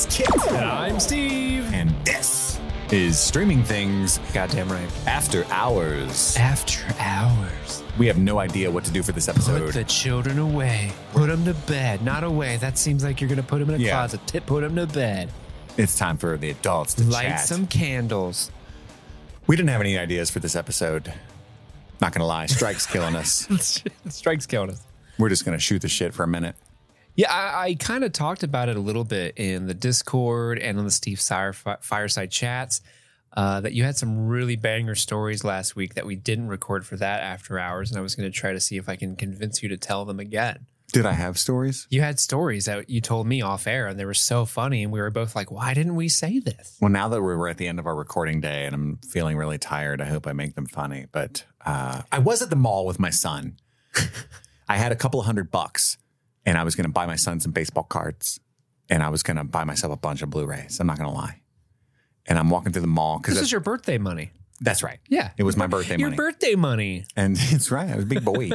Is 0.00 0.06
Kit, 0.08 0.28
And 0.52 0.64
I'm 0.64 0.98
Steve. 0.98 1.70
and 1.74 1.90
this 2.06 2.58
is 2.90 3.18
Streaming 3.18 3.62
Things 3.62 4.18
Goddamn 4.32 4.70
right. 4.72 4.88
After 5.06 5.44
Hours. 5.50 6.36
After 6.38 6.80
hours. 6.98 7.82
We 7.98 8.06
have 8.06 8.16
no 8.16 8.38
idea 8.38 8.70
what 8.70 8.84
to 8.86 8.90
do 8.92 9.02
for 9.02 9.12
this 9.12 9.28
episode. 9.28 9.60
Put 9.62 9.74
the 9.74 9.84
children 9.84 10.38
away. 10.38 10.92
Put 11.12 11.26
them 11.26 11.44
to 11.44 11.52
bed. 11.52 12.02
Not 12.02 12.24
away. 12.24 12.56
That 12.56 12.78
seems 12.78 13.04
like 13.04 13.20
you're 13.20 13.28
going 13.28 13.42
to 13.42 13.46
put 13.46 13.58
them 13.58 13.68
in 13.68 13.74
a 13.74 13.84
Yeah. 13.84 13.90
closet. 13.90 14.20
T- 14.26 14.40
put 14.40 14.62
them 14.62 14.74
to 14.76 14.86
bed. 14.86 15.28
It's 15.76 15.98
time 15.98 16.16
for 16.16 16.38
the 16.38 16.48
adults 16.48 16.94
to 16.94 17.04
Light 17.04 17.24
chat. 17.28 17.40
some 17.40 17.66
candles. 17.66 18.50
We 19.46 19.54
didn't 19.54 19.68
have 19.68 19.82
any 19.82 19.98
ideas 19.98 20.30
for 20.30 20.38
this 20.38 20.56
episode. 20.56 21.12
Not 22.00 22.12
gonna 22.14 22.26
lie, 22.26 22.46
strike's 22.46 22.86
killing 22.86 23.16
us. 23.16 23.46
Strikes 24.08 24.46
killing 24.46 24.70
us. 24.70 24.82
We're 25.18 25.28
just 25.28 25.44
gonna 25.44 25.58
shoot 25.58 25.82
the 25.82 25.88
shit 25.88 26.14
for 26.14 26.22
a 26.22 26.28
minute. 26.28 26.56
Yeah, 27.16 27.32
I, 27.32 27.64
I 27.64 27.74
kind 27.74 28.04
of 28.04 28.12
talked 28.12 28.42
about 28.42 28.68
it 28.68 28.76
a 28.76 28.80
little 28.80 29.04
bit 29.04 29.34
in 29.36 29.66
the 29.66 29.74
Discord 29.74 30.58
and 30.58 30.78
on 30.78 30.84
the 30.84 30.90
Steve 30.90 31.20
Sire 31.20 31.52
fi- 31.52 31.78
fireside 31.80 32.30
chats. 32.30 32.80
Uh, 33.32 33.60
that 33.60 33.72
you 33.72 33.84
had 33.84 33.96
some 33.96 34.26
really 34.26 34.56
banger 34.56 34.96
stories 34.96 35.44
last 35.44 35.76
week 35.76 35.94
that 35.94 36.04
we 36.04 36.16
didn't 36.16 36.48
record 36.48 36.84
for 36.84 36.96
that 36.96 37.22
after 37.22 37.60
hours, 37.60 37.88
and 37.88 37.96
I 37.96 38.02
was 38.02 38.16
going 38.16 38.28
to 38.28 38.36
try 38.36 38.52
to 38.52 38.58
see 38.58 38.76
if 38.76 38.88
I 38.88 38.96
can 38.96 39.14
convince 39.14 39.62
you 39.62 39.68
to 39.68 39.76
tell 39.76 40.04
them 40.04 40.18
again. 40.18 40.66
Did 40.92 41.06
I 41.06 41.12
have 41.12 41.38
stories? 41.38 41.86
You 41.90 42.00
had 42.00 42.18
stories 42.18 42.64
that 42.64 42.90
you 42.90 43.00
told 43.00 43.28
me 43.28 43.40
off 43.40 43.68
air, 43.68 43.86
and 43.86 44.00
they 44.00 44.04
were 44.04 44.14
so 44.14 44.44
funny, 44.44 44.82
and 44.82 44.92
we 44.92 45.00
were 45.00 45.10
both 45.10 45.36
like, 45.36 45.50
"Why 45.52 45.74
didn't 45.74 45.94
we 45.94 46.08
say 46.08 46.40
this?" 46.40 46.76
Well, 46.80 46.90
now 46.90 47.08
that 47.08 47.22
we're 47.22 47.48
at 47.48 47.58
the 47.58 47.68
end 47.68 47.78
of 47.78 47.86
our 47.86 47.94
recording 47.94 48.40
day 48.40 48.66
and 48.66 48.74
I'm 48.74 48.96
feeling 49.08 49.36
really 49.36 49.58
tired, 49.58 50.00
I 50.00 50.06
hope 50.06 50.26
I 50.26 50.32
make 50.32 50.56
them 50.56 50.66
funny. 50.66 51.06
But 51.12 51.44
uh, 51.64 52.02
I 52.10 52.18
was 52.18 52.42
at 52.42 52.50
the 52.50 52.56
mall 52.56 52.84
with 52.84 52.98
my 52.98 53.10
son. 53.10 53.58
I 54.68 54.76
had 54.76 54.90
a 54.90 54.96
couple 54.96 55.20
of 55.20 55.26
hundred 55.26 55.52
bucks 55.52 55.98
and 56.50 56.58
I 56.58 56.64
was 56.64 56.74
going 56.74 56.86
to 56.86 56.92
buy 56.92 57.06
my 57.06 57.14
son 57.14 57.38
some 57.38 57.52
baseball 57.52 57.84
cards 57.84 58.40
and 58.88 59.04
I 59.04 59.08
was 59.08 59.22
going 59.22 59.36
to 59.36 59.44
buy 59.44 59.62
myself 59.62 59.92
a 59.92 59.96
bunch 59.96 60.20
of 60.22 60.30
Blu 60.30 60.46
rays. 60.46 60.80
I'm 60.80 60.86
not 60.88 60.98
going 60.98 61.08
to 61.08 61.14
lie. 61.14 61.40
And 62.26 62.36
I'm 62.38 62.50
walking 62.50 62.72
through 62.72 62.82
the 62.82 62.88
mall 62.88 63.18
because 63.18 63.34
This 63.34 63.44
is 63.44 63.52
your 63.52 63.60
birthday 63.60 63.98
money. 63.98 64.32
that's 64.60 64.82
right. 64.82 64.98
Yeah, 65.08 65.30
It 65.36 65.44
was 65.44 65.56
my 65.56 65.68
birthday 65.68 65.96
your 65.96 66.08
money. 66.10 66.16
Your 66.16 66.26
birthday 66.32 66.54
money. 66.56 67.04
and 67.16 67.36
it's 67.40 67.70
right. 67.70 67.88
I 67.88 67.94
was 67.94 68.04
a 68.04 68.08
big 68.08 68.24
boy. 68.24 68.50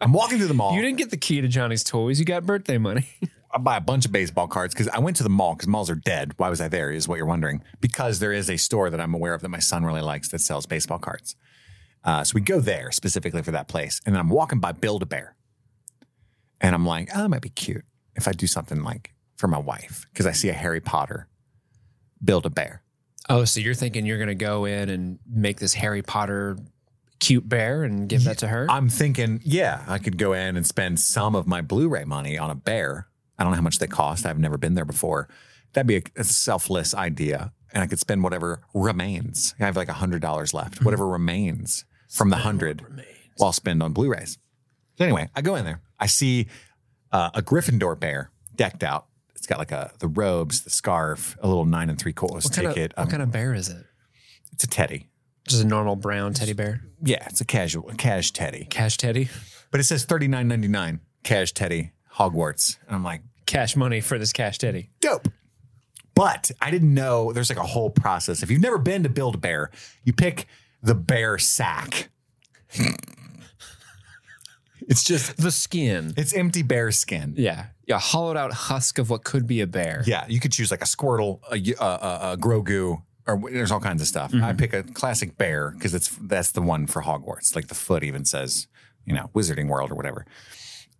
I'm 0.00 0.12
walking 0.12 0.38
through 0.38 0.46
the 0.46 0.54
mall. 0.54 0.74
You 0.76 0.82
didn't 0.82 0.98
get 0.98 1.10
the 1.10 1.16
key 1.16 1.40
to 1.40 1.48
Johnny's 1.48 1.82
toys. 1.84 2.18
You 2.20 2.24
got 2.24 2.46
birthday 2.46 2.78
money. 2.78 3.06
I 3.54 3.58
buy 3.58 3.76
a 3.76 3.80
bunch 3.82 4.06
of 4.06 4.12
baseball 4.12 4.46
cards 4.48 4.72
because 4.72 4.88
I 4.88 4.98
went 5.00 5.16
to 5.18 5.22
the 5.24 5.28
mall 5.28 5.54
because 5.54 5.68
malls 5.68 5.90
are 5.90 5.94
dead. 5.94 6.32
Why 6.38 6.48
was 6.48 6.60
I 6.62 6.68
there? 6.68 6.90
Is 6.90 7.06
what 7.06 7.16
you're 7.16 7.26
wondering. 7.26 7.62
Because 7.82 8.18
there 8.18 8.32
is 8.32 8.48
a 8.48 8.56
store 8.56 8.88
that 8.88 8.98
I'm 9.00 9.12
aware 9.12 9.34
of 9.34 9.42
that 9.42 9.50
my 9.50 9.58
son 9.58 9.84
really 9.84 10.00
likes 10.00 10.28
that 10.30 10.38
sells 10.40 10.64
baseball 10.64 10.98
cards. 10.98 11.36
Uh, 12.04 12.24
so 12.24 12.32
we 12.34 12.40
go 12.40 12.60
there 12.60 12.90
specifically 12.92 13.42
for 13.42 13.50
that 13.50 13.68
place, 13.68 14.00
and 14.06 14.14
then 14.14 14.20
I'm 14.20 14.30
walking 14.30 14.58
by 14.58 14.72
Build 14.72 15.02
a 15.02 15.06
Bear, 15.06 15.36
and 16.62 16.74
I'm 16.74 16.86
like, 16.86 17.10
oh, 17.14 17.22
that 17.22 17.28
might 17.28 17.42
be 17.42 17.50
cute 17.50 17.84
if 18.14 18.26
I 18.26 18.32
do 18.32 18.46
something 18.46 18.82
like 18.82 19.12
for 19.36 19.48
my 19.48 19.58
wife 19.58 20.06
because 20.12 20.26
I 20.26 20.32
see 20.32 20.48
a 20.48 20.54
Harry 20.54 20.80
Potter 20.80 21.28
Build 22.24 22.46
a 22.46 22.50
Bear. 22.50 22.82
oh, 23.28 23.44
so 23.44 23.60
you're 23.60 23.74
thinking 23.74 24.06
you're 24.06 24.18
going 24.18 24.28
to 24.28 24.34
go 24.34 24.64
in 24.64 24.88
and 24.88 25.18
make 25.28 25.58
this 25.58 25.74
Harry 25.74 26.02
Potter 26.02 26.56
cute 27.18 27.48
bear 27.48 27.82
and 27.84 28.08
give 28.08 28.24
that 28.24 28.38
to 28.38 28.48
her? 28.48 28.66
I'm 28.68 28.88
thinking, 28.88 29.40
yeah, 29.44 29.84
I 29.86 29.98
could 29.98 30.18
go 30.18 30.32
in 30.32 30.56
and 30.56 30.66
spend 30.66 30.98
some 31.00 31.34
of 31.34 31.46
my 31.46 31.60
Blu-ray 31.60 32.04
money 32.04 32.36
on 32.38 32.50
a 32.50 32.54
bear. 32.54 33.06
I 33.38 33.44
don't 33.44 33.52
know 33.52 33.56
how 33.56 33.62
much 33.62 33.78
they 33.78 33.86
cost. 33.86 34.26
I've 34.26 34.38
never 34.38 34.58
been 34.58 34.74
there 34.74 34.84
before. 34.84 35.28
That'd 35.72 35.86
be 35.86 35.96
a, 35.96 36.02
a 36.16 36.24
selfless 36.24 36.94
idea, 36.94 37.52
and 37.72 37.82
I 37.82 37.86
could 37.86 38.00
spend 38.00 38.22
whatever 38.22 38.62
remains. 38.74 39.54
I 39.58 39.64
have 39.64 39.76
like 39.76 39.88
a 39.88 39.94
hundred 39.94 40.20
dollars 40.20 40.52
left. 40.52 40.74
Mm-hmm. 40.76 40.84
Whatever 40.84 41.08
remains 41.08 41.84
from 42.08 42.30
the 42.30 42.36
hundred, 42.36 42.84
I'll 43.40 43.52
spend 43.52 43.82
on 43.82 43.92
Blu-rays. 43.92 44.38
So 44.98 45.04
anyway, 45.04 45.30
I 45.34 45.42
go 45.42 45.54
in 45.56 45.64
there. 45.64 45.80
I 46.02 46.06
see 46.06 46.48
uh, 47.12 47.30
a 47.32 47.42
Gryffindor 47.42 47.98
bear 47.98 48.30
decked 48.56 48.82
out. 48.82 49.06
It's 49.36 49.46
got 49.46 49.58
like 49.58 49.72
a 49.72 49.92
the 50.00 50.08
robes, 50.08 50.62
the 50.62 50.70
scarf, 50.70 51.36
a 51.40 51.46
little 51.48 51.64
nine 51.64 51.88
and 51.90 51.98
three 51.98 52.12
quarters 52.12 52.44
what 52.44 52.52
kind, 52.54 52.66
of, 52.68 52.74
ticket. 52.74 52.92
what 52.96 53.04
Um, 53.04 53.08
kind 53.10 53.22
of 53.22 53.30
bear 53.30 53.54
is 53.54 53.68
it? 53.68 53.84
it's 54.52 54.64
a 54.64 54.66
teddy. 54.66 55.08
Just 55.48 55.62
a 55.62 55.66
normal 55.66 55.96
brown 55.96 56.32
teddy 56.34 56.52
bear? 56.52 56.82
Yeah, 57.02 57.24
it's 57.28 57.40
a 57.40 57.44
casual, 57.44 57.88
a 57.90 57.94
cash 57.94 58.30
teddy. 58.32 58.66
Cash 58.70 58.96
teddy? 58.96 59.28
But 59.70 59.80
it 59.80 59.84
says 59.84 60.04
thirty 60.04 60.28
nine 60.28 60.46
ninety 60.48 60.68
nine 60.68 61.00
cash 61.24 61.52
teddy 61.52 61.92
Hogwarts, 62.16 62.78
and 62.86 62.94
I'm 62.96 63.02
like, 63.04 63.22
Cash 63.46 63.74
money 63.76 64.00
for 64.00 64.18
this 64.18 64.32
cash 64.32 64.58
teddy. 64.58 64.90
dope. 65.00 65.28
But 66.14 66.50
I 66.60 66.70
didn't 66.70 66.92
know 66.94 67.32
there's 67.32 67.48
like 67.48 67.58
a 67.58 67.62
whole 67.66 67.90
process. 67.90 68.42
If 68.42 68.50
you've 68.50 68.60
never 68.60 68.78
been 68.78 69.02
to 69.04 69.08
Build 69.08 69.34
a 69.34 69.38
Bear, 69.38 69.70
you 70.04 70.12
pick 70.12 70.46
the 70.82 70.94
bear 70.94 71.38
sack. 71.38 72.10
It's 74.88 75.02
just 75.04 75.36
The 75.36 75.50
skin. 75.50 76.14
it's 76.16 76.32
empty 76.34 76.62
bear 76.62 76.90
skin. 76.92 77.34
Yeah. 77.36 77.66
Yeah. 77.86 77.98
Hollowed 77.98 78.36
out 78.36 78.52
husk 78.52 78.98
of 78.98 79.10
what 79.10 79.24
could 79.24 79.46
be 79.46 79.60
a 79.60 79.66
bear. 79.66 80.02
Yeah, 80.06 80.24
you 80.28 80.40
could 80.40 80.52
choose 80.52 80.70
like 80.70 80.82
a 80.82 80.86
Squirtle, 80.86 81.40
a 81.50 82.36
Grogu, 82.36 83.02
or 83.26 83.40
there's 83.50 83.70
all 83.70 83.80
kinds 83.80 84.00
of 84.02 84.08
stuff. 84.08 84.32
I 84.34 84.52
pick 84.52 84.72
a 84.72 84.82
classic 84.82 85.36
bear 85.36 85.70
because 85.72 85.94
it's 85.94 86.08
that's 86.22 86.52
the 86.52 86.62
one 86.62 86.86
for 86.86 87.02
Hogwarts. 87.02 87.54
Like 87.54 87.68
the 87.68 87.74
foot 87.74 88.02
even 88.04 88.24
says, 88.24 88.66
you 89.04 89.14
know, 89.14 89.30
Wizarding 89.34 89.68
World 89.68 89.90
or 89.90 89.94
whatever, 89.94 90.26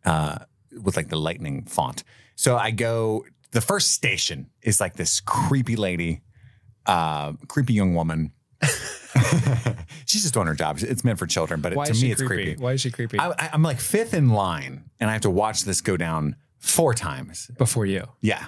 uh, 0.04 0.38
with 0.82 0.96
like 0.96 1.08
the 1.08 1.16
lightning 1.16 1.64
font. 1.64 2.04
So 2.36 2.56
I 2.56 2.70
go. 2.70 3.24
The 3.52 3.60
first 3.60 3.92
station 3.92 4.48
is 4.62 4.80
like 4.80 4.94
this 4.96 5.20
creepy 5.20 5.76
lady, 5.76 6.22
uh, 6.86 7.32
creepy 7.48 7.74
young 7.74 7.94
woman. 7.94 8.32
She's 10.06 10.22
just 10.22 10.34
doing 10.34 10.46
her 10.46 10.54
job. 10.54 10.78
It's 10.80 11.04
meant 11.04 11.18
for 11.18 11.26
children, 11.26 11.60
but 11.60 11.72
it, 11.72 11.84
to 11.86 11.94
me, 11.94 12.10
it's 12.10 12.22
creepy? 12.22 12.44
creepy. 12.44 12.62
Why 12.62 12.72
is 12.72 12.80
she 12.80 12.90
creepy? 12.90 13.18
I, 13.18 13.30
I, 13.30 13.50
I'm 13.52 13.62
like 13.62 13.80
fifth 13.80 14.14
in 14.14 14.30
line, 14.30 14.84
and 15.00 15.10
I 15.10 15.12
have 15.12 15.22
to 15.22 15.30
watch 15.30 15.64
this 15.64 15.80
go 15.80 15.96
down 15.96 16.36
four 16.58 16.94
times. 16.94 17.50
Before 17.58 17.86
you. 17.86 18.06
Yeah. 18.20 18.46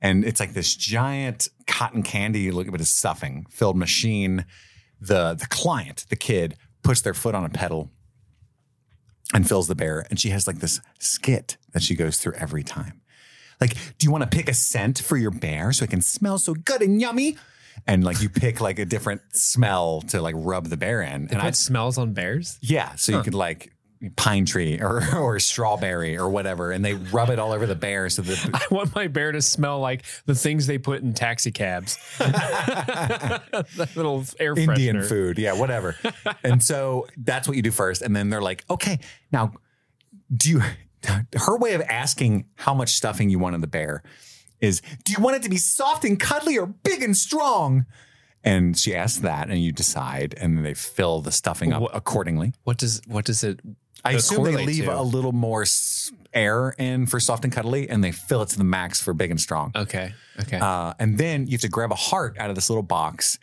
And 0.00 0.24
it's 0.24 0.38
like 0.38 0.52
this 0.52 0.74
giant 0.76 1.48
cotton 1.66 2.02
candy 2.02 2.50
look 2.50 2.68
at 2.68 2.80
it 2.80 2.84
stuffing 2.84 3.46
filled 3.50 3.76
machine. 3.76 4.46
The 5.00 5.34
the 5.34 5.46
client, 5.46 6.06
the 6.08 6.16
kid, 6.16 6.56
puts 6.82 7.00
their 7.00 7.14
foot 7.14 7.34
on 7.34 7.44
a 7.44 7.48
pedal 7.48 7.90
and 9.34 9.46
fills 9.46 9.68
the 9.68 9.74
bear. 9.74 10.06
And 10.10 10.18
she 10.18 10.30
has 10.30 10.46
like 10.46 10.58
this 10.58 10.80
skit 10.98 11.56
that 11.72 11.82
she 11.82 11.94
goes 11.94 12.18
through 12.18 12.34
every 12.34 12.62
time. 12.62 13.00
Like, 13.60 13.74
do 13.98 14.06
you 14.06 14.12
want 14.12 14.22
to 14.22 14.36
pick 14.36 14.48
a 14.48 14.54
scent 14.54 14.98
for 15.00 15.16
your 15.16 15.32
bear 15.32 15.72
so 15.72 15.84
it 15.84 15.90
can 15.90 16.02
smell 16.02 16.38
so 16.38 16.54
good 16.54 16.80
and 16.80 17.00
yummy? 17.00 17.36
And 17.86 18.04
like 18.04 18.20
you 18.20 18.28
pick 18.28 18.60
like 18.60 18.78
a 18.78 18.84
different 18.84 19.22
smell 19.32 20.02
to 20.08 20.20
like 20.20 20.34
rub 20.36 20.66
the 20.66 20.76
bear 20.76 21.02
in. 21.02 21.26
They 21.26 21.34
and 21.34 21.42
I 21.42 21.50
smells 21.52 21.98
on 21.98 22.12
bears? 22.12 22.58
yeah, 22.60 22.94
so 22.96 23.16
you 23.16 23.22
could 23.22 23.34
like 23.34 23.72
pine 24.16 24.44
tree 24.44 24.78
or 24.80 25.02
or 25.16 25.38
strawberry 25.40 26.16
or 26.16 26.28
whatever, 26.28 26.72
and 26.72 26.84
they 26.84 26.94
rub 26.94 27.30
it 27.30 27.38
all 27.38 27.52
over 27.52 27.66
the 27.66 27.74
bear 27.74 28.08
so 28.08 28.22
that 28.22 28.50
I 28.70 28.74
want 28.74 28.94
my 28.94 29.08
bear 29.08 29.32
to 29.32 29.42
smell 29.42 29.80
like 29.80 30.04
the 30.26 30.34
things 30.34 30.66
they 30.66 30.78
put 30.78 31.02
in 31.02 31.14
taxi 31.14 31.50
cabs. 31.50 31.98
that 32.18 33.90
little 33.96 34.24
air 34.38 34.56
Indian 34.56 34.96
freshener. 34.96 35.08
food. 35.08 35.38
Yeah, 35.38 35.54
whatever. 35.54 35.96
and 36.44 36.62
so 36.62 37.06
that's 37.16 37.48
what 37.48 37.56
you 37.56 37.62
do 37.62 37.70
first. 37.70 38.02
And 38.02 38.14
then 38.14 38.30
they're 38.30 38.42
like, 38.42 38.64
okay, 38.70 38.98
now 39.32 39.52
do 40.34 40.50
you, 40.50 40.62
her 41.36 41.56
way 41.56 41.74
of 41.74 41.80
asking 41.82 42.46
how 42.56 42.74
much 42.74 42.90
stuffing 42.90 43.30
you 43.30 43.38
want 43.38 43.54
in 43.54 43.60
the 43.60 43.66
bear 43.66 44.02
is, 44.60 44.82
do 45.04 45.12
you 45.12 45.22
want 45.22 45.36
it 45.36 45.42
to 45.44 45.48
be 45.48 45.56
soft 45.56 46.04
and 46.04 46.18
cuddly 46.18 46.58
or 46.58 46.66
big 46.66 47.02
and 47.02 47.16
strong? 47.16 47.86
And 48.44 48.78
she 48.78 48.94
asks 48.94 49.18
that, 49.20 49.50
and 49.50 49.58
you 49.58 49.72
decide, 49.72 50.34
and 50.40 50.64
they 50.64 50.74
fill 50.74 51.20
the 51.20 51.32
stuffing 51.32 51.72
up 51.72 51.90
accordingly. 51.92 52.54
What 52.64 52.78
does 52.78 53.02
what 53.06 53.24
does 53.24 53.42
it? 53.42 53.60
I 54.04 54.12
assume 54.12 54.44
they 54.44 54.64
leave 54.64 54.84
to? 54.84 54.96
a 54.96 55.02
little 55.02 55.32
more 55.32 55.64
air 56.32 56.70
in 56.78 57.06
for 57.06 57.18
soft 57.18 57.44
and 57.44 57.52
cuddly, 57.52 57.90
and 57.90 58.02
they 58.02 58.12
fill 58.12 58.42
it 58.42 58.48
to 58.50 58.58
the 58.58 58.64
max 58.64 59.02
for 59.02 59.12
big 59.12 59.32
and 59.32 59.40
strong. 59.40 59.72
Okay. 59.74 60.14
Okay. 60.40 60.58
Uh, 60.58 60.94
and 61.00 61.18
then 61.18 61.46
you 61.46 61.52
have 61.52 61.62
to 61.62 61.68
grab 61.68 61.90
a 61.90 61.96
heart 61.96 62.36
out 62.38 62.48
of 62.48 62.54
this 62.54 62.70
little 62.70 62.84
box 62.84 63.38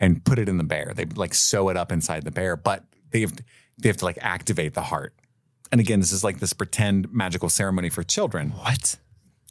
and 0.00 0.24
put 0.24 0.38
it 0.38 0.48
in 0.48 0.58
the 0.58 0.64
bear. 0.64 0.92
They 0.94 1.04
like 1.04 1.32
sew 1.32 1.68
it 1.68 1.76
up 1.76 1.92
inside 1.92 2.24
the 2.24 2.32
bear, 2.32 2.56
but 2.56 2.84
they 3.12 3.20
have 3.20 3.32
they 3.78 3.88
have 3.88 3.96
to 3.98 4.04
like 4.04 4.18
activate 4.20 4.74
the 4.74 4.82
heart. 4.82 5.14
And 5.70 5.80
again, 5.80 6.00
this 6.00 6.12
is 6.12 6.24
like 6.24 6.40
this 6.40 6.52
pretend 6.52 7.12
magical 7.12 7.48
ceremony 7.48 7.90
for 7.90 8.02
children. 8.02 8.50
what? 8.50 8.96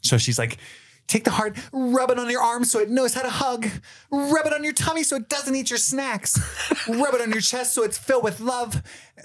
So 0.02 0.18
she's 0.18 0.38
like, 0.38 0.58
take 1.06 1.24
the 1.24 1.30
heart, 1.30 1.56
rub 1.72 2.10
it 2.10 2.18
on 2.18 2.28
your 2.30 2.42
arm 2.42 2.64
so 2.64 2.78
it 2.80 2.90
knows 2.90 3.14
how 3.14 3.22
to 3.22 3.30
hug, 3.30 3.66
rub 4.10 4.46
it 4.46 4.52
on 4.52 4.64
your 4.64 4.72
tummy 4.72 5.02
so 5.02 5.16
it 5.16 5.28
doesn't 5.28 5.54
eat 5.54 5.70
your 5.70 5.78
snacks, 5.78 6.38
rub 6.88 7.14
it 7.14 7.20
on 7.20 7.30
your 7.30 7.40
chest 7.40 7.74
so 7.74 7.82
it's 7.82 7.98
filled 7.98 8.24
with 8.24 8.40
love, 8.40 8.82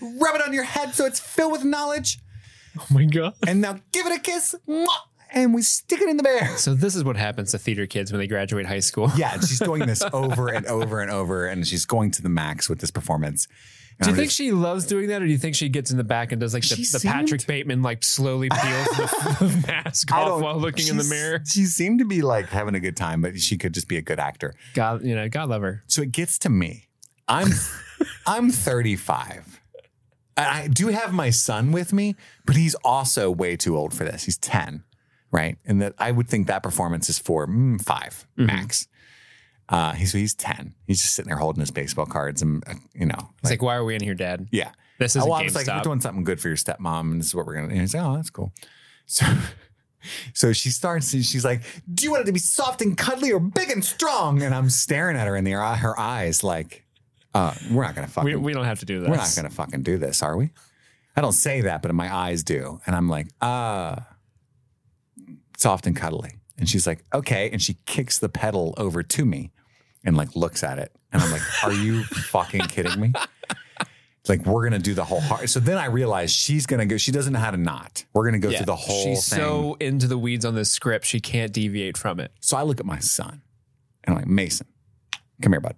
rub 0.00 0.34
it 0.36 0.42
on 0.46 0.52
your 0.52 0.64
head 0.64 0.94
so 0.94 1.04
it's 1.06 1.20
filled 1.20 1.52
with 1.52 1.64
knowledge, 1.64 2.18
Oh 2.78 2.86
my 2.90 3.04
god. 3.04 3.34
and 3.46 3.60
now 3.60 3.78
give 3.92 4.06
it 4.06 4.16
a 4.16 4.20
kiss, 4.20 4.54
and 5.32 5.54
we 5.54 5.62
stick 5.62 6.00
it 6.00 6.08
in 6.08 6.16
the 6.16 6.22
bear. 6.22 6.56
So 6.56 6.74
this 6.74 6.94
is 6.94 7.04
what 7.04 7.16
happens 7.16 7.50
to 7.52 7.58
theater 7.58 7.86
kids 7.86 8.12
when 8.12 8.18
they 8.20 8.26
graduate 8.26 8.66
high 8.66 8.80
school. 8.80 9.10
Yeah, 9.16 9.34
she's 9.40 9.58
doing 9.60 9.86
this 9.86 10.02
over 10.12 10.48
and 10.48 10.66
over 10.66 11.00
and 11.00 11.10
over, 11.10 11.46
and 11.46 11.66
she's 11.66 11.84
going 11.86 12.10
to 12.12 12.22
the 12.22 12.28
max 12.28 12.68
with 12.68 12.80
this 12.80 12.90
performance. 12.90 13.46
And 14.00 14.06
Do 14.06 14.10
you 14.12 14.16
think 14.16 14.30
she 14.30 14.50
loves 14.50 14.86
doing 14.86 15.08
that, 15.08 15.20
or 15.20 15.26
do 15.26 15.30
you 15.30 15.36
think 15.38 15.54
she 15.54 15.68
gets 15.68 15.90
in 15.90 15.98
the 15.98 16.04
back 16.04 16.32
and 16.32 16.40
does 16.40 16.54
like 16.54 16.66
the, 16.66 16.74
She 16.76 16.84
the 16.84 17.00
Patrick 17.04 17.42
seemed- 17.42 17.46
Bateman 17.48 17.82
like 17.82 18.02
slowly 18.02 18.48
peels 18.62 18.86
the, 18.96 19.36
the 19.40 19.64
mask 19.68 20.10
I 20.12 20.20
off 20.22 20.28
don't- 20.28 20.42
while 20.42 20.56
looking 20.58 20.88
in 20.88 20.96
the 20.96 21.02
she's- 21.02 21.10
mirror? 21.10 21.42
She 21.46 21.64
seemed 21.66 21.98
to 21.98 22.06
be 22.06 22.22
like 22.22 22.46
having 22.48 22.74
a 22.74 22.80
good 22.80 22.96
time, 22.96 23.20
but 23.20 23.38
she 23.38 23.58
could 23.58 23.74
just 23.74 23.88
be 23.88 23.98
a 23.98 24.02
good 24.02 24.18
actor. 24.18 24.54
God, 24.74 25.04
you 25.04 25.14
know, 25.14 25.28
God 25.28 25.50
love 25.50 25.60
her. 25.62 25.82
So 25.86 26.00
it 26.02 26.12
gets 26.12 26.38
to 26.40 26.48
me. 26.48 26.88
I'm 27.28 27.48
I'm 28.26 28.50
35. 28.50 29.60
And 30.36 30.46
I 30.46 30.68
do 30.68 30.88
have 30.88 31.12
my 31.12 31.28
son 31.30 31.70
with 31.70 31.92
me, 31.92 32.16
but 32.46 32.56
he's 32.56 32.74
also 32.76 33.30
way 33.30 33.56
too 33.56 33.76
old 33.76 33.92
for 33.92 34.04
this. 34.04 34.24
He's 34.24 34.38
10. 34.38 34.84
right? 35.32 35.58
And 35.66 35.80
that 35.82 35.92
I 35.98 36.10
would 36.10 36.26
think 36.28 36.46
that 36.46 36.62
performance 36.62 37.08
is 37.10 37.18
for 37.18 37.46
mm, 37.46 37.80
5 37.80 38.26
Mhm. 38.38 38.46
max. 38.46 38.88
Uh, 39.70 39.92
he's 39.92 40.12
he's 40.12 40.34
ten. 40.34 40.74
He's 40.86 41.00
just 41.00 41.14
sitting 41.14 41.28
there 41.28 41.38
holding 41.38 41.60
his 41.60 41.70
baseball 41.70 42.04
cards, 42.06 42.42
and 42.42 42.62
uh, 42.66 42.74
you 42.92 43.06
know, 43.06 43.30
It's 43.40 43.50
like, 43.50 43.62
why 43.62 43.76
are 43.76 43.84
we 43.84 43.94
in 43.94 44.02
here, 44.02 44.14
Dad? 44.14 44.48
yeah. 44.50 44.72
This 44.98 45.16
is 45.16 45.22
Oh, 45.22 45.26
well, 45.26 45.34
I 45.36 45.44
was 45.44 45.54
like, 45.54 45.66
we're 45.66 45.80
doing 45.80 46.00
something 46.00 46.24
good 46.24 46.40
for 46.40 46.48
your 46.48 46.58
stepmom, 46.58 47.12
and 47.12 47.20
this 47.20 47.28
is 47.28 47.34
what 47.34 47.46
we're 47.46 47.54
gonna. 47.54 47.68
And 47.68 47.80
he's 47.80 47.94
like, 47.94 48.04
oh, 48.04 48.16
that's 48.16 48.28
cool. 48.28 48.52
So, 49.06 49.24
so 50.34 50.52
she 50.52 50.68
starts, 50.70 51.14
and 51.14 51.24
she's 51.24 51.44
like, 51.44 51.62
"Do 51.94 52.04
you 52.04 52.10
want 52.10 52.22
it 52.24 52.26
to 52.26 52.32
be 52.32 52.38
soft 52.38 52.82
and 52.82 52.98
cuddly 52.98 53.32
or 53.32 53.40
big 53.40 53.70
and 53.70 53.82
strong?" 53.84 54.42
And 54.42 54.54
I'm 54.54 54.68
staring 54.68 55.16
at 55.16 55.26
her 55.26 55.36
in 55.36 55.44
the 55.44 55.52
her 55.52 55.98
eyes, 55.98 56.44
like, 56.44 56.84
uh, 57.32 57.54
"We're 57.70 57.84
not 57.84 57.94
gonna 57.94 58.08
fucking, 58.08 58.24
we, 58.30 58.36
we 58.36 58.52
don't 58.52 58.66
have 58.66 58.80
to 58.80 58.84
do 58.86 59.00
this. 59.00 59.08
we're 59.08 59.16
not 59.16 59.32
gonna 59.34 59.48
fucking 59.50 59.82
do 59.84 59.96
this, 59.96 60.22
are 60.22 60.36
we?" 60.36 60.50
I 61.16 61.20
don't 61.22 61.32
say 61.32 61.62
that, 61.62 61.80
but 61.80 61.94
my 61.94 62.14
eyes 62.14 62.42
do, 62.42 62.80
and 62.86 62.94
I'm 62.94 63.08
like, 63.08 63.28
"Ah, 63.40 64.06
soft 65.56 65.86
and 65.86 65.96
cuddly." 65.96 66.32
And 66.58 66.68
she's 66.68 66.86
like, 66.86 67.04
"Okay," 67.14 67.50
and 67.50 67.62
she 67.62 67.78
kicks 67.86 68.18
the 68.18 68.28
pedal 68.28 68.74
over 68.76 69.02
to 69.02 69.24
me, 69.24 69.52
and 70.04 70.16
like 70.16 70.34
looks 70.36 70.62
at 70.64 70.78
it, 70.78 70.92
and 71.12 71.22
I'm 71.22 71.30
like, 71.30 71.42
"Are 71.64 71.72
you 71.72 72.04
fucking 72.04 72.62
kidding 72.62 73.00
me?" 73.00 73.12
like 74.28 74.44
we're 74.46 74.62
gonna 74.64 74.78
do 74.78 74.94
the 74.94 75.04
whole 75.04 75.20
heart. 75.20 75.48
So 75.48 75.60
then 75.60 75.78
I 75.78 75.86
realized 75.86 76.34
she's 76.34 76.66
gonna 76.66 76.86
go. 76.86 76.96
She 76.96 77.10
doesn't 77.12 77.32
know 77.32 77.38
how 77.38 77.50
to 77.50 77.56
knot. 77.56 78.04
We're 78.12 78.24
gonna 78.26 78.38
go 78.38 78.50
Yeah. 78.50 78.58
through 78.58 78.66
the 78.66 78.76
whole 78.76 79.04
She's 79.04 79.28
thing. 79.28 79.38
so 79.38 79.76
into 79.80 80.06
the 80.06 80.18
weeds 80.18 80.44
on 80.44 80.54
this 80.54 80.70
script, 80.70 81.04
she 81.06 81.20
can't 81.20 81.52
deviate 81.52 81.96
from 81.96 82.20
it. 82.20 82.32
so 82.40 82.56
I 82.56 82.62
look 82.62 82.80
at 82.80 82.86
my 82.86 82.98
son, 82.98 83.42
and 84.04 84.14
I'm 84.14 84.16
like, 84.16 84.26
Mason, 84.28 84.66
come 85.42 85.52
here, 85.52 85.60
bud. 85.60 85.76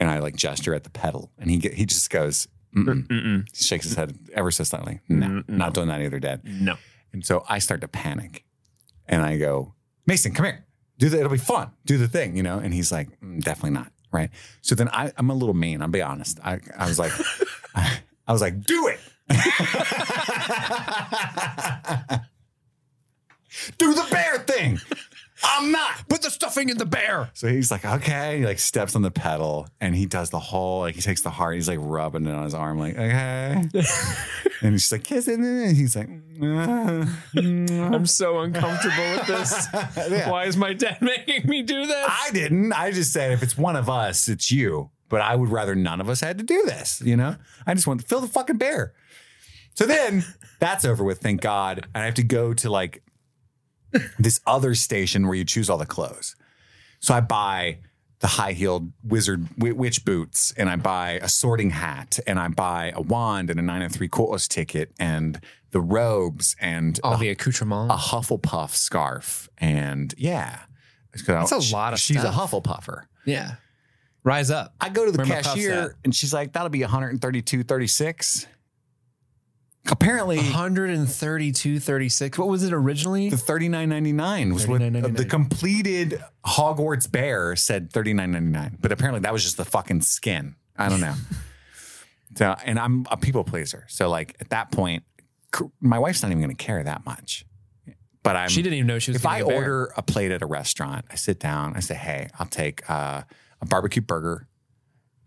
And 0.00 0.10
I 0.10 0.18
like 0.18 0.34
gesture 0.36 0.74
at 0.74 0.84
the 0.84 0.90
pedal, 0.90 1.30
and 1.38 1.50
he 1.50 1.58
get, 1.58 1.74
he 1.74 1.86
just 1.86 2.10
goes, 2.10 2.48
Mm-mm. 2.74 2.86
Mm, 2.86 3.06
mm-mm. 3.06 3.48
He 3.56 3.62
shakes 3.64 3.84
his 3.84 3.94
head 3.94 4.18
ever 4.34 4.50
so 4.50 4.64
slightly. 4.64 5.00
No, 5.08 5.26
Mm-mm. 5.28 5.48
not 5.48 5.72
doing 5.74 5.86
that 5.88 6.00
either, 6.00 6.18
Dad. 6.18 6.40
No. 6.44 6.74
And 7.12 7.24
so 7.24 7.44
I 7.48 7.60
start 7.60 7.80
to 7.82 7.88
panic, 7.88 8.44
and 9.06 9.22
I 9.22 9.36
go, 9.36 9.74
Mason, 10.06 10.32
come 10.34 10.46
here. 10.46 10.64
Do 10.98 11.08
the, 11.08 11.18
it'll 11.18 11.30
be 11.30 11.38
fun. 11.38 11.70
Do 11.84 11.98
the 11.98 12.08
thing, 12.08 12.36
you 12.36 12.42
know. 12.42 12.58
And 12.58 12.72
he's 12.72 12.92
like, 12.92 13.08
"Mm, 13.20 13.42
definitely 13.42 13.70
not. 13.70 13.90
Right. 14.12 14.30
So 14.62 14.74
then 14.74 14.88
I, 14.90 15.12
I'm 15.16 15.28
a 15.30 15.34
little 15.34 15.54
mean. 15.54 15.82
I'll 15.82 15.88
be 15.88 16.02
honest. 16.02 16.38
I, 16.44 16.60
I 16.78 16.86
was 16.86 16.98
like, 16.98 17.12
I 17.74 18.32
was 18.32 18.40
like, 18.40 18.62
do 18.64 18.88
it. 18.88 19.00
do 23.78 23.94
the 23.94 24.06
bear 24.10 24.38
thing. 24.40 24.78
I'm 25.42 25.72
not. 26.54 26.62
The 26.62 26.64
stuffing 26.64 26.68
in 26.68 26.78
the 26.78 26.86
bear. 26.86 27.30
So 27.34 27.48
he's 27.48 27.70
like, 27.70 27.84
okay. 27.84 28.38
He 28.38 28.44
like 28.46 28.58
steps 28.58 28.94
on 28.94 29.02
the 29.02 29.10
pedal 29.10 29.68
and 29.80 29.94
he 29.94 30.06
does 30.06 30.30
the 30.30 30.38
whole, 30.38 30.80
like 30.80 30.94
he 30.94 31.00
takes 31.00 31.22
the 31.22 31.30
heart, 31.30 31.54
he's 31.54 31.68
like 31.68 31.78
rubbing 31.80 32.26
it 32.26 32.34
on 32.34 32.44
his 32.44 32.54
arm, 32.54 32.78
like, 32.78 32.94
okay. 32.94 33.64
and 34.62 34.80
she's 34.80 34.92
like, 34.92 35.04
kissing 35.04 35.42
it. 35.42 35.68
And 35.68 35.76
he's 35.76 35.96
like, 35.96 36.08
"Uh, 36.40 37.06
I'm 37.94 38.06
so 38.06 38.40
uncomfortable 38.40 39.04
with 39.16 39.26
this. 39.26 39.66
Yeah. 40.14 40.30
Why 40.30 40.44
is 40.44 40.56
my 40.56 40.74
dad 40.74 40.98
making 41.00 41.48
me 41.48 41.62
do 41.62 41.86
this? 41.86 42.06
I 42.08 42.30
didn't. 42.32 42.72
I 42.72 42.90
just 42.90 43.12
said 43.12 43.32
if 43.32 43.42
it's 43.42 43.56
one 43.56 43.76
of 43.76 43.88
us, 43.88 44.28
it's 44.28 44.50
you. 44.50 44.90
But 45.08 45.20
I 45.20 45.34
would 45.34 45.48
rather 45.48 45.74
none 45.74 46.00
of 46.00 46.08
us 46.08 46.20
had 46.20 46.38
to 46.38 46.44
do 46.44 46.62
this. 46.64 47.00
You 47.00 47.16
know, 47.16 47.36
I 47.66 47.74
just 47.74 47.86
want 47.86 48.00
to 48.00 48.06
fill 48.06 48.20
the 48.20 48.28
fucking 48.28 48.58
bear. 48.58 48.94
So 49.74 49.86
then 49.86 50.24
that's 50.60 50.84
over 50.84 51.04
with, 51.04 51.18
thank 51.18 51.40
God. 51.40 51.86
And 51.94 52.02
I 52.02 52.06
have 52.06 52.14
to 52.14 52.22
go 52.22 52.54
to 52.54 52.70
like 52.70 53.02
this 54.18 54.40
other 54.46 54.74
station 54.74 55.26
where 55.26 55.34
you 55.34 55.44
choose 55.44 55.70
all 55.70 55.78
the 55.78 55.86
clothes. 55.86 56.36
So 57.04 57.12
I 57.12 57.20
buy 57.20 57.80
the 58.20 58.26
high 58.28 58.52
heeled 58.52 58.90
wizard 59.02 59.46
wi- 59.58 59.76
witch 59.76 60.06
boots, 60.06 60.52
and 60.56 60.70
I 60.70 60.76
buy 60.76 61.18
a 61.22 61.28
sorting 61.28 61.68
hat, 61.68 62.18
and 62.26 62.38
I 62.40 62.48
buy 62.48 62.92
a 62.96 63.02
wand 63.02 63.50
and 63.50 63.60
a 63.60 63.62
nine 63.62 63.82
and 63.82 63.92
three 63.92 64.08
quarters 64.08 64.48
ticket, 64.48 64.90
and 64.98 65.38
the 65.72 65.82
robes, 65.82 66.56
and 66.60 66.98
All 67.04 67.14
a 67.14 67.18
the 67.18 67.28
accoutrements. 67.28 67.92
a 67.92 67.98
Hufflepuff 67.98 68.70
scarf. 68.70 69.50
And 69.58 70.14
yeah, 70.16 70.60
That's 71.12 71.52
a 71.52 71.74
lot 71.74 71.92
of 71.92 71.98
She's 71.98 72.18
stuff. 72.20 72.34
a 72.34 72.38
Hufflepuffer. 72.56 73.02
yeah. 73.26 73.56
Rise 74.22 74.50
up. 74.50 74.74
I 74.80 74.88
go 74.88 75.04
to 75.04 75.12
the 75.12 75.18
puffs 75.18 75.48
cashier 75.48 75.96
and 76.02 76.14
she's 76.16 76.32
like, 76.32 76.54
that'll 76.54 76.70
be 76.70 76.80
132, 76.80 77.62
36. 77.64 78.46
Apparently, 79.90 80.38
132, 80.38 81.78
36. 81.78 82.38
What 82.38 82.48
was 82.48 82.62
it 82.64 82.72
originally? 82.72 83.28
the 83.28 83.36
39.99 83.36 84.54
was 84.54 84.66
what 84.66 84.80
the 84.80 85.26
completed 85.26 86.22
Hogwarts 86.44 87.10
bear 87.10 87.54
said 87.54 87.92
39.99. 87.92 88.76
But 88.80 88.92
apparently 88.92 89.20
that 89.20 89.32
was 89.32 89.42
just 89.42 89.58
the 89.58 89.64
fucking 89.64 90.00
skin. 90.00 90.56
I 90.76 90.88
don't 90.88 91.00
know. 91.00 91.14
so, 92.36 92.56
and 92.64 92.78
I'm 92.78 93.06
a 93.10 93.18
people 93.18 93.44
pleaser. 93.44 93.84
So 93.88 94.08
like 94.08 94.34
at 94.40 94.50
that 94.50 94.72
point, 94.72 95.04
my 95.80 95.98
wife's 95.98 96.22
not 96.22 96.30
even 96.30 96.42
going 96.42 96.56
to 96.56 96.64
care 96.64 96.82
that 96.82 97.04
much. 97.04 97.44
But 98.22 98.36
I'm 98.36 98.48
she 98.48 98.62
didn't 98.62 98.76
even 98.76 98.86
know 98.86 98.98
she 98.98 99.10
was 99.10 99.20
if 99.20 99.26
I 99.26 99.40
a 99.40 99.44
order 99.44 99.92
a 99.98 100.02
plate 100.02 100.32
at 100.32 100.40
a 100.40 100.46
restaurant, 100.46 101.04
I 101.10 101.16
sit 101.16 101.38
down, 101.38 101.76
I 101.76 101.80
say, 101.80 101.94
hey, 101.94 102.30
I'll 102.38 102.46
take 102.46 102.88
uh, 102.88 103.22
a 103.60 103.66
barbecue 103.66 104.00
burger. 104.00 104.48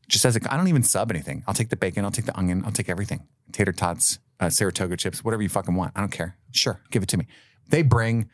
Just 0.08 0.26
as 0.26 0.36
a, 0.36 0.52
I 0.52 0.58
don't 0.58 0.68
even 0.68 0.82
sub 0.82 1.12
anything. 1.12 1.44
I'll 1.48 1.54
take 1.54 1.70
the 1.70 1.76
bacon, 1.76 2.04
I'll 2.06 2.12
take 2.12 2.26
the 2.26 2.36
onion, 2.36 2.64
I'll 2.66 2.72
take 2.72 2.90
everything. 2.90 3.28
Tater 3.52 3.72
tots, 3.72 4.18
uh, 4.40 4.50
Saratoga 4.50 4.98
chips, 4.98 5.24
whatever 5.24 5.42
you 5.44 5.50
fucking 5.50 5.76
want. 5.76 5.94
I 5.96 6.00
don't 6.02 6.12
care. 6.12 6.38
Sure, 6.52 6.82
give 6.92 7.04
it 7.04 7.10
to 7.10 7.18
me. 7.18 7.28
They 7.70 7.82
bring 7.82 8.30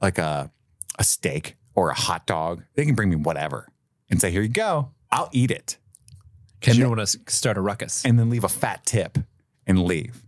like 0.00 0.18
a, 0.18 0.50
a 0.98 1.04
steak 1.04 1.56
or 1.74 1.90
a 1.90 1.94
hot 1.94 2.26
dog. 2.26 2.62
They 2.74 2.84
can 2.84 2.94
bring 2.94 3.10
me 3.10 3.16
whatever 3.16 3.68
and 4.10 4.20
say, 4.20 4.30
here 4.30 4.42
you 4.42 4.48
go. 4.48 4.90
I'll 5.10 5.28
eat 5.32 5.50
it 5.50 5.78
Because 6.60 6.76
you 6.76 6.84
don't 6.84 6.96
want 6.96 7.08
to 7.08 7.18
start 7.32 7.56
a 7.56 7.60
ruckus. 7.60 8.04
and 8.04 8.18
then 8.18 8.30
leave 8.30 8.44
a 8.44 8.48
fat 8.48 8.84
tip 8.84 9.18
and 9.66 9.82
leave. 9.84 10.22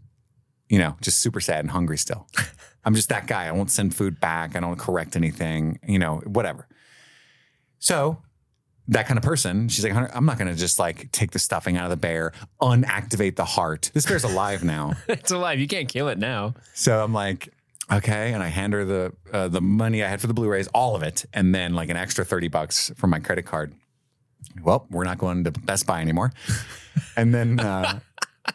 You 0.68 0.78
know, 0.78 0.96
just 1.00 1.18
super 1.20 1.40
sad 1.40 1.60
and 1.60 1.70
hungry 1.70 1.98
still. 1.98 2.26
I'm 2.84 2.94
just 2.94 3.08
that 3.08 3.26
guy. 3.26 3.46
I 3.46 3.52
won't 3.52 3.70
send 3.70 3.94
food 3.94 4.20
back. 4.20 4.54
I 4.56 4.60
don't 4.60 4.78
correct 4.78 5.16
anything, 5.16 5.78
you 5.86 5.98
know, 5.98 6.18
whatever. 6.24 6.68
So 7.78 8.22
that 8.88 9.06
kind 9.06 9.18
of 9.18 9.24
person, 9.24 9.68
she's 9.68 9.84
like, 9.84 9.92
"Hunter, 9.92 10.10
I'm 10.14 10.24
not 10.26 10.38
going 10.38 10.48
to 10.52 10.58
just 10.58 10.78
like 10.78 11.10
take 11.12 11.32
the 11.32 11.38
stuffing 11.38 11.76
out 11.76 11.84
of 11.84 11.90
the 11.90 11.96
bear, 11.96 12.32
unactivate 12.60 13.36
the 13.36 13.44
heart. 13.44 13.90
This 13.94 14.06
bear's 14.06 14.24
alive 14.24 14.62
now. 14.64 14.94
it's 15.08 15.30
alive. 15.32 15.58
You 15.58 15.66
can't 15.66 15.88
kill 15.88 16.08
it 16.08 16.18
now. 16.18 16.54
So 16.74 17.02
I'm 17.02 17.12
like, 17.12 17.48
okay, 17.90 18.32
and 18.32 18.42
I 18.42 18.48
hand 18.48 18.72
her 18.74 18.84
the 18.84 19.12
uh, 19.32 19.48
the 19.48 19.60
money 19.60 20.04
I 20.04 20.08
had 20.08 20.20
for 20.20 20.26
the 20.28 20.34
Blu-rays, 20.34 20.68
all 20.68 20.94
of 20.94 21.02
it, 21.02 21.24
and 21.32 21.54
then 21.54 21.74
like 21.74 21.88
an 21.88 21.96
extra 21.96 22.24
thirty 22.24 22.48
bucks 22.48 22.92
from 22.96 23.10
my 23.10 23.18
credit 23.18 23.44
card. 23.44 23.74
Well, 24.62 24.86
we're 24.90 25.04
not 25.04 25.18
going 25.18 25.44
to 25.44 25.50
Best 25.50 25.86
Buy 25.86 26.00
anymore. 26.00 26.32
And 27.14 27.34
then, 27.34 27.60
uh, 27.60 28.00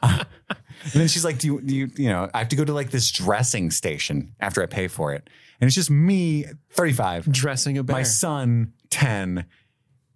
and 0.02 0.26
then 0.94 1.08
she's 1.08 1.24
like, 1.24 1.38
do 1.38 1.46
you, 1.48 1.62
do 1.62 1.76
you, 1.76 1.90
you 1.96 2.10
know, 2.10 2.28
I 2.34 2.40
have 2.40 2.50
to 2.50 2.56
go 2.56 2.66
to 2.66 2.74
like 2.74 2.90
this 2.90 3.12
dressing 3.12 3.70
station 3.70 4.34
after 4.40 4.64
I 4.64 4.66
pay 4.66 4.88
for 4.88 5.14
it, 5.14 5.30
and 5.60 5.68
it's 5.68 5.76
just 5.76 5.92
me, 5.92 6.46
thirty 6.72 6.94
five, 6.94 7.32
Dressing 7.32 7.78
a 7.78 7.84
bear. 7.84 7.96
my 7.98 8.04
son, 8.04 8.74
ten. 8.90 9.46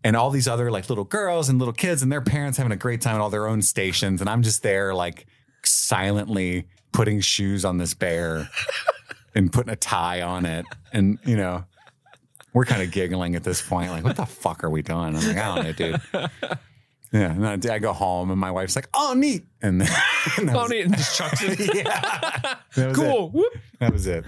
And 0.06 0.16
all 0.16 0.30
these 0.30 0.48
other 0.48 0.70
like 0.70 0.88
little 0.88 1.04
girls 1.04 1.50
and 1.50 1.58
little 1.58 1.74
kids 1.74 2.04
and 2.04 2.12
their 2.12 2.22
parents 2.22 2.60
having 2.60 2.72
a 2.72 2.78
great 2.78 3.02
time 3.02 3.16
at 3.16 3.22
all 3.22 3.32
their 3.32 3.48
own 3.48 3.64
stations. 3.64 4.22
And 4.22 4.30
I'm 4.30 4.44
just 4.44 4.62
there 4.62 4.94
like 4.94 5.26
silently 5.64 6.68
putting 6.92 7.20
shoes 7.22 7.66
on 7.66 7.80
this 7.80 7.96
bear 7.96 8.48
and 9.36 9.52
putting 9.52 9.74
a 9.74 9.76
tie 9.76 10.22
on 10.22 10.46
it. 10.46 10.66
And, 10.94 11.18
you 11.26 11.36
know, 11.36 11.66
we're 12.54 12.66
kind 12.66 12.84
of 12.84 12.92
giggling 12.92 13.36
at 13.36 13.44
this 13.44 13.62
point, 13.62 13.92
like, 13.92 14.04
what 14.04 14.16
the 14.16 14.28
fuck 14.28 14.64
are 14.64 14.70
we 14.70 14.82
doing? 14.82 15.00
I'm 15.00 15.16
like, 15.16 15.38
I 15.38 15.56
don't 15.56 15.64
know, 15.66 15.72
dude. 15.74 16.02
Yeah. 17.16 17.32
And 17.32 17.44
then 17.64 17.72
I 17.72 17.80
go 17.80 17.94
home 17.94 18.30
and 18.30 18.38
my 18.40 18.52
wife's 18.52 18.76
like, 18.76 18.90
oh, 18.94 19.14
neat. 19.16 19.46
And 19.62 19.80
then 19.80 19.88
and 20.38 20.50
Oh, 20.50 20.68
neat. 20.68 20.86
And 20.86 20.98
just 20.98 21.18
chucks 21.18 21.42
it. 21.44 21.60
yeah. 21.76 22.56
That 22.76 22.94
cool. 22.94 23.32
It. 23.34 23.62
That 23.80 23.94
was 23.94 24.06
it. 24.06 24.26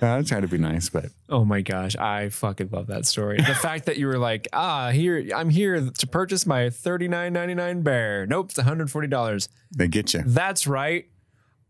I 0.00 0.22
tried 0.22 0.42
to 0.42 0.48
be 0.48 0.58
nice, 0.58 0.88
but 0.88 1.06
Oh 1.28 1.44
my 1.44 1.60
gosh, 1.60 1.96
I 1.96 2.28
fucking 2.28 2.68
love 2.70 2.86
that 2.86 3.04
story. 3.04 3.38
The 3.38 3.54
fact 3.56 3.86
that 3.86 3.96
you 3.96 4.06
were 4.06 4.18
like, 4.18 4.46
ah, 4.52 4.90
here, 4.90 5.28
I'm 5.34 5.50
here 5.50 5.90
to 5.90 6.06
purchase 6.06 6.46
my 6.46 6.66
$39.99 6.66 7.82
bear. 7.82 8.26
Nope, 8.26 8.50
it's 8.50 8.60
$140. 8.60 9.48
they 9.76 9.88
get 9.88 10.14
you. 10.14 10.22
That's 10.24 10.68
right. 10.68 11.06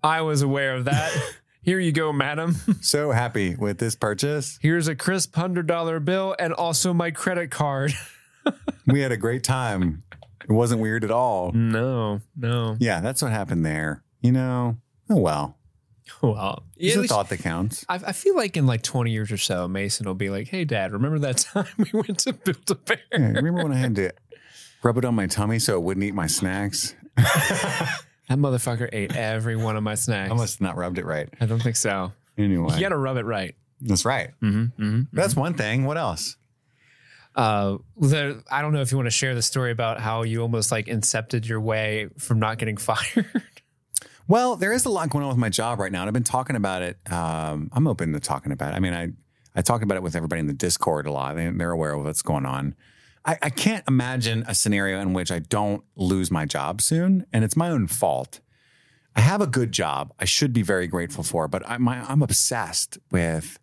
I 0.02 0.20
was 0.20 0.42
aware 0.42 0.74
of 0.76 0.84
that. 0.84 1.10
Here 1.62 1.80
you 1.80 1.92
go, 1.92 2.12
madam. 2.12 2.56
So 2.82 3.10
happy 3.12 3.54
with 3.56 3.78
this 3.78 3.96
purchase. 3.96 4.58
Here's 4.60 4.86
a 4.86 4.94
crisp 4.94 5.34
$100 5.34 6.04
bill 6.04 6.36
and 6.38 6.52
also 6.52 6.92
my 6.92 7.10
credit 7.10 7.50
card. 7.50 7.94
We 8.86 9.00
had 9.00 9.12
a 9.12 9.16
great 9.16 9.42
time. 9.42 10.02
It 10.48 10.52
wasn't 10.52 10.80
weird 10.80 11.04
at 11.04 11.10
all. 11.10 11.52
No, 11.52 12.20
no. 12.36 12.76
Yeah, 12.78 13.00
that's 13.00 13.22
what 13.22 13.32
happened 13.32 13.64
there. 13.64 14.02
You 14.20 14.32
know, 14.32 14.78
oh 15.10 15.16
well. 15.18 15.56
Well, 16.22 16.64
It's 16.76 16.96
at 16.98 17.04
a 17.04 17.08
thought 17.08 17.28
that 17.30 17.38
counts. 17.40 17.84
I, 17.88 17.94
I 17.96 18.12
feel 18.12 18.36
like 18.36 18.56
in 18.58 18.66
like 18.66 18.82
20 18.82 19.10
years 19.10 19.32
or 19.32 19.36
so, 19.38 19.66
Mason 19.68 20.06
will 20.06 20.14
be 20.14 20.28
like, 20.30 20.48
hey, 20.48 20.64
dad, 20.64 20.92
remember 20.92 21.18
that 21.20 21.36
time 21.52 21.66
we 21.78 21.90
went 21.92 22.18
to 22.20 22.32
build 22.34 22.70
a 22.70 22.74
bear? 22.74 22.98
Yeah, 23.12 23.18
remember 23.28 23.62
when 23.62 23.72
I 23.72 23.76
had 23.76 23.94
to 23.96 24.12
rub 24.82 24.98
it 24.98 25.04
on 25.06 25.14
my 25.14 25.26
tummy 25.26 25.58
so 25.58 25.74
it 25.76 25.82
wouldn't 25.82 26.04
eat 26.04 26.14
my 26.14 26.26
snacks? 26.26 26.94
That 28.28 28.38
motherfucker 28.38 28.88
ate 28.92 29.14
every 29.14 29.54
one 29.54 29.76
of 29.76 29.82
my 29.82 29.94
snacks. 29.96 30.30
I 30.30 30.34
must 30.34 30.54
have 30.58 30.62
not 30.62 30.76
rubbed 30.76 30.98
it 30.98 31.04
right. 31.04 31.28
I 31.42 31.46
don't 31.46 31.62
think 31.62 31.76
so. 31.76 32.12
Anyway, 32.38 32.72
You 32.74 32.80
got 32.80 32.88
to 32.88 32.96
rub 32.96 33.18
it 33.18 33.24
right. 33.26 33.54
that's 33.82 34.04
right. 34.06 34.30
Mm-hmm, 34.42 34.82
mm-hmm. 34.82 35.02
That's 35.12 35.36
one 35.36 35.52
thing. 35.54 35.84
What 35.84 35.98
else? 35.98 36.36
Uh, 37.34 37.78
the, 37.96 38.42
I 38.50 38.62
don't 38.62 38.72
know 38.72 38.80
if 38.80 38.92
you 38.92 38.98
want 38.98 39.06
to 39.06 39.12
share 39.12 39.34
the 39.34 39.42
story 39.42 39.72
about 39.72 40.00
how 40.00 40.22
you 40.22 40.40
almost 40.42 40.70
like 40.70 40.86
incepted 40.86 41.46
your 41.48 41.60
way 41.60 42.08
from 42.18 42.38
not 42.38 42.58
getting 42.58 42.76
fired. 42.78 43.26
Well, 44.26 44.56
there 44.56 44.72
is 44.72 44.86
a 44.86 44.88
lot 44.88 45.10
going 45.10 45.22
on 45.22 45.28
with 45.28 45.38
my 45.38 45.50
job 45.50 45.78
right 45.78 45.92
now, 45.92 46.00
and 46.00 46.08
I've 46.08 46.14
been 46.14 46.24
talking 46.24 46.56
about 46.56 46.82
it. 46.82 46.98
Um, 47.12 47.68
I'm 47.72 47.86
open 47.86 48.12
to 48.12 48.20
talking 48.20 48.52
about 48.52 48.72
it. 48.72 48.76
I 48.76 48.80
mean, 48.80 48.94
I 48.94 49.08
I 49.54 49.62
talk 49.62 49.82
about 49.82 49.96
it 49.96 50.02
with 50.02 50.16
everybody 50.16 50.40
in 50.40 50.46
the 50.46 50.54
Discord 50.54 51.06
a 51.06 51.12
lot. 51.12 51.36
They, 51.36 51.48
they're 51.50 51.70
aware 51.70 51.92
of 51.92 52.04
what's 52.04 52.22
going 52.22 52.46
on. 52.46 52.74
I, 53.24 53.38
I 53.42 53.50
can't 53.50 53.84
imagine 53.86 54.44
a 54.48 54.54
scenario 54.54 55.00
in 55.00 55.12
which 55.12 55.30
I 55.30 55.38
don't 55.38 55.84
lose 55.96 56.30
my 56.30 56.44
job 56.44 56.80
soon, 56.80 57.26
and 57.32 57.44
it's 57.44 57.56
my 57.56 57.70
own 57.70 57.86
fault. 57.86 58.40
I 59.14 59.20
have 59.20 59.40
a 59.40 59.46
good 59.46 59.70
job. 59.70 60.12
I 60.18 60.24
should 60.24 60.52
be 60.52 60.62
very 60.62 60.86
grateful 60.86 61.22
for, 61.22 61.46
but 61.46 61.62
I'm 61.68 61.86
I'm 61.88 62.22
obsessed 62.22 62.98
with 63.10 63.58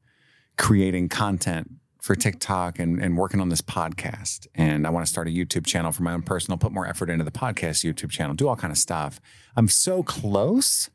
creating 0.57 1.09
content 1.09 1.71
for 2.01 2.15
TikTok 2.15 2.79
and, 2.79 2.99
and 2.99 3.15
working 3.15 3.39
on 3.39 3.49
this 3.49 3.61
podcast. 3.61 4.47
And 4.55 4.87
I 4.87 4.89
want 4.89 5.05
to 5.05 5.09
start 5.09 5.27
a 5.27 5.31
YouTube 5.31 5.67
channel 5.67 5.91
for 5.91 6.01
my 6.01 6.13
own 6.13 6.23
personal, 6.23 6.57
put 6.57 6.71
more 6.71 6.87
effort 6.87 7.11
into 7.11 7.23
the 7.23 7.31
podcast 7.31 7.85
YouTube 7.89 8.09
channel, 8.09 8.35
do 8.35 8.47
all 8.47 8.55
kind 8.55 8.71
of 8.71 8.77
stuff. 8.79 9.21
I'm 9.55 9.67
so 9.67 10.01
close 10.01 10.89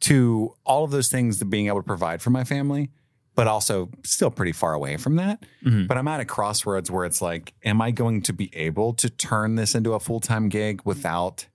to 0.00 0.54
all 0.64 0.84
of 0.84 0.92
those 0.92 1.08
things 1.08 1.40
that 1.40 1.46
being 1.46 1.66
able 1.66 1.80
to 1.80 1.86
provide 1.86 2.22
for 2.22 2.30
my 2.30 2.44
family, 2.44 2.90
but 3.34 3.48
also 3.48 3.90
still 4.04 4.30
pretty 4.30 4.52
far 4.52 4.72
away 4.72 4.96
from 4.96 5.16
that. 5.16 5.44
Mhm. 5.64 5.88
But 5.88 5.98
I'm 5.98 6.06
at 6.06 6.20
a 6.20 6.24
crossroads 6.24 6.92
where 6.92 7.04
it's 7.06 7.20
like, 7.20 7.52
am 7.64 7.82
I 7.82 7.90
going 7.90 8.22
to 8.22 8.32
be 8.32 8.54
able 8.54 8.94
to 8.94 9.10
turn 9.10 9.56
this 9.56 9.74
into 9.74 9.94
a 9.94 10.00
full 10.00 10.20
time 10.20 10.48
gig 10.48 10.80
without 10.84 11.48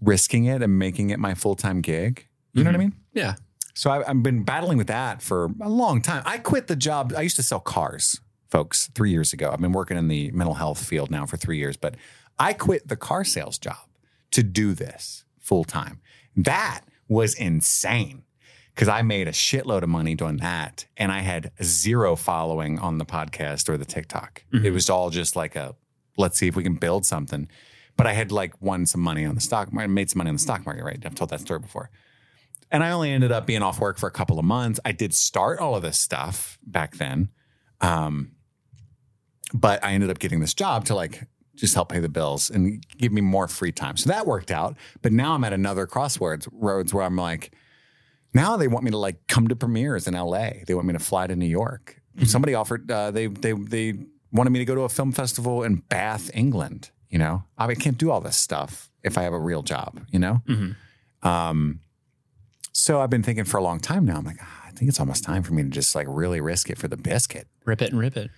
risking 0.00 0.44
it 0.44 0.62
and 0.62 0.78
making 0.78 1.10
it 1.10 1.18
my 1.18 1.34
full 1.34 1.56
time 1.56 1.80
gig? 1.80 2.28
You 2.52 2.62
know 2.62 2.70
what 2.70 2.76
I 2.76 2.78
mean? 2.78 2.94
Yeah. 3.14 3.34
So 3.80 3.88
I, 3.88 4.06
I've 4.06 4.22
been 4.22 4.42
battling 4.42 4.76
with 4.76 4.88
that 4.88 5.22
for 5.22 5.48
a 5.58 5.70
long 5.70 6.02
time. 6.02 6.22
I 6.26 6.36
quit 6.36 6.66
the 6.66 6.76
job. 6.76 7.14
I 7.16 7.22
used 7.22 7.36
to 7.36 7.42
sell 7.42 7.60
cars, 7.60 8.20
folks, 8.50 8.90
three 8.94 9.10
years 9.10 9.32
ago. 9.32 9.48
I've 9.50 9.60
been 9.62 9.72
working 9.72 9.96
in 9.96 10.08
the 10.08 10.30
mental 10.32 10.52
health 10.52 10.84
field 10.84 11.10
now 11.10 11.24
for 11.24 11.38
three 11.38 11.56
years, 11.56 11.78
but 11.78 11.94
I 12.38 12.52
quit 12.52 12.88
the 12.88 12.96
car 12.96 13.24
sales 13.24 13.56
job 13.56 13.78
to 14.32 14.42
do 14.42 14.74
this 14.74 15.24
full 15.38 15.64
time. 15.64 16.02
That 16.36 16.82
was 17.08 17.32
insane 17.32 18.24
because 18.74 18.88
I 18.88 19.00
made 19.00 19.28
a 19.28 19.32
shitload 19.32 19.82
of 19.82 19.88
money 19.88 20.14
doing 20.14 20.36
that. 20.36 20.84
And 20.98 21.10
I 21.10 21.20
had 21.20 21.50
zero 21.62 22.16
following 22.16 22.78
on 22.78 22.98
the 22.98 23.06
podcast 23.06 23.66
or 23.70 23.78
the 23.78 23.86
TikTok. 23.86 24.44
Mhm. 24.52 24.62
It 24.66 24.72
was 24.72 24.90
all 24.90 25.08
just 25.08 25.36
like 25.36 25.56
a 25.56 25.74
let's 26.18 26.36
see 26.36 26.48
if 26.48 26.54
we 26.54 26.62
can 26.62 26.74
build 26.74 27.06
something. 27.06 27.48
But 27.96 28.06
I 28.06 28.12
had 28.12 28.30
like 28.30 28.60
won 28.60 28.84
some 28.84 29.00
money 29.00 29.24
on 29.24 29.36
the 29.36 29.40
stock 29.40 29.72
market, 29.72 29.88
made 29.88 30.10
some 30.10 30.18
money 30.18 30.28
on 30.28 30.34
the 30.34 30.42
stock 30.42 30.66
market, 30.66 30.84
right? 30.84 31.02
I've 31.02 31.14
told 31.14 31.30
that 31.30 31.40
story 31.40 31.60
before. 31.60 31.90
And 32.70 32.84
I 32.84 32.90
only 32.92 33.10
ended 33.10 33.32
up 33.32 33.46
being 33.46 33.62
off 33.62 33.80
work 33.80 33.98
for 33.98 34.06
a 34.06 34.12
couple 34.12 34.38
of 34.38 34.44
months. 34.44 34.78
I 34.84 34.92
did 34.92 35.12
start 35.14 35.58
all 35.58 35.74
of 35.74 35.82
this 35.82 35.98
stuff 35.98 36.58
back 36.64 36.96
then. 36.96 37.30
Um, 37.80 38.32
but 39.52 39.82
I 39.84 39.92
ended 39.92 40.10
up 40.10 40.18
getting 40.18 40.40
this 40.40 40.54
job 40.54 40.84
to 40.86 40.94
like 40.94 41.24
just 41.56 41.74
help 41.74 41.90
pay 41.90 41.98
the 41.98 42.08
bills 42.08 42.48
and 42.50 42.84
give 42.96 43.12
me 43.12 43.20
more 43.20 43.48
free 43.48 43.72
time. 43.72 43.96
So 43.96 44.08
that 44.10 44.26
worked 44.26 44.50
out. 44.50 44.76
But 45.02 45.12
now 45.12 45.34
I'm 45.34 45.42
at 45.44 45.52
another 45.52 45.86
crossroads 45.86 46.48
roads 46.52 46.94
where 46.94 47.04
I'm 47.04 47.16
like, 47.16 47.52
now 48.32 48.56
they 48.56 48.68
want 48.68 48.84
me 48.84 48.92
to 48.92 48.98
like 48.98 49.26
come 49.26 49.48
to 49.48 49.56
premieres 49.56 50.06
in 50.06 50.14
LA. 50.14 50.50
They 50.66 50.74
want 50.74 50.86
me 50.86 50.92
to 50.92 51.00
fly 51.00 51.26
to 51.26 51.34
New 51.34 51.46
York. 51.46 51.96
Somebody 52.24 52.54
offered 52.54 52.90
uh, 52.90 53.10
they 53.10 53.26
they 53.28 53.52
they 53.52 53.94
wanted 54.30 54.50
me 54.50 54.58
to 54.58 54.64
go 54.64 54.74
to 54.74 54.82
a 54.82 54.88
film 54.88 55.10
festival 55.10 55.62
in 55.62 55.76
Bath, 55.76 56.30
England. 56.34 56.90
You 57.08 57.18
know, 57.18 57.44
I, 57.58 57.66
mean, 57.66 57.76
I 57.78 57.80
can't 57.80 57.96
do 57.98 58.10
all 58.10 58.20
this 58.20 58.36
stuff 58.36 58.90
if 59.02 59.16
I 59.18 59.22
have 59.22 59.32
a 59.32 59.38
real 59.38 59.62
job. 59.62 60.00
You 60.12 60.18
know, 60.20 60.42
Mhm. 60.48 60.76
um, 61.22 61.80
so 62.72 63.00
I've 63.00 63.10
been 63.10 63.22
thinking 63.22 63.44
for 63.44 63.58
a 63.58 63.62
long 63.62 63.80
time 63.80 64.04
now. 64.04 64.16
I'm 64.16 64.24
like, 64.24 64.38
ah, 64.40 64.64
I 64.66 64.70
think 64.70 64.88
it's 64.88 65.00
almost 65.00 65.24
time 65.24 65.42
for 65.42 65.52
me 65.52 65.62
to 65.62 65.68
just 65.68 65.94
like 65.94 66.06
really 66.08 66.40
risk 66.40 66.70
it 66.70 66.78
for 66.78 66.88
the 66.88 66.96
biscuit. 66.96 67.48
Rip 67.64 67.82
it 67.82 67.90
and 67.90 67.98
rip 67.98 68.16
it. 68.16 68.30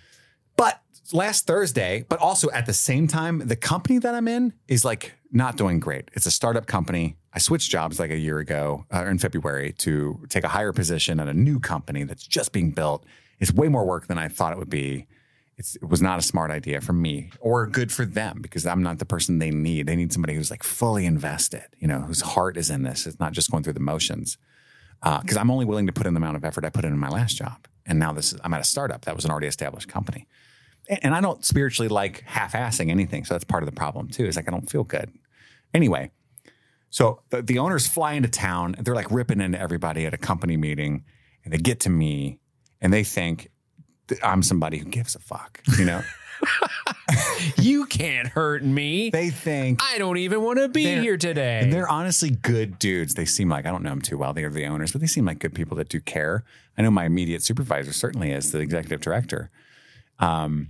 But 0.56 0.80
last 1.12 1.46
Thursday, 1.46 2.04
but 2.08 2.18
also 2.20 2.50
at 2.50 2.66
the 2.66 2.72
same 2.72 3.06
time, 3.06 3.46
the 3.46 3.56
company 3.56 3.98
that 3.98 4.14
I'm 4.14 4.28
in 4.28 4.52
is 4.68 4.84
like 4.84 5.14
not 5.30 5.56
doing 5.56 5.80
great. 5.80 6.10
It's 6.14 6.26
a 6.26 6.30
startup 6.30 6.66
company. 6.66 7.16
I 7.32 7.38
switched 7.38 7.70
jobs 7.70 7.98
like 7.98 8.10
a 8.10 8.18
year 8.18 8.38
ago 8.38 8.86
uh, 8.92 9.04
in 9.06 9.18
February 9.18 9.72
to 9.78 10.24
take 10.28 10.44
a 10.44 10.48
higher 10.48 10.72
position 10.72 11.20
at 11.20 11.28
a 11.28 11.34
new 11.34 11.58
company 11.58 12.04
that's 12.04 12.26
just 12.26 12.52
being 12.52 12.70
built. 12.70 13.04
It's 13.40 13.52
way 13.52 13.68
more 13.68 13.84
work 13.84 14.06
than 14.06 14.18
I 14.18 14.28
thought 14.28 14.52
it 14.52 14.58
would 14.58 14.70
be. 14.70 15.06
It's, 15.58 15.76
it 15.76 15.88
was 15.88 16.00
not 16.00 16.18
a 16.18 16.22
smart 16.22 16.50
idea 16.50 16.80
for 16.80 16.92
me 16.92 17.30
or 17.38 17.66
good 17.66 17.92
for 17.92 18.04
them 18.04 18.40
because 18.40 18.66
I'm 18.66 18.82
not 18.82 18.98
the 18.98 19.04
person 19.04 19.38
they 19.38 19.50
need. 19.50 19.86
They 19.86 19.96
need 19.96 20.12
somebody 20.12 20.34
who's 20.34 20.50
like 20.50 20.62
fully 20.62 21.04
invested, 21.04 21.66
you 21.78 21.86
know, 21.86 22.00
whose 22.00 22.22
heart 22.22 22.56
is 22.56 22.70
in 22.70 22.82
this. 22.82 23.06
It's 23.06 23.20
not 23.20 23.32
just 23.32 23.50
going 23.50 23.62
through 23.62 23.74
the 23.74 23.80
motions. 23.80 24.38
Uh, 25.02 25.20
because 25.20 25.36
I'm 25.36 25.50
only 25.50 25.64
willing 25.64 25.86
to 25.88 25.92
put 25.92 26.06
in 26.06 26.14
the 26.14 26.18
amount 26.18 26.36
of 26.36 26.44
effort 26.44 26.64
I 26.64 26.70
put 26.70 26.84
in 26.84 26.92
in 26.92 26.98
my 26.98 27.08
last 27.08 27.36
job, 27.36 27.66
and 27.84 27.98
now 27.98 28.12
this 28.12 28.32
is 28.32 28.40
I'm 28.44 28.54
at 28.54 28.60
a 28.60 28.64
startup 28.64 29.04
that 29.04 29.16
was 29.16 29.24
an 29.24 29.32
already 29.32 29.48
established 29.48 29.88
company 29.88 30.28
and 30.88 31.14
I 31.14 31.20
don't 31.20 31.44
spiritually 31.44 31.88
like 31.88 32.22
half-assing 32.26 32.90
anything. 32.90 33.24
So 33.24 33.34
that's 33.34 33.44
part 33.44 33.62
of 33.62 33.68
the 33.68 33.74
problem 33.74 34.08
too. 34.08 34.26
Is 34.26 34.36
like 34.36 34.48
I 34.48 34.50
don't 34.50 34.68
feel 34.68 34.84
good. 34.84 35.12
Anyway, 35.72 36.10
so 36.90 37.22
the, 37.30 37.42
the 37.42 37.58
owners 37.58 37.86
fly 37.86 38.12
into 38.12 38.28
town. 38.28 38.76
They're 38.78 38.94
like 38.94 39.10
ripping 39.10 39.40
into 39.40 39.58
everybody 39.58 40.06
at 40.06 40.14
a 40.14 40.18
company 40.18 40.56
meeting, 40.56 41.04
and 41.44 41.52
they 41.52 41.58
get 41.58 41.80
to 41.80 41.90
me, 41.90 42.40
and 42.80 42.92
they 42.92 43.04
think 43.04 43.50
I'm 44.22 44.42
somebody 44.42 44.78
who 44.78 44.84
gives 44.86 45.14
a 45.14 45.18
fuck. 45.18 45.60
You 45.78 45.84
know, 45.84 46.02
You 47.56 47.86
can't 47.86 48.28
hurt 48.28 48.62
me. 48.64 49.10
they 49.10 49.30
think. 49.30 49.80
I 49.82 49.98
don't 49.98 50.16
even 50.16 50.42
want 50.42 50.58
to 50.58 50.68
be 50.68 50.84
here 50.84 51.16
today. 51.16 51.60
And 51.62 51.72
they're 51.72 51.88
honestly 51.88 52.30
good 52.30 52.78
dudes. 52.78 53.14
They 53.14 53.24
seem 53.24 53.48
like 53.48 53.66
I 53.66 53.70
don't 53.70 53.82
know 53.82 53.90
them 53.90 54.00
too 54.02 54.18
well. 54.18 54.32
They 54.32 54.44
are 54.44 54.50
the 54.50 54.66
owners, 54.66 54.92
but 54.92 55.00
they 55.00 55.06
seem 55.06 55.24
like 55.24 55.38
good 55.38 55.54
people 55.54 55.76
that 55.76 55.88
do 55.88 56.00
care. 56.00 56.44
I 56.76 56.82
know 56.82 56.90
my 56.90 57.04
immediate 57.04 57.42
supervisor 57.42 57.92
certainly 57.92 58.30
is 58.32 58.52
the 58.52 58.58
executive 58.60 59.00
director. 59.00 59.50
Um, 60.18 60.68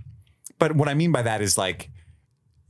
but 0.59 0.75
what 0.75 0.89
I 0.89 0.93
mean 0.93 1.11
by 1.11 1.21
that 1.21 1.41
is 1.41 1.57
like 1.57 1.89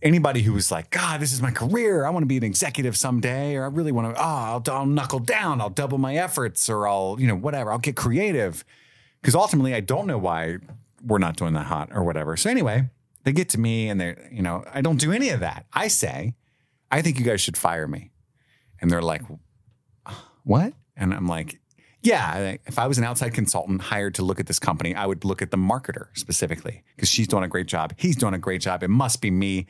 anybody 0.02 0.42
who 0.42 0.54
was 0.54 0.72
like, 0.72 0.90
God, 0.90 1.20
this 1.20 1.34
is 1.34 1.42
my 1.42 1.52
career. 1.52 2.06
I 2.06 2.10
want 2.10 2.24
to 2.24 2.28
be 2.28 2.38
an 2.38 2.44
executive 2.44 2.96
someday, 2.98 3.56
or 3.56 3.64
I 3.64 3.68
really 3.68 3.92
want 3.92 4.16
to. 4.16 4.22
Oh, 4.22 4.26
I'll, 4.26 4.64
I'll 4.68 4.86
knuckle 4.86 5.20
down. 5.20 5.62
I'll 5.62 5.70
double 5.70 5.98
my 5.98 6.16
efforts, 6.16 6.70
or 6.70 6.88
I'll 6.88 7.18
you 7.20 7.28
know 7.28 7.36
whatever. 7.36 7.72
I'll 7.72 7.80
get 7.80 7.96
creative 7.96 8.64
because 9.24 9.34
ultimately 9.34 9.74
I 9.74 9.80
don't 9.80 10.06
know 10.06 10.18
why 10.18 10.58
we're 11.02 11.18
not 11.18 11.38
doing 11.38 11.54
that 11.54 11.66
hot 11.66 11.90
or 11.94 12.04
whatever. 12.04 12.38
So 12.38 12.50
anyway, 12.50 12.90
they 13.24 13.32
get 13.32 13.50
to 13.50 13.60
me 13.60 13.90
and 13.90 14.00
they're 14.00 14.28
you 14.30 14.44
know 14.44 14.66
I 14.72 14.82
don't 14.82 14.98
do 14.98 15.12
any 15.12 15.30
of 15.30 15.40
that. 15.40 15.66
I 15.74 15.88
say. 15.88 16.36
I 16.92 17.02
think 17.02 17.18
you 17.18 17.26
guys 17.26 17.42
should 17.42 17.58
fire 17.58 17.88
me. 17.88 18.12
And 18.80 18.92
they're 18.92 19.02
like, 19.02 19.24
what? 20.44 20.74
And 20.96 21.12
I'm 21.12 21.28
like, 21.28 21.60
yeah, 22.04 22.58
if 22.66 22.78
I 22.78 22.86
was 22.86 23.00
an 23.00 23.04
outside 23.04 23.34
consultant 23.34 23.82
hired 23.82 24.14
to 24.16 24.22
look 24.24 24.40
at 24.40 24.46
this 24.46 24.60
company, 24.60 24.94
I 24.94 25.08
would 25.08 25.26
look 25.26 25.42
at 25.42 25.50
the 25.50 25.58
marketer 25.58 26.08
specifically 26.14 26.84
because 26.96 27.10
she's 27.10 27.28
doing 27.28 27.44
a 27.44 27.48
great 27.48 27.66
job. 27.66 27.94
He's 27.98 28.16
doing 28.16 28.36
a 28.36 28.38
great 28.38 28.62
job. 28.62 28.84
It 28.84 28.90
must 28.90 29.22
be 29.22 29.32
me. 29.32 29.66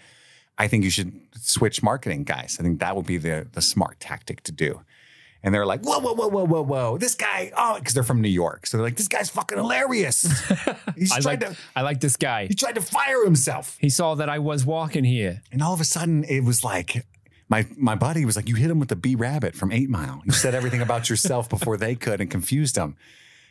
I 0.57 0.67
think 0.67 0.83
you 0.83 0.89
should 0.89 1.13
switch 1.39 1.81
marketing 1.81 2.24
guys. 2.24 2.57
I 2.60 2.63
think 2.63 2.79
that 2.79 2.95
would 2.95 3.05
be 3.05 3.17
the, 3.17 3.48
the 3.53 3.62
smart 3.62 4.00
tactic 4.00 4.41
to 4.43 4.51
do. 4.51 4.81
And 5.44 5.54
they're 5.54 5.66
like, 5.66 5.82
whoa, 5.82 6.00
whoa, 6.00 6.14
whoa, 6.14 6.30
whoa, 6.30 6.46
whoa, 6.46 6.62
whoa. 6.62 6.98
This 6.98 7.16
guy, 7.16 7.52
oh, 7.58 7.76
because 7.78 7.94
they're 7.94 8.04
from 8.04 8.22
New 8.22 8.30
York. 8.30 8.66
So 8.66 8.78
they're 8.78 8.86
like, 8.86 8.96
this 8.96 9.10
guy's 9.10 9.30
fucking 9.30 9.58
hilarious. 9.58 10.22
He's 10.96 11.12
I 11.12 11.20
tried 11.20 11.26
like 11.26 11.40
to 11.42 11.58
I 11.76 11.82
like 11.82 12.00
this 12.00 12.16
guy. 12.16 12.48
he 12.48 12.56
tried 12.56 12.76
to 12.76 12.82
fire 12.82 13.26
himself. 13.26 13.78
He 13.80 13.90
saw 13.90 14.16
that 14.16 14.30
I 14.30 14.40
was 14.40 14.66
walking 14.66 15.04
here. 15.04 15.42
And 15.52 15.62
all 15.62 15.74
of 15.74 15.82
a 15.82 15.86
sudden, 15.86 16.24
it 16.24 16.46
was 16.46 16.64
like 16.64 17.06
my 17.50 17.68
my 17.78 17.96
buddy 17.96 18.24
was 18.26 18.36
like, 18.36 18.48
"You 18.48 18.56
hit 18.56 18.72
him 18.72 18.80
with 18.80 18.90
the 18.90 18.96
B 18.96 19.16
rabbit 19.16 19.54
from 19.56 19.72
Eight 19.72 19.90
Mile. 19.90 20.22
You 20.26 20.32
said 20.32 20.56
everything 20.56 20.82
about 20.82 21.10
yourself 21.10 21.50
before 21.50 21.78
they 21.78 21.96
could, 21.96 22.22
and 22.22 22.32
confused 22.32 22.76
them." 22.76 22.96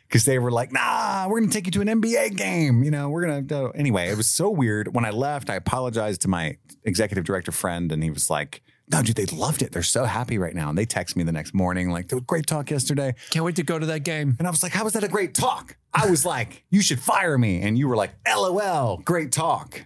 Because 0.07 0.25
they 0.25 0.39
were 0.39 0.51
like, 0.51 0.71
"Nah, 0.71 1.27
we're 1.29 1.39
gonna 1.39 1.51
take 1.51 1.65
you 1.67 1.71
to 1.73 1.81
an 1.81 1.87
NBA 1.87 2.35
game. 2.35 2.83
You 2.83 2.91
know, 2.91 3.09
we're 3.09 3.21
gonna." 3.21 3.41
Do. 3.43 3.71
Anyway, 3.75 4.09
it 4.09 4.17
was 4.17 4.29
so 4.29 4.49
weird. 4.49 4.93
When 4.93 5.05
I 5.05 5.11
left, 5.11 5.49
I 5.49 5.55
apologized 5.55 6.21
to 6.23 6.27
my 6.27 6.57
executive 6.83 7.23
director 7.23 7.51
friend, 7.51 7.91
and 7.91 8.03
he 8.03 8.09
was 8.09 8.29
like, 8.29 8.61
"No, 8.91 9.01
dude, 9.01 9.15
they 9.15 9.25
loved 9.25 9.61
it. 9.61 9.71
They're 9.71 9.83
so 9.83 10.05
happy 10.05 10.37
right 10.37 10.53
now." 10.55 10.69
And 10.69 10.77
they 10.77 10.85
text 10.85 11.15
me 11.15 11.23
the 11.23 11.31
next 11.31 11.53
morning, 11.53 11.89
like, 11.89 12.09
"There 12.09 12.17
was 12.17 12.25
great 12.25 12.47
talk 12.47 12.69
yesterday." 12.69 13.15
Can't 13.29 13.45
wait 13.45 13.55
to 13.57 13.63
go 13.63 13.79
to 13.79 13.85
that 13.87 14.01
game. 14.01 14.35
And 14.39 14.47
I 14.47 14.51
was 14.51 14.63
like, 14.63 14.73
"How 14.73 14.83
was 14.83 14.93
that 14.93 15.03
a 15.03 15.07
great 15.07 15.33
talk?" 15.33 15.77
I 15.93 16.09
was 16.09 16.25
like, 16.25 16.63
"You 16.69 16.81
should 16.81 16.99
fire 16.99 17.37
me," 17.37 17.61
and 17.61 17.77
you 17.77 17.87
were 17.87 17.95
like, 17.95 18.11
"LOL, 18.27 18.97
great 19.05 19.31
talk." 19.31 19.81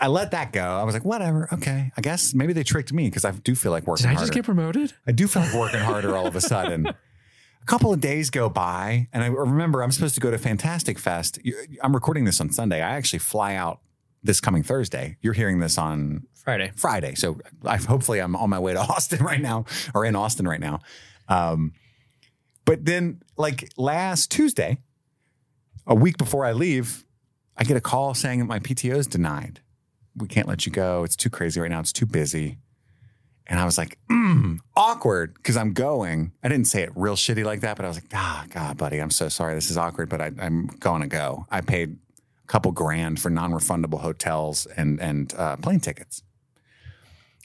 I 0.00 0.08
let 0.08 0.30
that 0.32 0.52
go. 0.52 0.62
I 0.62 0.82
was 0.84 0.94
like, 0.94 1.06
whatever. 1.06 1.48
Okay. 1.52 1.90
I 1.96 2.00
guess 2.02 2.34
maybe 2.34 2.52
they 2.52 2.62
tricked 2.62 2.92
me 2.92 3.06
because 3.08 3.24
I 3.24 3.30
do 3.30 3.54
feel 3.54 3.72
like 3.72 3.86
working 3.86 4.02
Did 4.04 4.10
I 4.10 4.12
harder. 4.12 4.22
just 4.26 4.34
get 4.34 4.44
promoted? 4.44 4.92
I 5.06 5.12
do 5.12 5.26
feel 5.26 5.42
like 5.42 5.54
working 5.54 5.80
harder 5.80 6.14
all 6.16 6.26
of 6.26 6.36
a 6.36 6.40
sudden. 6.40 6.86
A 6.86 7.66
couple 7.66 7.92
of 7.92 8.00
days 8.00 8.30
go 8.30 8.48
by, 8.50 9.08
and 9.12 9.24
I 9.24 9.28
remember 9.28 9.82
I'm 9.82 9.90
supposed 9.90 10.14
to 10.16 10.20
go 10.20 10.30
to 10.30 10.38
Fantastic 10.38 10.98
Fest. 10.98 11.38
I'm 11.82 11.94
recording 11.94 12.24
this 12.24 12.40
on 12.40 12.50
Sunday. 12.50 12.82
I 12.82 12.90
actually 12.90 13.20
fly 13.20 13.54
out 13.54 13.80
this 14.22 14.40
coming 14.40 14.62
Thursday. 14.62 15.16
You're 15.20 15.32
hearing 15.32 15.60
this 15.60 15.78
on 15.78 16.26
Friday. 16.34 16.72
Friday. 16.76 17.14
So 17.14 17.38
I 17.64 17.76
hopefully 17.76 18.20
I'm 18.20 18.36
on 18.36 18.50
my 18.50 18.58
way 18.58 18.72
to 18.72 18.80
Austin 18.80 19.24
right 19.24 19.40
now 19.40 19.64
or 19.94 20.04
in 20.04 20.16
Austin 20.16 20.46
right 20.46 20.60
now. 20.60 20.80
Um, 21.28 21.72
but 22.64 22.84
then 22.84 23.22
like 23.36 23.70
last 23.76 24.30
Tuesday, 24.30 24.78
a 25.86 25.94
week 25.94 26.18
before 26.18 26.44
I 26.44 26.52
leave, 26.52 27.04
I 27.56 27.64
get 27.64 27.76
a 27.76 27.80
call 27.80 28.14
saying 28.14 28.40
that 28.40 28.44
my 28.46 28.58
PTO 28.58 28.96
is 28.96 29.06
denied. 29.06 29.60
We 30.16 30.28
can't 30.28 30.48
let 30.48 30.66
you 30.66 30.72
go. 30.72 31.04
It's 31.04 31.16
too 31.16 31.30
crazy 31.30 31.60
right 31.60 31.70
now. 31.70 31.80
It's 31.80 31.92
too 31.92 32.06
busy. 32.06 32.58
And 33.46 33.58
I 33.58 33.64
was 33.64 33.76
like, 33.76 33.98
mm, 34.10 34.58
awkward 34.76 35.34
because 35.34 35.56
I'm 35.56 35.72
going. 35.72 36.32
I 36.42 36.48
didn't 36.48 36.66
say 36.66 36.82
it 36.82 36.90
real 36.94 37.16
shitty 37.16 37.44
like 37.44 37.62
that, 37.62 37.76
but 37.76 37.84
I 37.84 37.88
was 37.88 37.96
like, 37.96 38.10
ah, 38.14 38.44
God, 38.48 38.76
buddy, 38.76 38.98
I'm 38.98 39.10
so 39.10 39.28
sorry. 39.28 39.54
This 39.54 39.70
is 39.70 39.76
awkward, 39.76 40.08
but 40.08 40.20
I, 40.20 40.30
I'm 40.40 40.66
going 40.78 41.02
to 41.02 41.08
go. 41.08 41.46
I 41.50 41.60
paid 41.60 41.96
couple 42.50 42.72
grand 42.72 43.20
for 43.20 43.30
non 43.30 43.52
refundable 43.52 44.00
hotels 44.00 44.66
and, 44.76 45.00
and 45.00 45.32
uh, 45.36 45.56
plane 45.56 45.78
tickets. 45.78 46.24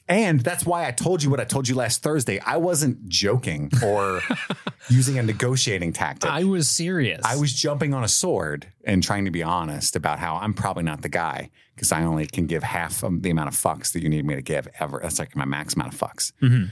And 0.08 0.40
that's 0.40 0.66
why 0.66 0.86
I 0.86 0.90
told 0.90 1.22
you 1.22 1.30
what 1.30 1.40
I 1.40 1.44
told 1.44 1.68
you 1.68 1.74
last 1.76 2.02
Thursday. 2.02 2.40
I 2.40 2.56
wasn't 2.56 3.08
joking 3.08 3.70
or 3.84 4.20
using 4.88 5.18
a 5.18 5.22
negotiating 5.22 5.92
tactic. 5.92 6.30
I 6.30 6.44
was 6.44 6.68
serious. 6.68 7.20
I 7.24 7.36
was 7.36 7.52
jumping 7.52 7.94
on 7.94 8.02
a 8.04 8.08
sword 8.08 8.66
and 8.84 9.02
trying 9.02 9.24
to 9.26 9.30
be 9.30 9.42
honest 9.44 9.94
about 9.96 10.18
how 10.18 10.36
I'm 10.36 10.54
probably 10.54 10.82
not 10.84 11.02
the 11.02 11.08
guy 11.08 11.50
because 11.74 11.90
I 11.92 12.02
only 12.02 12.26
can 12.26 12.46
give 12.46 12.62
half 12.64 13.02
of 13.02 13.22
the 13.22 13.30
amount 13.30 13.48
of 13.48 13.54
fucks 13.54 13.92
that 13.92 14.02
you 14.02 14.08
need 14.08 14.24
me 14.24 14.34
to 14.34 14.42
give 14.42 14.68
ever. 14.80 15.00
That's 15.02 15.18
like 15.20 15.34
my 15.36 15.44
max 15.44 15.74
amount 15.74 15.94
of 15.94 16.00
fucks. 16.00 16.32
Mhm. 16.42 16.70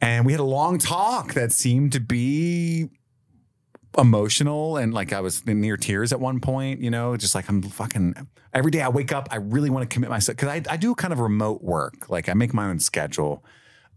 And 0.00 0.26
we 0.26 0.32
had 0.32 0.40
a 0.40 0.44
long 0.44 0.78
talk 0.78 1.34
that 1.34 1.52
seemed 1.52 1.92
to 1.92 2.00
be 2.00 2.88
emotional 3.98 4.76
and 4.76 4.94
like 4.94 5.12
I 5.12 5.20
was 5.20 5.46
near 5.46 5.76
tears 5.76 6.12
at 6.12 6.20
one 6.20 6.40
point, 6.40 6.80
you 6.80 6.90
know, 6.90 7.16
just 7.16 7.34
like 7.34 7.48
I'm 7.48 7.62
fucking 7.62 8.26
every 8.54 8.70
day 8.70 8.80
I 8.80 8.88
wake 8.88 9.12
up, 9.12 9.28
I 9.30 9.36
really 9.36 9.70
want 9.70 9.88
to 9.88 9.92
commit 9.92 10.10
myself 10.10 10.36
because 10.36 10.48
I, 10.48 10.62
I 10.72 10.76
do 10.76 10.94
kind 10.94 11.12
of 11.12 11.20
remote 11.20 11.62
work. 11.62 12.08
Like 12.08 12.28
I 12.28 12.34
make 12.34 12.54
my 12.54 12.66
own 12.66 12.78
schedule. 12.78 13.44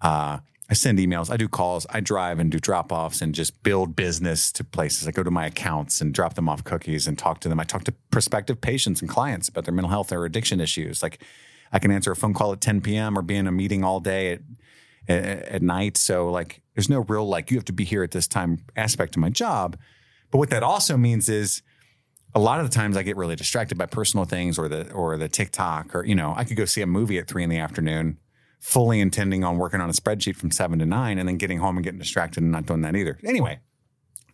Uh, 0.02 0.40
I 0.70 0.74
send 0.74 0.98
emails, 0.98 1.30
I 1.30 1.38
do 1.38 1.48
calls, 1.48 1.86
I 1.92 2.00
drive 2.00 2.40
and 2.40 2.52
do 2.52 2.60
drop 2.60 2.92
offs 2.92 3.22
and 3.22 3.36
just 3.36 3.62
build 3.62 3.96
business 3.96 4.52
to 4.54 4.64
places. 4.64 5.08
I 5.08 5.12
go 5.12 5.22
to 5.22 5.30
my 5.30 5.46
accounts 5.46 6.02
and 6.02 6.12
drop 6.12 6.34
them 6.34 6.50
off 6.50 6.64
cookies 6.64 7.08
and 7.08 7.20
talk 7.20 7.40
to 7.42 7.50
them. 7.50 7.60
I 7.60 7.64
talk 7.66 7.84
to 7.84 7.94
prospective 8.10 8.62
patients 8.62 9.00
and 9.00 9.10
clients 9.10 9.48
about 9.48 9.66
their 9.66 9.74
mental 9.74 9.92
health 9.92 10.12
or 10.12 10.26
addiction 10.26 10.60
issues. 10.60 11.04
Like 11.04 11.22
I 11.72 11.78
can 11.78 11.92
answer 11.92 12.12
a 12.12 12.16
phone 12.16 12.34
call 12.34 12.52
at 12.52 12.62
10 12.62 12.82
p.m. 12.82 13.18
or 13.18 13.22
be 13.22 13.36
in 13.36 13.46
a 13.46 13.52
meeting 13.52 13.84
all 13.84 14.00
day 14.00 14.34
at, 14.34 14.42
at, 15.08 15.62
night. 15.62 15.98
So 15.98 16.30
like 16.30 16.62
there's 16.74 16.90
no 16.90 17.00
real 17.00 17.28
like 17.28 17.52
you 17.52 17.58
have 17.58 17.66
to 17.66 17.74
be 17.74 17.84
here 17.84 18.04
at 18.04 18.12
this 18.12 18.28
time 18.28 18.60
aspect 18.76 19.16
of 19.16 19.22
my 19.22 19.30
job. 19.30 19.78
But 20.32 20.40
what 20.40 20.50
that 20.50 20.64
also 20.64 20.98
means 20.98 21.30
is 21.30 21.62
a 22.34 22.40
lot 22.40 22.60
of 22.60 22.70
the 22.70 22.76
times 22.76 22.98
I 22.98 23.04
get 23.04 23.16
really 23.16 23.36
distracted 23.36 23.78
by 23.78 23.86
personal 23.86 24.26
things 24.26 24.60
or 24.60 24.68
the 24.68 24.92
or 24.92 25.18
the 25.18 25.30
TikTok 25.30 25.96
or 25.96 26.06
you 26.06 26.16
know 26.16 26.34
I 26.36 26.44
could 26.44 26.58
go 26.58 26.66
see 26.66 26.82
a 26.82 26.88
movie 26.88 27.18
at 27.18 27.28
three 27.28 27.44
in 27.44 27.50
the 27.50 27.60
afternoon, 27.60 28.18
fully 28.60 29.00
intending 29.00 29.44
on 29.44 29.58
working 29.58 29.82
on 29.82 29.90
a 29.90 29.94
spreadsheet 29.94 30.36
from 30.36 30.52
seven 30.52 30.80
to 30.80 30.86
nine, 30.86 31.18
and 31.18 31.28
then 31.28 31.38
getting 31.38 31.60
home 31.60 31.78
and 31.78 31.84
getting 31.84 32.00
distracted 32.00 32.44
and 32.44 32.52
not 32.52 32.66
doing 32.66 32.82
that 32.82 32.96
either. 32.96 33.18
Anyway, 33.24 33.60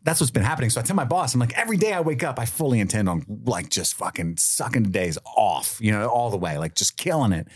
that's 0.04 0.20
what's 0.20 0.32
been 0.32 0.44
happening. 0.44 0.70
So 0.70 0.82
I 0.82 0.84
tell 0.84 0.96
my 0.96 1.06
boss, 1.06 1.34
I'm 1.34 1.40
like, 1.40 1.58
every 1.58 1.78
day 1.78 1.94
I 1.94 2.02
wake 2.02 2.24
up, 2.24 2.40
I 2.40 2.46
fully 2.46 2.80
intend 2.80 3.08
on 3.08 3.26
like 3.46 3.70
just 3.70 3.94
fucking 3.96 4.38
sucking 4.38 4.84
the 4.84 4.90
days 4.90 5.18
off, 5.38 5.78
you 5.80 5.92
know, 5.92 6.08
all 6.08 6.30
the 6.30 6.38
way, 6.38 6.58
like 6.58 6.76
just 6.76 6.98
killing 6.98 7.34
it. 7.34 7.48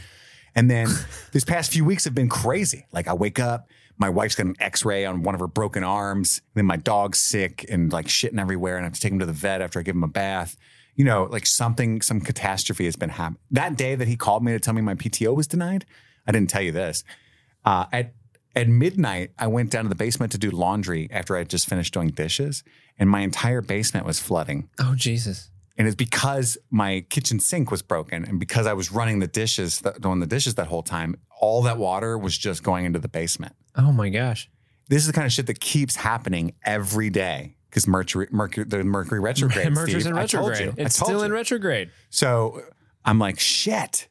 And 0.55 0.69
then 0.69 0.87
these 1.31 1.45
past 1.45 1.71
few 1.71 1.85
weeks 1.85 2.05
have 2.05 2.15
been 2.15 2.29
crazy. 2.29 2.85
Like 2.91 3.07
I 3.07 3.13
wake 3.13 3.39
up, 3.39 3.67
my 3.97 4.09
wife's 4.09 4.35
got 4.35 4.47
an 4.47 4.55
x-ray 4.59 5.05
on 5.05 5.23
one 5.23 5.35
of 5.35 5.41
her 5.41 5.47
broken 5.47 5.83
arms. 5.83 6.41
Then 6.53 6.65
my 6.65 6.77
dog's 6.77 7.19
sick 7.19 7.65
and 7.69 7.91
like 7.91 8.07
shitting 8.07 8.39
everywhere. 8.39 8.77
And 8.77 8.85
I 8.85 8.87
have 8.87 8.93
to 8.93 9.01
take 9.01 9.11
him 9.11 9.19
to 9.19 9.25
the 9.25 9.33
vet 9.33 9.61
after 9.61 9.79
I 9.79 9.83
give 9.83 9.95
him 9.95 10.03
a 10.03 10.07
bath. 10.07 10.57
You 10.95 11.05
know, 11.05 11.25
like 11.25 11.45
something, 11.45 12.01
some 12.01 12.21
catastrophe 12.21 12.85
has 12.85 12.95
been 12.95 13.09
happening. 13.09 13.39
That 13.51 13.77
day 13.77 13.95
that 13.95 14.07
he 14.07 14.15
called 14.15 14.43
me 14.43 14.53
to 14.53 14.59
tell 14.59 14.73
me 14.73 14.81
my 14.81 14.95
PTO 14.95 15.35
was 15.35 15.47
denied, 15.47 15.85
I 16.25 16.31
didn't 16.31 16.49
tell 16.49 16.61
you 16.61 16.71
this. 16.71 17.03
Uh, 17.63 17.85
at 17.91 18.13
at 18.55 18.69
midnight, 18.69 19.31
I 19.37 19.47
went 19.47 19.69
down 19.69 19.83
to 19.83 19.89
the 19.89 19.95
basement 19.95 20.31
to 20.31 20.37
do 20.37 20.49
laundry 20.49 21.09
after 21.11 21.35
I 21.35 21.39
had 21.39 21.49
just 21.49 21.67
finished 21.67 21.93
doing 21.93 22.09
dishes, 22.11 22.63
and 22.97 23.09
my 23.09 23.19
entire 23.19 23.59
basement 23.61 24.05
was 24.05 24.21
flooding. 24.21 24.69
oh 24.79 24.95
Jesus. 24.95 25.49
And 25.77 25.87
it's 25.87 25.95
because 25.95 26.57
my 26.69 27.05
kitchen 27.09 27.39
sink 27.39 27.69
was 27.69 27.81
broken, 27.81 28.23
and 28.23 28.39
because 28.39 28.65
I 28.65 28.73
was 28.73 28.91
running 28.91 29.19
the 29.19 29.27
dishes, 29.27 29.81
doing 29.99 30.19
the 30.21 30.27
dishes 30.27 30.55
that 30.55 30.67
whole 30.67 30.83
time, 30.83 31.15
all 31.41 31.61
that 31.63 31.77
water 31.77 32.17
was 32.17 32.37
just 32.37 32.63
going 32.63 32.85
into 32.85 32.99
the 32.99 33.09
basement. 33.09 33.53
Oh 33.75 33.91
my 33.91 34.09
gosh. 34.09 34.49
This 34.87 35.01
is 35.01 35.07
the 35.07 35.13
kind 35.13 35.25
of 35.25 35.33
shit 35.33 35.47
that 35.47 35.59
keeps 35.59 35.97
happening 35.97 36.53
every 36.63 37.09
day 37.09 37.55
because 37.69 37.87
Mercury, 37.87 38.27
Mercury, 38.31 38.65
the 38.65 38.83
Mercury 38.83 39.19
retrograde. 39.29 39.73
Mercury's 39.73 40.03
Steve, 40.03 40.13
in 40.13 40.17
I 40.17 40.25
told 40.27 40.49
retrograde. 40.49 40.77
you. 40.77 40.85
It's 40.85 40.97
told 40.97 41.09
still 41.09 41.19
you. 41.19 41.25
in 41.25 41.33
retrograde. 41.33 41.91
So 42.09 42.61
I'm 43.03 43.19
like, 43.19 43.39
shit. 43.39 44.07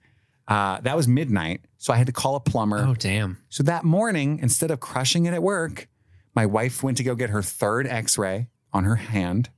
Uh, 0.47 0.81
that 0.83 0.95
was 0.97 1.09
midnight. 1.09 1.63
So 1.79 1.95
I 1.95 1.97
had 1.97 2.07
to 2.09 2.13
call 2.13 2.37
a 2.37 2.41
plumber. 2.41 2.85
Oh 2.87 2.95
damn. 2.95 3.39
So 3.49 3.63
that 3.63 3.85
morning, 3.85 4.39
instead 4.43 4.71
of 4.71 4.81
crushing 4.81 5.25
it 5.25 5.33
at 5.33 5.43
work, 5.43 5.89
my 6.35 6.45
wife 6.45 6.83
went 6.83 6.99
to 6.99 7.03
go 7.05 7.15
get 7.15 7.31
her 7.31 7.41
third 7.43 7.87
x 7.87 8.19
ray 8.19 8.49
on 8.73 8.85
her 8.85 8.97
hand. 8.97 9.49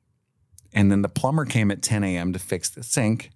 And 0.77 0.93
then 0.93 1.01
the 1.01 1.09
plumber 1.09 1.47
came 1.47 1.71
at 1.71 1.83
10 1.83 2.05
a.m. 2.05 2.35
to 2.35 2.39
fix 2.39 2.69
the 2.69 2.83
sink. 2.83 3.31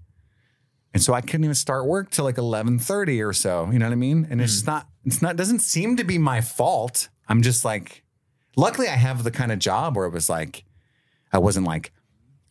And 0.93 1.03
so 1.03 1.15
I 1.15 1.23
couldn't 1.23 1.45
even 1.45 1.55
start 1.55 1.87
work 1.87 2.11
till 2.11 2.25
like 2.27 2.37
11:30 2.37 3.27
or 3.27 3.33
so. 3.33 3.71
You 3.73 3.79
know 3.79 3.87
what 3.87 3.93
I 3.93 3.97
mean? 3.97 4.29
And 4.31 4.43
it's 4.43 4.61
hmm. 4.61 4.71
not, 4.71 4.87
it's 5.05 5.23
not, 5.23 5.37
doesn't 5.37 5.61
seem 5.61 5.97
to 5.97 6.05
be 6.05 6.19
my 6.19 6.43
fault. 6.43 7.09
I'm 7.29 7.41
just 7.43 7.65
like, 7.65 8.05
luckily 8.57 8.89
I 8.89 8.97
have 8.97 9.25
the 9.25 9.31
kind 9.31 9.51
of 9.51 9.59
job 9.59 9.97
where 9.97 10.07
it 10.07 10.13
was 10.13 10.29
like, 10.29 10.65
I 11.33 11.39
wasn't 11.39 11.67
like 11.67 11.93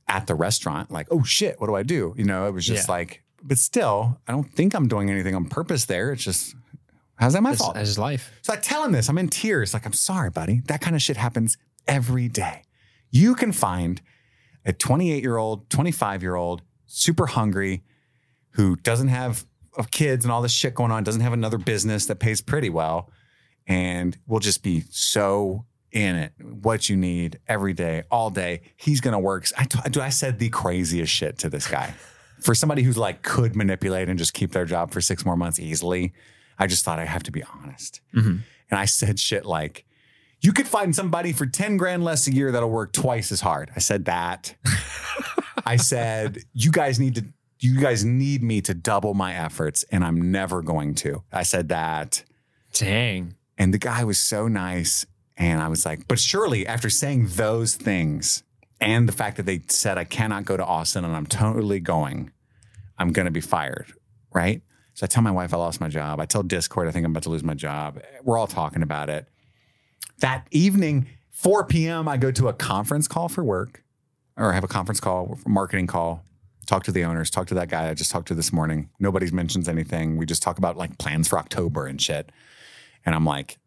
at 0.08 0.26
the 0.26 0.34
restaurant, 0.34 0.90
like, 0.90 1.08
oh 1.12 1.24
shit, 1.24 1.62
what 1.62 1.68
do 1.68 1.76
I 1.76 1.84
do? 1.84 2.16
You 2.18 2.26
know, 2.26 2.48
it 2.48 2.52
was 2.52 2.66
just 2.66 2.88
Yeah. 2.88 2.96
like, 2.96 3.24
but 3.44 3.60
still, 3.60 4.20
I 4.28 4.32
don't 4.32 4.52
think 4.52 4.74
I'm 4.74 4.88
doing 4.88 5.12
anything 5.12 5.36
on 5.36 5.46
purpose 5.46 5.86
there. 5.86 6.12
It's 6.12 6.24
just, 6.24 6.56
how's 7.16 7.34
that 7.34 7.44
my 7.44 7.52
That's, 7.52 7.62
fault? 7.62 7.76
that's 7.76 7.98
life. 8.00 8.32
So 8.42 8.54
I 8.54 8.56
tell 8.56 8.84
him 8.84 8.92
this. 8.92 9.08
I'm 9.08 9.18
in 9.20 9.30
tears. 9.30 9.74
Like, 9.74 9.86
I'm 9.86 9.94
sorry, 9.94 10.32
buddy. 10.32 10.62
That 10.66 10.82
kind 10.82 10.96
of 10.96 11.02
shit 11.02 11.18
happens 11.18 11.58
every 11.88 12.28
day. 12.28 12.64
You 13.12 13.36
can 13.36 13.52
find 13.52 14.02
a 14.70 14.74
28 14.74 15.24
year 15.24 15.38
old, 15.38 15.68
25 15.72 16.22
year 16.22 16.36
old, 16.36 16.62
super 16.86 17.26
hungry, 17.26 17.84
who 18.52 18.76
doesn't 18.76 19.08
have 19.08 19.46
uh, 19.78 19.84
kids 19.90 20.24
and 20.24 20.32
all 20.32 20.42
this 20.44 20.52
shit 20.52 20.76
going 20.76 20.92
on, 20.92 21.04
doesn't 21.04 21.22
have 21.22 21.34
another 21.34 21.58
business 21.58 22.06
that 22.06 22.20
pays 22.20 22.40
pretty 22.40 22.70
well, 22.70 23.10
and 23.68 24.16
will 24.28 24.40
just 24.40 24.62
be 24.64 24.84
so 24.92 25.66
in 25.92 26.16
it. 26.16 26.34
What 26.40 26.88
you 26.88 26.96
need 26.96 27.40
every 27.48 27.74
day, 27.74 28.04
all 28.12 28.30
day. 28.30 28.62
He's 28.78 29.02
gonna 29.02 29.20
work. 29.20 29.48
I, 29.58 29.64
t- 29.66 29.80
dude, 29.90 30.04
I 30.04 30.10
said 30.10 30.38
the 30.38 30.50
craziest 30.50 31.12
shit 31.12 31.40
to 31.40 31.50
this 31.50 31.68
guy. 31.68 31.94
For 32.42 32.54
somebody 32.56 32.84
who's 32.84 32.98
like 32.98 33.24
could 33.24 33.56
manipulate 33.56 34.08
and 34.08 34.18
just 34.20 34.34
keep 34.34 34.52
their 34.54 34.64
job 34.64 34.92
for 34.94 35.02
six 35.02 35.26
more 35.26 35.36
months 35.36 35.60
easily, 35.60 36.14
I 36.58 36.68
just 36.68 36.86
thought 36.86 36.98
I 36.98 37.04
have 37.04 37.24
to 37.24 37.32
be 37.32 37.44
honest. 37.44 38.00
Mhm. 38.16 38.44
And 38.72 38.80
I 38.80 38.86
said 38.86 39.20
shit 39.20 39.46
like, 39.46 39.84
you 40.42 40.54
could 40.54 40.68
find 40.68 40.96
somebody 40.96 41.34
for 41.34 41.46
10 41.46 41.78
grand 41.78 42.04
less 42.04 42.28
a 42.28 42.34
year 42.34 42.52
that'll 42.52 42.70
work 42.70 42.94
twice 42.94 43.32
as 43.32 43.42
hard. 43.42 43.72
I 43.76 43.80
said 43.80 44.06
that. 44.06 44.56
I 45.66 45.76
said, 45.78 46.44
you 46.54 46.72
guys 46.72 47.00
need 47.00 47.16
to, 47.16 47.26
you 47.60 47.80
guys 47.80 48.06
need 48.06 48.42
me 48.42 48.62
to 48.62 48.74
double 48.74 49.14
my 49.14 49.34
efforts, 49.34 49.84
and 49.92 50.04
I'm 50.04 50.32
never 50.32 50.62
going 50.62 50.96
to. 50.96 51.24
I 51.32 51.44
said 51.44 51.70
that. 51.70 52.24
Dang. 52.74 53.36
And 53.58 53.74
the 53.74 53.78
guy 53.78 54.06
was 54.06 54.20
so 54.20 54.48
nice. 54.48 55.06
And 55.36 55.62
I 55.62 55.68
was 55.68 55.86
like, 55.86 56.08
but 56.08 56.20
surely 56.20 56.68
after 56.68 56.90
saying 56.90 57.28
those 57.32 57.76
things 57.76 58.44
and 58.82 59.08
the 59.08 59.14
fact 59.14 59.38
that 59.38 59.46
they 59.46 59.62
said 59.68 59.98
I 59.98 60.04
cannot 60.04 60.46
go 60.46 60.58
to 60.58 60.66
Austin 60.66 61.06
and 61.06 61.16
I'm 61.16 61.26
totally 61.26 61.80
going, 61.80 62.32
I'm 62.98 63.12
going 63.12 63.26
to 63.26 63.32
be 63.32 63.42
fired. 63.42 63.94
Right. 64.34 64.62
So 64.94 65.06
I 65.06 65.08
tell 65.08 65.24
my 65.24 65.32
wife 65.32 65.54
I 65.54 65.58
lost 65.58 65.80
my 65.80 65.88
job. 65.88 66.20
I 66.20 66.26
tell 66.26 66.44
Discord 66.44 66.88
I 66.88 66.92
think 66.92 67.06
I'm 67.06 67.12
about 67.12 67.24
to 67.24 67.30
lose 67.30 67.44
my 67.44 67.54
job. 67.54 68.02
We're 68.24 68.38
all 68.38 68.48
talking 68.48 68.84
about 68.84 69.10
it. 69.10 69.28
That 70.20 70.48
evening, 70.52 71.08
4 71.30 71.66
p.m., 71.66 72.08
I 72.08 72.18
go 72.18 72.32
to 72.32 72.48
a 72.48 72.54
conference 72.54 73.08
call 73.08 73.30
for 73.30 73.44
work 73.44 73.84
or 74.38 74.52
I 74.52 74.56
have 74.56 74.64
a 74.64 74.70
conference 74.70 75.00
call, 75.00 75.38
marketing 75.46 75.88
call, 75.88 76.24
talk 76.66 76.84
to 76.84 76.92
the 76.92 77.04
owners, 77.04 77.30
talk 77.30 77.48
to 77.48 77.54
that 77.56 77.70
guy 77.70 77.90
I 77.90 77.94
just 77.94 78.12
talked 78.12 78.30
to 78.30 78.36
this 78.36 78.54
morning. 78.54 78.90
Nobody 79.00 79.30
mentions 79.32 79.68
anything. 79.68 80.18
We 80.18 80.26
just 80.26 80.42
talk 80.42 80.58
about 80.58 80.78
like 80.78 80.98
plans 80.98 81.28
for 81.28 81.38
October 81.38 81.88
and 81.88 82.02
shit. 82.02 82.32
And 83.06 83.14
I'm 83.16 83.26
like, 83.26 83.58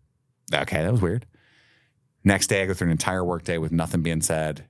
okay, 0.52 0.82
that 0.82 0.92
was 0.92 1.02
weird. 1.02 1.26
Next 2.24 2.46
day, 2.46 2.62
I 2.62 2.66
go 2.66 2.74
through 2.74 2.86
an 2.86 2.92
entire 2.92 3.24
workday 3.24 3.58
with 3.58 3.72
nothing 3.72 4.02
being 4.02 4.22
said, 4.22 4.64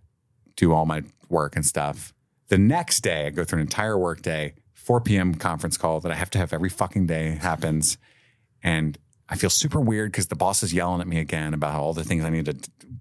do 0.57 0.73
all 0.73 0.87
my 0.87 1.03
work 1.29 1.55
and 1.55 1.64
stuff. 1.64 2.14
The 2.49 2.59
next 2.59 3.01
day, 3.01 3.27
I 3.27 3.31
go 3.31 3.45
through 3.45 3.59
an 3.59 3.66
entire 3.66 3.99
workday, 3.99 4.55
4 4.73 5.01
p.m. 5.03 5.35
conference 5.35 5.77
call 5.77 6.01
that 6.01 6.11
I 6.11 6.14
have 6.14 6.31
to 6.31 6.38
have 6.38 6.53
every 6.53 6.71
fucking 6.71 7.07
day 7.07 7.37
happens. 7.40 7.99
And 8.62 8.99
I 9.33 9.37
feel 9.37 9.49
super 9.49 9.81
weird 9.81 10.12
because 10.12 10.27
the 10.27 10.37
boss 10.37 10.62
is 10.62 10.75
yelling 10.75 11.01
at 11.01 11.09
me 11.09 11.18
again 11.18 11.55
about 11.55 11.81
all 11.81 11.95
the 11.95 12.05
things 12.05 12.23
I 12.23 12.29
need 12.29 12.45
to, 12.45 12.57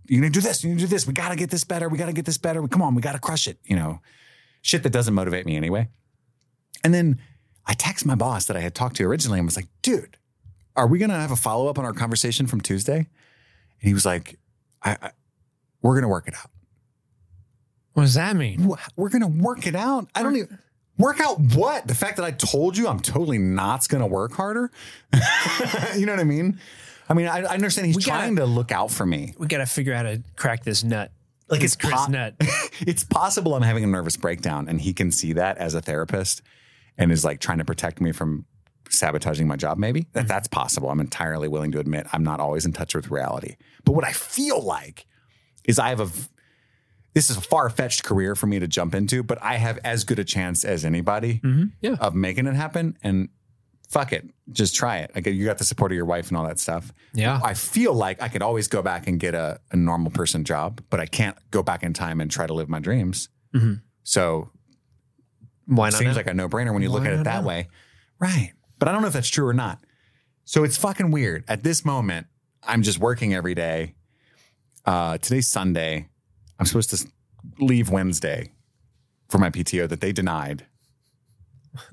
you 0.08 0.22
need 0.22 0.34
to 0.34 0.40
do 0.40 0.42
this, 0.42 0.64
you 0.64 0.70
need 0.70 0.80
to 0.80 0.86
do 0.86 0.88
this. 0.88 1.06
We 1.06 1.12
got 1.12 1.30
to 1.30 1.36
get 1.36 1.50
this 1.50 1.66
better. 1.66 1.90
We 1.90 1.98
got 1.98 2.06
to 2.06 2.14
get 2.14 2.24
this 2.24 2.38
better. 2.38 2.66
Come 2.70 2.82
on, 2.82 2.96
we 2.96 3.02
got 3.02 3.12
to 3.12 3.20
crush 3.20 3.50
it. 3.50 3.58
You 3.66 3.76
know, 3.76 4.00
shit 4.62 4.84
that 4.84 4.92
doesn't 4.92 5.14
motivate 5.14 5.46
me 5.46 5.58
anyway. 5.58 5.90
And 6.86 6.94
then 6.94 7.20
I 7.66 7.74
text 7.74 8.06
my 8.06 8.16
boss 8.16 8.46
that 8.46 8.56
I 8.56 8.62
had 8.62 8.74
talked 8.74 8.96
to 8.96 9.04
originally 9.04 9.40
and 9.40 9.46
was 9.46 9.58
like, 9.58 9.68
dude, 9.82 10.16
are 10.78 10.88
we 10.88 11.00
to 11.00 11.10
have 11.10 11.32
a 11.32 11.36
follow 11.36 11.68
up 11.68 11.78
on 11.78 11.84
our 11.84 11.92
conversation 11.92 12.48
from 12.48 12.62
Tuesday? 12.62 12.96
And 12.96 13.08
he 13.82 13.94
was 13.94 14.06
like, 14.06 14.40
I, 14.82 14.96
I 15.02 15.12
we're 15.82 16.00
to 16.00 16.08
work 16.08 16.30
it 16.30 16.34
out. 16.34 16.50
What 17.92 18.04
does 18.04 18.14
that 18.14 18.38
mean? 18.38 18.74
We're 18.96 19.10
to 19.10 19.28
work 19.28 19.68
it 19.68 19.76
out. 19.76 20.08
I 20.16 20.24
don't 20.24 20.38
even 20.38 20.60
work 21.02 21.20
out 21.20 21.40
what? 21.40 21.88
The 21.88 21.96
fact 21.96 22.18
that 22.18 22.24
I 22.26 22.32
told 22.32 22.78
you 22.78 22.88
I'm 22.88 23.00
totally 23.00 23.38
not 23.38 23.88
going 23.90 24.02
to 24.02 24.08
work 24.08 24.34
harder. 24.34 24.72
you 25.98 26.06
know 26.06 26.14
what 26.14 26.20
I 26.20 26.24
mean? 26.24 26.60
I 27.10 27.14
mean, 27.14 27.28
I, 27.28 27.40
I 27.42 27.54
understand 27.54 27.88
he's 27.88 27.96
We 27.98 28.04
gotta- 28.04 28.20
trying 28.22 28.36
to 28.38 28.46
look 28.46 28.72
out 28.72 28.92
for 28.92 29.06
me. 29.06 29.34
We 29.38 29.48
got 29.48 29.58
to 29.58 29.66
figure 29.66 29.94
out 29.94 30.06
how 30.06 30.12
to 30.14 30.22
crack 30.38 30.64
this 30.64 30.84
nut. 30.84 31.12
Like 31.50 31.62
it's 31.64 31.76
Chris 31.76 31.94
po- 32.06 32.12
nut. 32.12 32.36
it's 32.80 33.04
possible 33.04 33.56
I'm 33.56 33.62
having 33.62 33.84
a 33.84 33.88
nervous 33.88 34.16
breakdown 34.16 34.70
and 34.70 34.80
he 34.80 34.94
can 34.94 35.12
see 35.12 35.34
that 35.34 35.58
as 35.58 35.74
a 35.74 35.82
therapist 35.82 36.42
and 36.98 37.12
is 37.12 37.26
like 37.26 37.42
trying 37.42 37.58
to 37.58 37.66
protect 37.66 38.00
me 38.00 38.12
from 38.14 38.46
sabotaging 38.90 39.48
my 39.48 39.56
job 39.56 39.78
maybe 39.78 40.06
that 40.12 40.28
that's 40.28 40.50
possible 40.50 40.90
i'm 40.90 41.00
entirely 41.00 41.48
willing 41.48 41.72
to 41.72 41.80
admit 41.80 42.06
i'm 42.12 42.24
not 42.26 42.42
always 42.42 42.66
in 42.66 42.74
touch 42.74 42.94
with 42.94 43.10
reality 43.10 43.56
but 43.86 43.94
what 43.94 44.04
i 44.04 44.12
feel 44.12 44.62
like 44.62 45.06
is 45.64 45.80
i 45.80 45.88
have 45.88 46.02
a 46.02 46.10
this 47.14 47.30
is 47.30 47.38
a 47.38 47.42
far-fetched 47.42 48.04
career 48.04 48.36
for 48.36 48.48
me 48.48 48.60
to 48.60 48.68
jump 48.68 48.96
into 48.96 49.22
but 49.24 49.38
i 49.42 49.56
have 49.56 49.78
as 49.84 50.04
good 50.04 50.20
a 50.20 50.24
chance 50.24 50.64
as 50.64 50.86
anybody 50.86 51.42
Mm-hmm. 51.44 51.64
Yeah. 51.82 51.96
of 52.00 52.16
making 52.16 52.48
it 52.48 52.56
happen 52.56 52.98
and 53.04 53.30
fuck 53.90 54.14
it, 54.14 54.26
just 54.54 54.74
try 54.74 55.00
it. 55.00 55.12
Like 55.14 55.26
you 55.26 55.44
got 55.44 55.58
the 55.58 55.66
support 55.66 55.92
of 55.92 55.98
your 55.98 56.06
wife 56.06 56.30
and 56.30 56.38
all 56.38 56.46
that 56.48 56.60
stuff. 56.60 56.94
Yeah. 57.14 57.42
I 57.44 57.54
feel 57.54 57.94
like 57.94 58.22
I 58.22 58.30
could 58.30 58.42
always 58.42 58.70
go 58.70 58.82
back 58.82 59.06
and 59.06 59.20
get 59.20 59.36
a, 59.36 59.60
a 59.70 59.76
normal 59.76 60.12
person 60.12 60.46
job, 60.46 60.82
but 60.90 61.02
I 61.02 61.06
can't 61.06 61.36
go 61.52 61.62
back 61.62 61.84
in 61.84 61.92
time 61.92 62.22
and 62.22 62.32
try 62.32 62.48
to 62.48 62.54
live 62.54 62.70
my 62.70 62.80
dreams. 62.80 63.28
Mhm. 63.54 63.82
So 64.04 64.50
Why 65.66 65.90
it 65.90 65.92
not? 65.92 65.98
seems 66.00 66.12
now? 66.12 66.16
like 66.16 66.28
a 66.28 66.34
no 66.34 66.48
brainer 66.48 66.72
when 66.72 66.82
you 66.84 66.90
look 66.90 67.04
at 67.06 67.12
it 67.12 67.26
that 67.26 67.42
now? 67.42 67.48
way. 67.50 67.68
Right. 68.18 68.54
But 68.80 68.88
I 68.88 68.94
don't 68.94 69.02
know 69.02 69.10
if 69.10 69.14
that's 69.14 69.28
true 69.28 69.46
or 69.46 69.54
not. 69.54 69.80
So 70.46 70.64
it's 70.64 70.78
fucking 70.78 71.12
weird. 71.12 71.44
At 71.50 71.64
this 71.64 71.84
moment, 71.84 72.28
I'm 72.64 72.84
just 72.84 72.98
working 72.98 73.34
every 73.34 73.56
day. 73.56 73.96
Uh, 74.86 75.18
today's 75.18 75.50
Sunday. 75.50 76.08
I'm 76.62 76.68
supposed 76.68 76.92
to 76.92 77.08
leave 77.58 77.90
Wednesday 77.90 78.52
for 79.30 79.40
my 79.40 79.50
PTO 79.50 79.90
that 79.90 80.00
they 80.00 80.12
denied. 80.12 80.68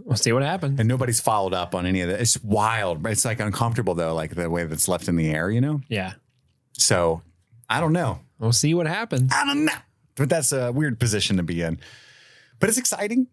we'll 0.04 0.18
see 0.18 0.31
what 0.31 0.42
happens. 0.42 0.78
And 0.78 0.87
nobody's 0.87 1.20
followed 1.20 1.54
up 1.54 1.74
on 1.74 1.87
any 1.87 2.02
of 2.02 2.11
that. 2.11 2.20
It's 2.20 2.42
wild. 2.44 3.07
It's 3.07 3.24
like 3.24 3.40
uncomfortable 3.40 3.94
though, 3.94 4.14
like 4.14 4.35
the 4.35 4.50
way 4.50 4.64
that's 4.64 4.87
left 4.87 5.09
in 5.09 5.16
the 5.16 5.31
air, 5.31 5.50
you 5.50 5.62
know? 5.62 5.81
Yeah. 5.88 6.12
So 6.74 7.22
I 7.70 7.81
don't 7.81 7.94
know. 7.94 8.18
We'll 8.38 8.52
see 8.52 8.74
what 8.74 8.87
happens. 8.87 9.33
I 9.35 9.46
don't 9.46 9.64
know. 9.64 9.72
But 10.16 10.28
that's 10.28 10.52
a 10.52 10.70
weird 10.70 11.00
position 11.00 11.38
to 11.38 11.42
be 11.42 11.62
in. 11.62 11.81
But 12.61 12.68
it's 12.68 12.76
exciting, 12.76 13.28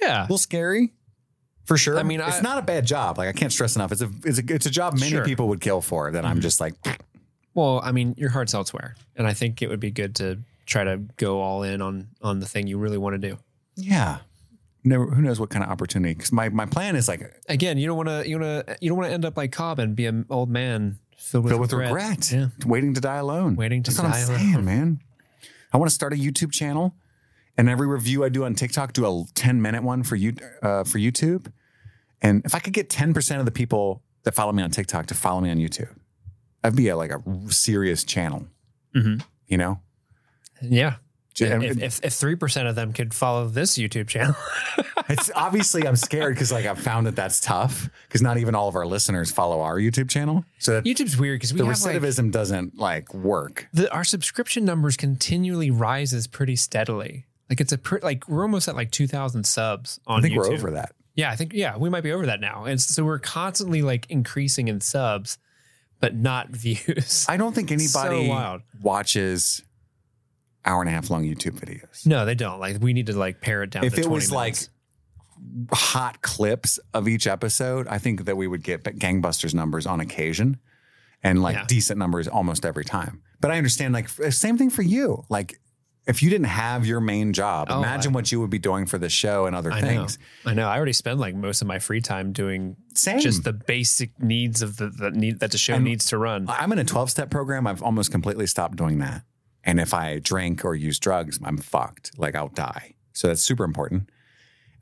Yeah. 0.00 0.20
a 0.20 0.22
little 0.22 0.38
scary. 0.38 0.94
For 1.66 1.76
sure. 1.76 1.98
I 1.98 2.02
mean, 2.02 2.20
it's 2.22 2.38
I- 2.38 2.40
not 2.40 2.56
a 2.56 2.62
bad 2.62 2.86
job. 2.86 3.18
Like 3.18 3.28
I 3.28 3.32
can't 3.32 3.52
stress 3.52 3.76
enough. 3.76 3.92
It's 3.92 4.00
a 4.00 4.10
it's 4.24 4.38
a 4.38 4.54
it's 4.54 4.64
a 4.64 4.70
job 4.70 4.94
many 4.94 5.10
Sure. 5.10 5.24
people 5.26 5.48
would 5.48 5.60
kill 5.60 5.82
for. 5.82 6.10
That 6.10 6.24
I'm 6.24 6.36
mm-hmm. 6.36 6.40
just 6.40 6.60
like, 6.62 6.76
Well, 7.54 7.82
I 7.84 7.92
mean, 7.92 8.14
your 8.16 8.30
heart's 8.30 8.54
elsewhere, 8.54 8.94
and 9.16 9.26
I 9.26 9.34
think 9.34 9.60
it 9.60 9.68
would 9.68 9.80
be 9.80 9.90
good 9.90 10.14
to 10.16 10.38
try 10.68 10.84
to 10.84 10.98
go 11.16 11.40
all 11.40 11.62
in 11.64 11.80
on 11.82 12.08
on 12.22 12.38
the 12.40 12.46
thing 12.46 12.66
you 12.68 12.78
really 12.78 12.98
want 12.98 13.20
to 13.20 13.28
do. 13.30 13.38
yeah. 13.76 14.18
Never, 14.84 15.06
who 15.06 15.20
knows 15.22 15.40
what 15.40 15.50
kind 15.50 15.64
of 15.64 15.70
opportunity? 15.70 16.14
Because 16.14 16.30
my 16.32 16.48
my 16.50 16.64
plan 16.64 16.94
is 16.96 17.08
like 17.08 17.20
Again, 17.48 17.78
you 17.78 17.86
don't 17.88 17.96
want 17.96 18.08
to 18.08 18.26
you 18.28 18.38
want 18.38 18.66
to 18.68 18.76
you 18.80 18.88
don't 18.88 18.96
want 18.96 19.08
to 19.10 19.12
end 19.12 19.24
up 19.24 19.36
like 19.36 19.50
Cobb 19.52 19.80
and 19.80 19.96
be 19.96 20.06
an 20.06 20.24
old 20.30 20.48
man 20.48 20.98
filled 21.16 21.44
with 21.44 21.50
filled 21.50 21.60
with 21.62 21.72
regret. 21.72 21.90
regret, 21.92 22.32
Yeah. 22.32 22.46
waiting 22.64 22.94
to 22.94 23.00
die 23.00 23.16
alone. 23.16 23.56
Waiting 23.56 23.82
to 23.82 23.90
That's 23.90 24.02
what 24.02 24.12
die 24.12 24.20
I'm 24.20 24.28
alone. 24.28 24.38
saying, 24.52 24.64
man. 24.64 25.00
I 25.72 25.76
want 25.78 25.90
to 25.90 25.94
start 25.94 26.12
a 26.12 26.16
YouTube 26.16 26.52
channel, 26.52 26.94
and 27.58 27.68
every 27.68 27.86
review 27.88 28.24
I 28.24 28.28
do 28.30 28.44
on 28.44 28.54
TikTok, 28.54 28.92
do 28.92 29.04
a 29.04 29.24
10 29.34 29.60
minute 29.60 29.82
one 29.82 30.04
for 30.04 30.16
you 30.16 30.32
uh, 30.62 30.84
for 30.84 30.98
YouTube. 30.98 31.52
And 32.22 32.42
if 32.46 32.54
I 32.54 32.60
could 32.60 32.72
get 32.72 32.88
10 32.88 33.12
percent 33.12 33.40
of 33.40 33.46
the 33.46 33.52
people 33.52 34.02
that 34.22 34.34
follow 34.34 34.52
me 34.52 34.62
on 34.62 34.70
TikTok 34.70 35.06
to 35.06 35.14
follow 35.14 35.40
me 35.40 35.50
on 35.50 35.58
YouTube, 35.58 35.90
that'd 36.62 36.76
be 36.76 36.88
a, 36.88 36.96
like 36.96 37.10
a 37.10 37.20
serious 37.52 38.04
channel. 38.04 38.46
Mhm. 38.94 39.22
You 39.48 39.58
know, 39.58 39.80
Yeah. 40.62 40.96
If 41.40 41.80
if 41.80 42.04
if 42.04 42.12
three 42.14 42.34
percent 42.34 42.66
of 42.66 42.74
them 42.74 42.92
could 42.92 43.14
follow 43.14 43.46
this 43.46 43.78
YouTube 43.78 44.08
channel, 44.08 44.34
it's 45.08 45.30
obviously 45.36 45.86
I'm 45.86 45.94
scared 45.94 46.34
because 46.34 46.50
like 46.50 46.66
I've 46.66 46.80
found 46.80 47.06
that 47.06 47.14
that's 47.14 47.38
tough 47.38 47.88
because 48.08 48.20
not 48.22 48.38
even 48.38 48.56
all 48.56 48.66
of 48.66 48.74
our 48.74 48.86
listeners 48.86 49.30
follow 49.30 49.60
our 49.60 49.76
YouTube 49.76 50.08
channel, 50.08 50.44
so 50.58 50.82
YouTube's 50.82 51.16
weird 51.16 51.36
because 51.38 51.52
we 51.54 51.60
the 51.60 51.66
have 51.66 51.80
like 51.82 51.94
recidivism 51.94 52.32
doesn't 52.32 52.76
like 52.76 53.14
work. 53.14 53.68
the, 53.72 53.88
our 53.92 54.02
subscription 54.02 54.64
numbers 54.64 54.96
continually 54.96 55.70
rises 55.70 56.26
pretty 56.26 56.56
steadily. 56.56 57.26
Like 57.48 57.60
it's 57.60 57.70
a 57.72 57.78
pr- 57.78 57.98
like 58.02 58.28
we're 58.28 58.42
almost 58.42 58.66
at 58.66 58.74
like 58.74 58.90
two 58.90 59.06
thousand 59.06 59.44
subs 59.44 60.00
on 60.08 60.18
I 60.18 60.22
think 60.22 60.34
YouTube. 60.34 60.38
we're 60.38 60.54
over 60.54 60.70
that. 60.72 60.92
Yeah, 61.14 61.30
I 61.30 61.36
think 61.36 61.52
yeah, 61.52 61.76
we 61.76 61.88
might 61.88 62.02
be 62.02 62.10
over 62.10 62.26
that 62.26 62.40
now. 62.40 62.64
And 62.64 62.80
so 62.80 63.04
we're 63.04 63.20
constantly 63.20 63.80
like 63.82 64.06
increasing 64.10 64.66
in 64.66 64.80
subs, 64.80 65.38
but 66.00 66.16
not 66.16 66.48
views. 66.50 67.26
I 67.28 67.36
don't 67.36 67.54
think 67.54 67.70
anybody 67.70 68.26
So 68.26 68.60
watches 68.82 69.62
hour 70.64 70.80
and 70.82 70.88
a 70.88 70.92
half 70.92 71.10
long 71.10 71.24
YouTube 71.24 71.58
videos. 71.60 72.04
no, 72.06 72.24
they 72.26 72.34
don't. 72.34 72.58
Like 72.60 72.78
we 72.80 72.92
need 72.92 73.06
to 73.06 73.16
like 73.18 73.40
pare 73.40 73.62
it 73.62 73.70
down. 73.70 73.84
If 73.84 73.94
to 73.94 74.00
it 74.00 74.04
20 74.04 74.14
was 74.14 74.32
like 74.32 74.56
hot 75.72 76.22
clips 76.22 76.78
of 76.94 77.08
each 77.08 77.26
episode, 77.26 77.86
I 77.88 77.98
think 77.98 78.24
that 78.24 78.36
we 78.36 78.46
would 78.46 78.62
get 78.62 78.82
gangbusters 78.84 79.54
numbers 79.54 79.86
on 79.86 80.00
occasion 80.00 80.58
and 81.22 81.42
like 81.42 81.56
Yeah. 81.56 81.64
decent 81.66 81.98
numbers 81.98 82.28
almost 82.28 82.64
every 82.64 82.84
time. 82.84 83.22
But 83.40 83.50
I 83.50 83.56
understand 83.56 83.94
like 83.94 84.08
same 84.08 84.58
thing 84.58 84.70
for 84.70 84.82
you. 84.82 85.24
Like 85.28 85.60
if 86.06 86.22
you 86.22 86.30
didn't 86.30 86.46
have 86.46 86.86
your 86.86 87.00
main 87.00 87.32
job, 87.32 87.68
Oh, 87.70 87.78
imagine 87.78 88.12
I- 88.12 88.14
what 88.14 88.32
you 88.32 88.40
would 88.40 88.50
be 88.50 88.58
doing 88.58 88.86
for 88.86 88.98
the 88.98 89.08
show 89.08 89.46
and 89.46 89.54
other 89.54 89.70
I 89.70 89.80
things. 89.80 90.18
know, 90.44 90.50
I 90.50 90.54
know. 90.54 90.66
I 90.68 90.76
already 90.76 90.92
spend 90.94 91.20
like 91.20 91.34
most 91.34 91.60
of 91.60 91.68
my 91.68 91.78
free 91.78 92.00
time 92.00 92.32
doing 92.32 92.76
Same. 92.94 93.20
just 93.20 93.44
the 93.44 93.52
basic 93.52 94.18
needs 94.20 94.62
of 94.62 94.76
the, 94.78 94.88
the 94.88 95.10
need 95.10 95.40
that 95.40 95.52
the 95.52 95.58
show 95.58 95.78
needs 95.78 96.06
to 96.06 96.18
run. 96.18 96.46
I'm 96.48 96.72
in 96.72 96.78
a 96.78 96.84
12 96.84 97.10
step 97.10 97.30
program. 97.30 97.66
I've 97.66 97.82
almost 97.82 98.10
completely 98.10 98.46
stopped 98.46 98.76
doing 98.76 98.98
that. 98.98 99.22
And 99.64 99.80
if 99.80 99.92
I 99.92 100.18
drink 100.18 100.64
or 100.64 100.74
use 100.74 100.98
drugs, 100.98 101.38
I'm 101.44 101.58
fucked. 101.58 102.12
Like 102.18 102.34
I'll 102.34 102.48
die. 102.48 102.94
So 103.12 103.28
that's 103.28 103.42
super 103.42 103.64
important. 103.64 104.10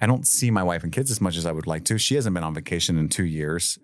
I 0.00 0.06
don't 0.06 0.26
see 0.26 0.50
my 0.50 0.62
wife 0.62 0.84
and 0.84 0.92
kids 0.92 1.10
as 1.10 1.20
much 1.20 1.36
as 1.36 1.46
I 1.46 1.52
would 1.52 1.66
like 1.66 1.84
to. 1.86 1.98
She 1.98 2.14
hasn't 2.16 2.34
been 2.34 2.44
on 2.44 2.54
vacation 2.54 2.98
in 2.98 3.08
two 3.08 3.24
years. 3.24 3.78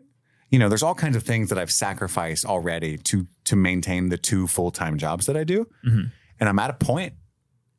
You 0.50 0.58
know, 0.58 0.68
there's 0.68 0.82
all 0.82 0.94
kinds 0.94 1.16
of 1.16 1.22
things 1.22 1.48
that 1.48 1.58
I've 1.58 1.70
sacrificed 1.72 2.44
already 2.44 2.98
to 2.98 3.26
to 3.44 3.56
maintain 3.56 4.10
the 4.10 4.18
two 4.18 4.46
full 4.46 4.70
time 4.70 4.98
jobs 4.98 5.24
that 5.26 5.36
I 5.36 5.44
do. 5.44 5.66
Mhm. 5.86 6.12
And 6.38 6.48
I'm 6.48 6.58
at 6.58 6.68
a 6.70 6.74
point, 6.74 7.14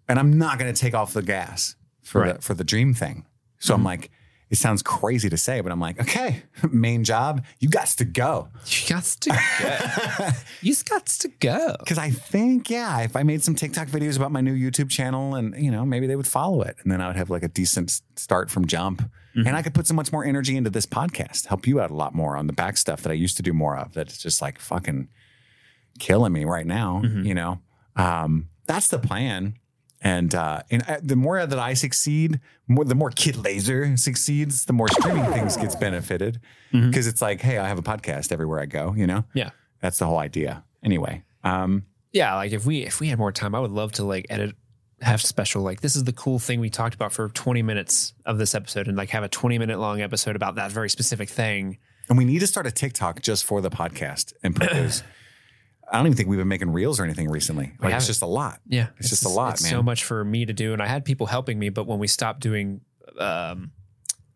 and 0.09 0.17
I'm 0.17 0.37
not 0.39 0.57
going 0.57 0.73
to 0.73 0.79
take 0.81 0.95
off 0.95 1.13
the 1.13 1.21
gas 1.21 1.75
for 2.01 2.21
Right. 2.21 2.35
the 2.35 2.41
for 2.41 2.55
the 2.55 2.63
dream 2.63 2.93
thing. 2.95 3.25
So 3.59 3.75
I'm 3.75 3.83
like, 3.83 4.09
it 4.53 4.57
sounds 4.57 4.83
crazy 4.83 5.31
to 5.31 5.37
say, 5.37 5.61
but 5.61 5.71
I'm 5.71 5.79
like, 5.79 5.99
okay, 5.99 6.43
main 6.71 7.03
job, 7.03 7.43
you 7.59 7.69
got 7.69 7.87
to 7.87 8.05
go. 8.05 8.49
You 8.67 8.87
got 8.87 9.03
to 9.03 9.29
go. 9.31 10.27
you 10.61 10.75
got 10.87 11.07
to 11.07 11.27
go. 11.39 11.75
Because 11.79 11.97
I 11.97 12.11
think, 12.11 12.69
yeah, 12.69 12.99
if 13.01 13.15
I 13.15 13.23
made 13.23 13.43
some 13.43 13.55
TikTok 13.55 13.87
videos 13.87 14.15
about 14.15 14.31
my 14.31 14.41
new 14.41 14.53
YouTube 14.53 14.91
channel 14.91 15.33
and, 15.33 15.55
you 15.55 15.71
know, 15.71 15.87
maybe 15.87 16.05
they 16.05 16.15
would 16.15 16.27
follow 16.27 16.61
it. 16.61 16.75
And 16.83 16.91
then 16.91 17.01
I 17.01 17.07
would 17.07 17.15
have 17.15 17.31
like 17.31 17.41
a 17.41 17.47
decent 17.47 17.99
start 18.15 18.51
from 18.51 18.67
jump. 18.67 19.01
And 19.47 19.55
I 19.57 19.63
could 19.63 19.73
put 19.73 19.87
so 19.87 19.95
much 19.95 20.11
more 20.11 20.23
energy 20.23 20.55
into 20.55 20.69
this 20.69 20.85
podcast, 20.85 21.47
help 21.47 21.65
you 21.65 21.81
out 21.81 21.89
a 21.89 21.95
lot 21.95 22.13
more 22.13 22.37
on 22.37 22.45
the 22.45 22.53
back 22.53 22.77
stuff 22.77 23.01
that 23.01 23.09
I 23.09 23.15
used 23.15 23.35
to 23.37 23.41
do 23.41 23.53
more 23.53 23.75
of 23.75 23.95
that's 23.95 24.19
just 24.19 24.39
like 24.39 24.59
fucking 24.59 25.07
killing 25.97 26.31
me 26.31 26.45
right 26.45 26.67
now, 26.67 27.01
you 27.25 27.33
know? 27.33 27.59
Um, 27.95 28.49
that's 28.67 28.89
the 28.89 28.99
plan. 28.99 29.55
And, 30.03 30.35
uh, 30.35 30.61
and 30.69 30.83
uh, 30.87 30.97
the 31.01 31.15
more 31.15 31.45
that 31.45 31.57
I 31.57 31.73
succeed, 31.73 32.41
more 32.67 32.83
the 32.83 32.93
more 32.93 33.09
Kid 33.09 33.37
Laser 33.37 33.95
succeeds, 33.95 34.65
the 34.65 34.73
more 34.73 34.89
streaming 34.89 35.25
things 35.31 35.55
gets 35.55 35.75
benefited. 35.75 36.41
Because 36.73 37.07
it's 37.07 37.21
like, 37.21 37.39
hey, 37.39 37.57
I 37.57 37.67
have 37.67 37.79
a 37.79 37.83
podcast 37.83 38.31
everywhere 38.31 38.59
I 38.59 38.65
go, 38.65 38.93
you 38.97 39.07
know? 39.07 39.23
Yeah. 39.33 39.51
That's 39.79 39.99
the 39.99 40.05
whole 40.05 40.17
idea. 40.17 40.63
Anyway, 40.83 41.23
um, 41.43 41.85
Yeah, 42.11 42.35
like 42.35 42.51
if 42.51 42.65
we 42.65 42.79
if 42.83 42.99
we 42.99 43.07
had 43.07 43.17
more 43.17 43.31
time, 43.31 43.55
I 43.55 43.59
would 43.59 43.71
love 43.71 43.93
to 43.93 44.03
like 44.03 44.25
edit 44.29 44.55
have 45.01 45.21
special 45.21 45.61
like 45.61 45.81
this 45.81 45.95
is 45.95 46.05
the 46.05 46.13
cool 46.13 46.39
thing 46.39 46.59
we 46.61 46.69
talked 46.69 46.95
about 46.95 47.11
for 47.11 47.27
20 47.27 47.61
minutes 47.61 48.13
of 48.25 48.37
this 48.37 48.55
episode 48.55 48.87
and 48.87 48.95
like 48.95 49.09
have 49.09 49.23
a 49.23 49.27
20 49.27 49.57
minute 49.57 49.77
long 49.79 50.01
episode 50.01 50.35
about 50.35 50.55
that 50.55 50.71
very 50.71 50.89
specific 50.89 51.29
thing. 51.29 51.77
and 52.09 52.17
we 52.17 52.25
need 52.25 52.39
to 52.39 52.47
start 52.47 52.65
a 52.65 52.71
TikTok 52.71 53.21
just 53.21 53.43
for 53.45 53.61
the 53.61 53.69
podcast 53.69 54.33
and 54.43 54.55
put 54.55 54.71
those. 54.71 55.03
I 55.93 55.97
don't 55.97 56.07
even 56.07 56.17
think 56.17 56.27
we've 56.27 56.39
been 56.39 56.47
making 56.47 56.71
reels 56.71 56.99
or 56.99 57.03
anything 57.03 57.29
recently. 57.29 57.71
Like 57.79 57.93
it's 57.93 58.07
just 58.07 58.23
a 58.23 58.25
lot. 58.25 58.59
Yeah. 58.67 58.87
It's 58.99 59.09
just 59.09 59.25
a 59.25 59.29
lot, 59.29 59.53
it's 59.53 59.63
man. 59.63 59.71
So 59.71 59.83
much 59.83 60.03
for 60.03 60.25
me 60.25 60.43
to 60.45 60.51
do. 60.53 60.73
And 60.73 60.81
I 60.81 60.87
had 60.87 61.05
people 61.05 61.27
helping 61.27 61.59
me, 61.59 61.69
but 61.69 61.85
when 61.87 61.99
we 61.99 62.07
stopped 62.07 62.39
doing 62.41 62.81
um 63.19 63.71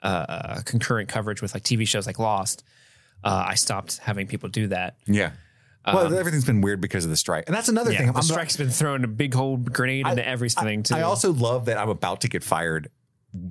uh 0.03 0.61
concurrent 0.65 1.09
coverage 1.09 1.41
with 1.41 1.53
like 1.55 1.63
TV 1.63 1.87
shows 1.87 2.05
like 2.05 2.19
Lost, 2.19 2.63
uh, 3.23 3.45
I 3.49 3.55
stopped 3.55 3.97
having 3.97 4.27
people 4.27 4.49
do 4.49 4.67
that. 4.67 4.97
Yeah. 5.07 5.31
Well, 5.85 6.07
Um, 6.07 6.13
everything's 6.13 6.45
been 6.45 6.61
weird 6.61 6.81
because 6.81 7.05
of 7.05 7.09
the 7.09 7.17
strike, 7.17 7.45
and 7.47 7.55
that's 7.55 7.69
another 7.69 7.91
Yeah, 7.91 7.99
thing. 7.99 8.07
the 8.07 8.13
I'm- 8.15 8.21
strike's 8.23 8.57
been 8.57 8.69
throwing 8.69 9.03
a 9.03 9.07
big 9.07 9.33
whole 9.33 9.57
grenade 9.57 10.05
into 10.05 10.27
everything 10.27 10.83
too. 10.83 10.93
I 10.95 11.01
also 11.01 11.31
love 11.33 11.65
that 11.65 11.77
I'm 11.77 11.89
about 11.89 12.21
to 12.21 12.27
get 12.29 12.43
fired 12.43 12.89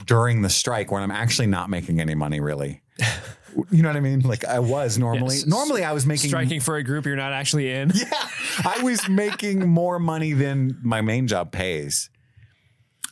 during 0.04 0.42
the 0.42 0.50
strike 0.50 0.90
when 0.92 1.02
I'm 1.02 1.10
actually 1.10 1.46
not 1.48 1.68
making 1.70 2.00
any 2.00 2.14
money. 2.14 2.38
Really, 2.40 2.82
you 3.70 3.82
know 3.82 3.88
what 3.88 3.96
I 3.96 4.00
mean? 4.00 4.20
Like 4.20 4.44
I 4.44 4.58
was 4.58 4.98
normally. 4.98 5.36
Yes. 5.36 5.46
Normally, 5.46 5.84
I 5.84 5.92
was 5.92 6.04
making. 6.06 6.28
striking 6.28 6.60
for 6.60 6.76
a 6.76 6.82
group 6.82 7.06
you're 7.06 7.16
not 7.16 7.32
actually 7.32 7.70
in. 7.70 7.90
Yeah, 7.94 8.28
I 8.64 8.82
was 8.82 9.08
making 9.08 9.66
more 9.68 9.98
money 9.98 10.32
than 10.32 10.78
my 10.82 11.00
main 11.00 11.26
job 11.26 11.52
pays 11.52 12.10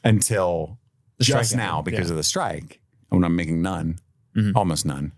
until 0.03 0.79
The 1.19 1.25
strike 1.25 1.41
just 1.43 1.57
now 1.57 1.83
because 1.83 2.09
yeah. 2.09 2.13
of 2.13 2.17
the 2.17 2.23
strike. 2.23 2.81
When 3.09 3.25
I'm 3.25 3.37
making 3.37 3.63
none, 3.63 3.99
Mhm. 4.37 4.53
almost 4.57 4.85
none, 4.85 5.13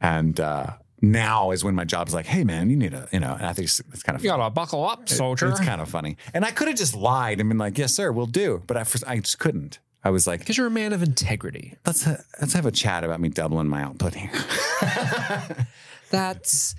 and 0.00 0.38
uh, 0.38 0.74
now 1.00 1.50
is 1.52 1.64
when 1.64 1.74
my 1.74 1.84
job's 1.84 2.12
like, 2.12 2.26
"Hey, 2.26 2.44
man, 2.44 2.68
you 2.68 2.76
need 2.76 2.92
a," 2.92 3.08
you 3.12 3.20
know. 3.20 3.32
And 3.34 3.46
I 3.46 3.52
think 3.54 3.66
it's, 3.66 3.80
it's 3.92 4.02
kind 4.02 4.14
of 4.16 4.22
You 4.22 4.30
gotta 4.30 4.50
buckle 4.50 4.84
up, 4.86 5.08
soldier. 5.08 5.48
it's 5.48 5.60
kind 5.60 5.80
of 5.80 5.88
funny. 5.88 6.16
And 6.34 6.44
I 6.44 6.50
could 6.50 6.68
have 6.68 6.76
just 6.76 6.94
lied 6.94 7.40
and 7.40 7.48
been 7.48 7.56
like, 7.58 7.78
"Yes, 7.78 7.94
sir, 7.94 8.12
we'll 8.12 8.26
do," 8.26 8.62
but 8.66 8.76
I, 8.76 8.84
I 9.06 9.18
just 9.20 9.38
couldn't. 9.38 9.78
I 10.04 10.10
was 10.10 10.26
like, 10.26 10.40
Because 10.40 10.58
you're 10.58 10.66
a 10.66 10.70
man 10.70 10.92
of 10.92 11.02
integrity. 11.02 11.74
"Let's 11.86 12.04
ha- 12.04 12.18
let's 12.40 12.52
have 12.52 12.66
a 12.66 12.70
chat 12.70 13.04
about 13.04 13.20
me 13.20 13.30
doubling 13.30 13.68
my 13.68 13.82
output 13.82 14.14
here." 14.14 14.30
That's 16.10 16.74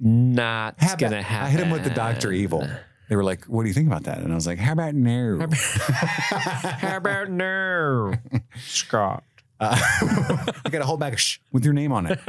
not 0.00 0.76
How 0.78 0.94
gonna 0.96 1.22
happen. 1.22 1.46
I 1.46 1.50
hit 1.50 1.60
him 1.60 1.70
with 1.70 1.84
the 1.84 1.90
Doctor 1.90 2.30
Evil. 2.32 2.66
They 3.08 3.16
were 3.16 3.24
like, 3.24 3.44
"What 3.46 3.62
do 3.62 3.68
you 3.68 3.74
think 3.74 3.88
about 3.88 4.04
that?" 4.04 4.18
And 4.18 4.30
I 4.32 4.34
was 4.36 4.46
like, 4.46 4.58
"How 4.58 4.72
about 4.72 4.94
no?" 4.94 5.46
How 5.50 6.96
about 6.96 7.30
no, 7.30 8.14
Scott? 8.58 9.24
Uh, 9.60 9.76
I 10.64 10.70
got 10.70 10.82
a 10.82 10.84
whole 10.86 10.96
bag 10.96 11.14
a 11.14 11.16
shh 11.16 11.38
with 11.52 11.64
your 11.64 11.74
name 11.74 11.92
on 11.92 12.06
it. 12.06 12.20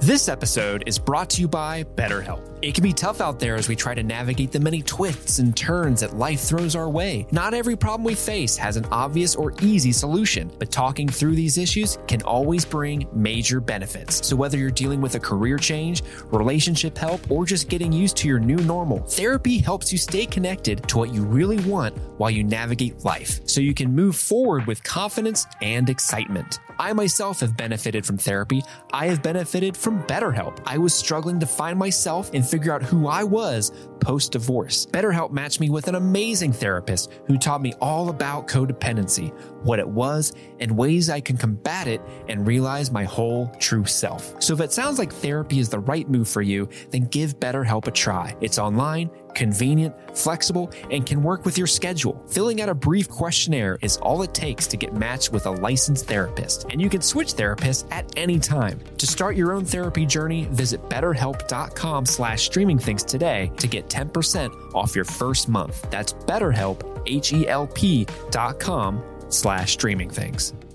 This 0.00 0.28
episode 0.28 0.84
is 0.86 0.98
brought 0.98 1.28
to 1.30 1.40
you 1.42 1.48
by 1.48 1.84
BetterHelp. 1.84 2.57
It 2.60 2.74
can 2.74 2.82
be 2.82 2.92
tough 2.92 3.20
out 3.20 3.38
there 3.38 3.54
as 3.54 3.68
we 3.68 3.76
try 3.76 3.94
to 3.94 4.02
navigate 4.02 4.50
the 4.50 4.58
many 4.58 4.82
twists 4.82 5.38
and 5.38 5.56
turns 5.56 6.00
that 6.00 6.16
life 6.16 6.40
throws 6.40 6.74
our 6.74 6.90
way. 6.90 7.24
Not 7.30 7.54
every 7.54 7.76
problem 7.76 8.02
we 8.02 8.16
face 8.16 8.56
has 8.56 8.76
an 8.76 8.84
obvious 8.86 9.36
or 9.36 9.54
easy 9.62 9.92
solution, 9.92 10.50
but 10.58 10.72
talking 10.72 11.08
through 11.08 11.36
these 11.36 11.56
issues 11.56 11.98
can 12.08 12.20
always 12.22 12.64
bring 12.64 13.06
major 13.12 13.60
benefits. 13.60 14.26
So, 14.26 14.34
whether 14.34 14.58
you're 14.58 14.72
dealing 14.72 15.00
with 15.00 15.14
a 15.14 15.20
career 15.20 15.56
change, 15.56 16.02
relationship 16.32 16.98
help, 16.98 17.30
or 17.30 17.46
just 17.46 17.68
getting 17.68 17.92
used 17.92 18.16
to 18.18 18.28
your 18.28 18.40
new 18.40 18.56
normal, 18.56 18.98
therapy 19.04 19.58
helps 19.58 19.92
you 19.92 19.98
stay 19.98 20.26
connected 20.26 20.88
to 20.88 20.98
what 20.98 21.14
you 21.14 21.22
really 21.22 21.60
want 21.60 21.96
while 22.18 22.30
you 22.30 22.42
navigate 22.42 23.04
life 23.04 23.40
so 23.48 23.60
you 23.60 23.74
can 23.74 23.94
move 23.94 24.16
forward 24.16 24.66
with 24.66 24.82
confidence 24.82 25.46
and 25.62 25.88
excitement. 25.88 26.58
I 26.80 26.92
myself 26.92 27.40
have 27.40 27.56
benefited 27.56 28.06
from 28.06 28.18
therapy. 28.18 28.62
I 28.92 29.06
have 29.06 29.22
benefited 29.22 29.76
from 29.76 30.02
BetterHelp. 30.04 30.60
I 30.64 30.78
was 30.78 30.94
struggling 30.94 31.40
to 31.40 31.46
find 31.46 31.76
myself 31.76 32.30
and 32.32 32.47
figure 32.48 32.72
out 32.72 32.82
who 32.82 33.08
I 33.08 33.24
was 33.24 33.72
post 34.00 34.32
divorce. 34.32 34.86
BetterHelp 34.86 35.32
matched 35.32 35.60
me 35.60 35.70
with 35.70 35.88
an 35.88 35.94
amazing 35.94 36.52
therapist 36.52 37.10
who 37.26 37.36
taught 37.36 37.60
me 37.60 37.74
all 37.80 38.10
about 38.10 38.48
codependency, 38.48 39.32
what 39.64 39.78
it 39.78 39.88
was, 39.88 40.32
and 40.60 40.76
ways 40.76 41.10
I 41.10 41.20
can 41.20 41.36
combat 41.36 41.88
it 41.88 42.00
and 42.28 42.46
realize 42.46 42.90
my 42.90 43.04
whole 43.04 43.48
true 43.58 43.84
self. 43.84 44.40
So 44.42 44.54
if 44.54 44.60
it 44.60 44.72
sounds 44.72 44.98
like 44.98 45.12
therapy 45.12 45.58
is 45.58 45.68
the 45.68 45.80
right 45.80 46.08
move 46.08 46.28
for 46.28 46.42
you, 46.42 46.68
then 46.90 47.04
give 47.06 47.38
BetterHelp 47.38 47.86
a 47.86 47.90
try. 47.90 48.36
It's 48.40 48.58
online 48.58 49.10
convenient, 49.38 49.94
flexible, 50.14 50.70
and 50.90 51.06
can 51.06 51.22
work 51.22 51.46
with 51.46 51.56
your 51.56 51.66
schedule. 51.66 52.22
Filling 52.28 52.60
out 52.60 52.68
a 52.68 52.74
brief 52.74 53.08
questionnaire 53.08 53.78
is 53.80 53.96
all 53.98 54.22
it 54.22 54.34
takes 54.34 54.66
to 54.66 54.76
get 54.76 54.92
matched 54.92 55.32
with 55.32 55.46
a 55.46 55.50
licensed 55.50 56.06
therapist, 56.06 56.64
and 56.70 56.80
you 56.82 56.90
can 56.90 57.00
switch 57.00 57.34
therapists 57.34 57.90
at 57.90 58.12
any 58.16 58.38
time. 58.38 58.80
To 58.98 59.06
start 59.06 59.36
your 59.36 59.52
own 59.52 59.64
therapy 59.64 60.04
journey, 60.04 60.46
visit 60.50 60.86
betterhelp.com 60.88 62.04
slash 62.04 62.50
today 62.50 63.50
to 63.58 63.66
get 63.68 63.88
10% 63.88 64.74
off 64.74 64.94
your 64.94 65.04
first 65.04 65.48
month. 65.48 65.88
That's 65.90 66.12
betterhelp, 66.12 66.82
H-E-L-P 67.06 68.06
dot 68.30 68.58
com 68.58 69.02
slash. 69.28 70.67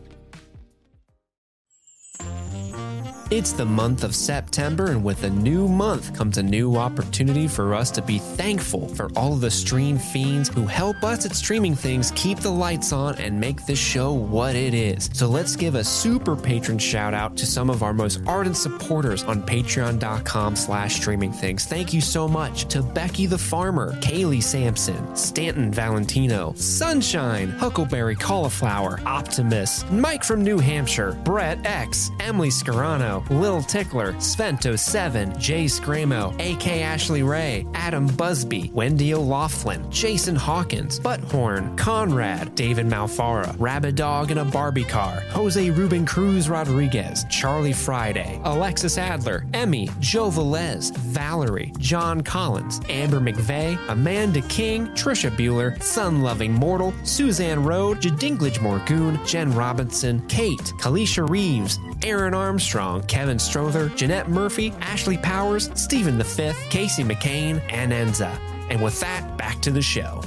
It's 3.34 3.52
the 3.52 3.66
month 3.66 4.04
of 4.04 4.14
September, 4.14 4.92
and 4.92 5.04
with 5.04 5.24
a 5.24 5.30
new 5.32 5.68
month 5.68 6.16
comes 6.16 6.38
a 6.38 6.44
new 6.44 6.76
opportunity 6.76 7.48
for 7.48 7.74
us 7.74 7.90
to 7.90 8.02
be 8.04 8.20
thankful 8.20 8.88
for 8.90 9.10
all 9.16 9.34
of 9.34 9.42
the 9.42 9.50
stream 9.50 9.98
fiends 9.98 10.50
who 10.50 10.68
help 10.68 11.04
us 11.04 11.26
at 11.26 11.36
Streaming 11.36 11.74
Things 11.74 12.12
keep 12.16 12.38
the 12.38 12.52
lights 12.52 12.94
on 12.94 13.18
and 13.18 13.40
make 13.40 13.66
this 13.66 13.80
show 13.80 14.14
what 14.14 14.56
it 14.56 14.76
is. 14.76 15.10
So 15.14 15.28
let's 15.28 15.56
give 15.56 15.74
a 15.74 15.84
super 15.84 16.36
patron 16.36 16.78
shout 16.78 17.16
out 17.16 17.36
to 17.38 17.48
some 17.48 17.72
of 17.72 17.82
our 17.82 17.92
most 17.92 18.22
ardent 18.28 18.56
supporters 18.56 19.24
on 19.24 19.42
patreon.com 19.42 20.56
slash 20.56 20.98
streaming 20.98 21.32
things. 21.32 21.66
Thank 21.66 21.92
you 21.92 22.02
so 22.02 22.28
much 22.28 22.66
to 22.66 22.84
Becky 22.84 23.26
the 23.26 23.40
Farmer, 23.40 23.94
Kaylee 23.94 24.44
Sampson, 24.44 25.16
Stanton 25.16 25.72
Valentino, 25.72 26.54
Sunshine, 26.56 27.50
Huckleberry 27.50 28.16
Cauliflower, 28.16 29.00
Optimus, 29.08 29.90
Mike 29.90 30.24
from 30.24 30.44
New 30.44 30.60
Hampshire, 30.60 31.14
Brett 31.24 31.66
X, 31.66 32.12
Emily 32.20 32.50
Scarano, 32.50 33.23
Lil 33.30 33.62
Tickler, 33.62 34.14
Svento7, 34.14 35.38
Jay 35.38 35.66
Scramo, 35.66 36.34
AK 36.40 36.68
Ashley 36.82 37.24
Ray, 37.24 37.66
Adam 37.74 38.08
Busby, 38.08 38.72
Wendy 38.74 39.14
O'Laughlin, 39.14 39.90
Jason 39.92 40.36
Hawkins, 40.36 41.00
Butthorn, 41.00 41.76
Conrad, 41.78 42.56
David 42.56 42.88
Malfara, 42.88 43.56
Rabbit 43.60 43.96
Dog 43.96 44.32
in 44.32 44.40
a 44.40 44.46
Barbie 44.46 44.84
Car, 44.84 45.22
Jose 45.32 45.70
Ruben 45.70 46.06
Cruz 46.06 46.50
Rodriguez, 46.50 47.26
Charlie 47.30 47.74
Friday, 47.74 48.40
Alexis 48.44 48.98
Adler, 48.98 49.46
Emmy, 49.54 49.90
Joe 50.00 50.30
Velez, 50.30 50.96
Valerie, 50.98 51.74
John 51.80 52.22
Collins, 52.22 52.82
Amber 52.90 53.20
McVeigh, 53.20 53.78
Amanda 53.90 54.42
King, 54.42 54.88
Trisha 54.90 55.30
Bueller, 55.32 55.82
Sun 55.82 56.22
Loving 56.22 56.54
Mortal, 56.54 56.94
Suzanne 57.04 57.64
Rode, 57.64 58.02
Jadinklage 58.02 58.60
Morgoon, 58.60 59.24
Jen 59.26 59.54
Robinson, 59.54 60.26
Kate, 60.28 60.60
Kalisha 60.80 61.28
Reeves, 61.30 61.80
Aaron 62.04 62.34
Armstrong, 62.34 63.03
Kevin 63.08 63.40
Strother, 63.40 63.90
Jeanette 63.90 64.30
Murphy, 64.30 64.72
Ashley 64.82 65.18
Powers, 65.18 65.70
Stephen 65.76 66.22
V, 66.22 66.52
Casey 66.70 67.04
McCain, 67.04 67.62
and 67.70 67.92
Enza. 67.92 68.36
And 68.70 68.82
with 68.82 69.00
that, 69.02 69.38
back 69.38 69.62
to 69.62 69.72
the 69.72 69.82
show. 69.82 70.22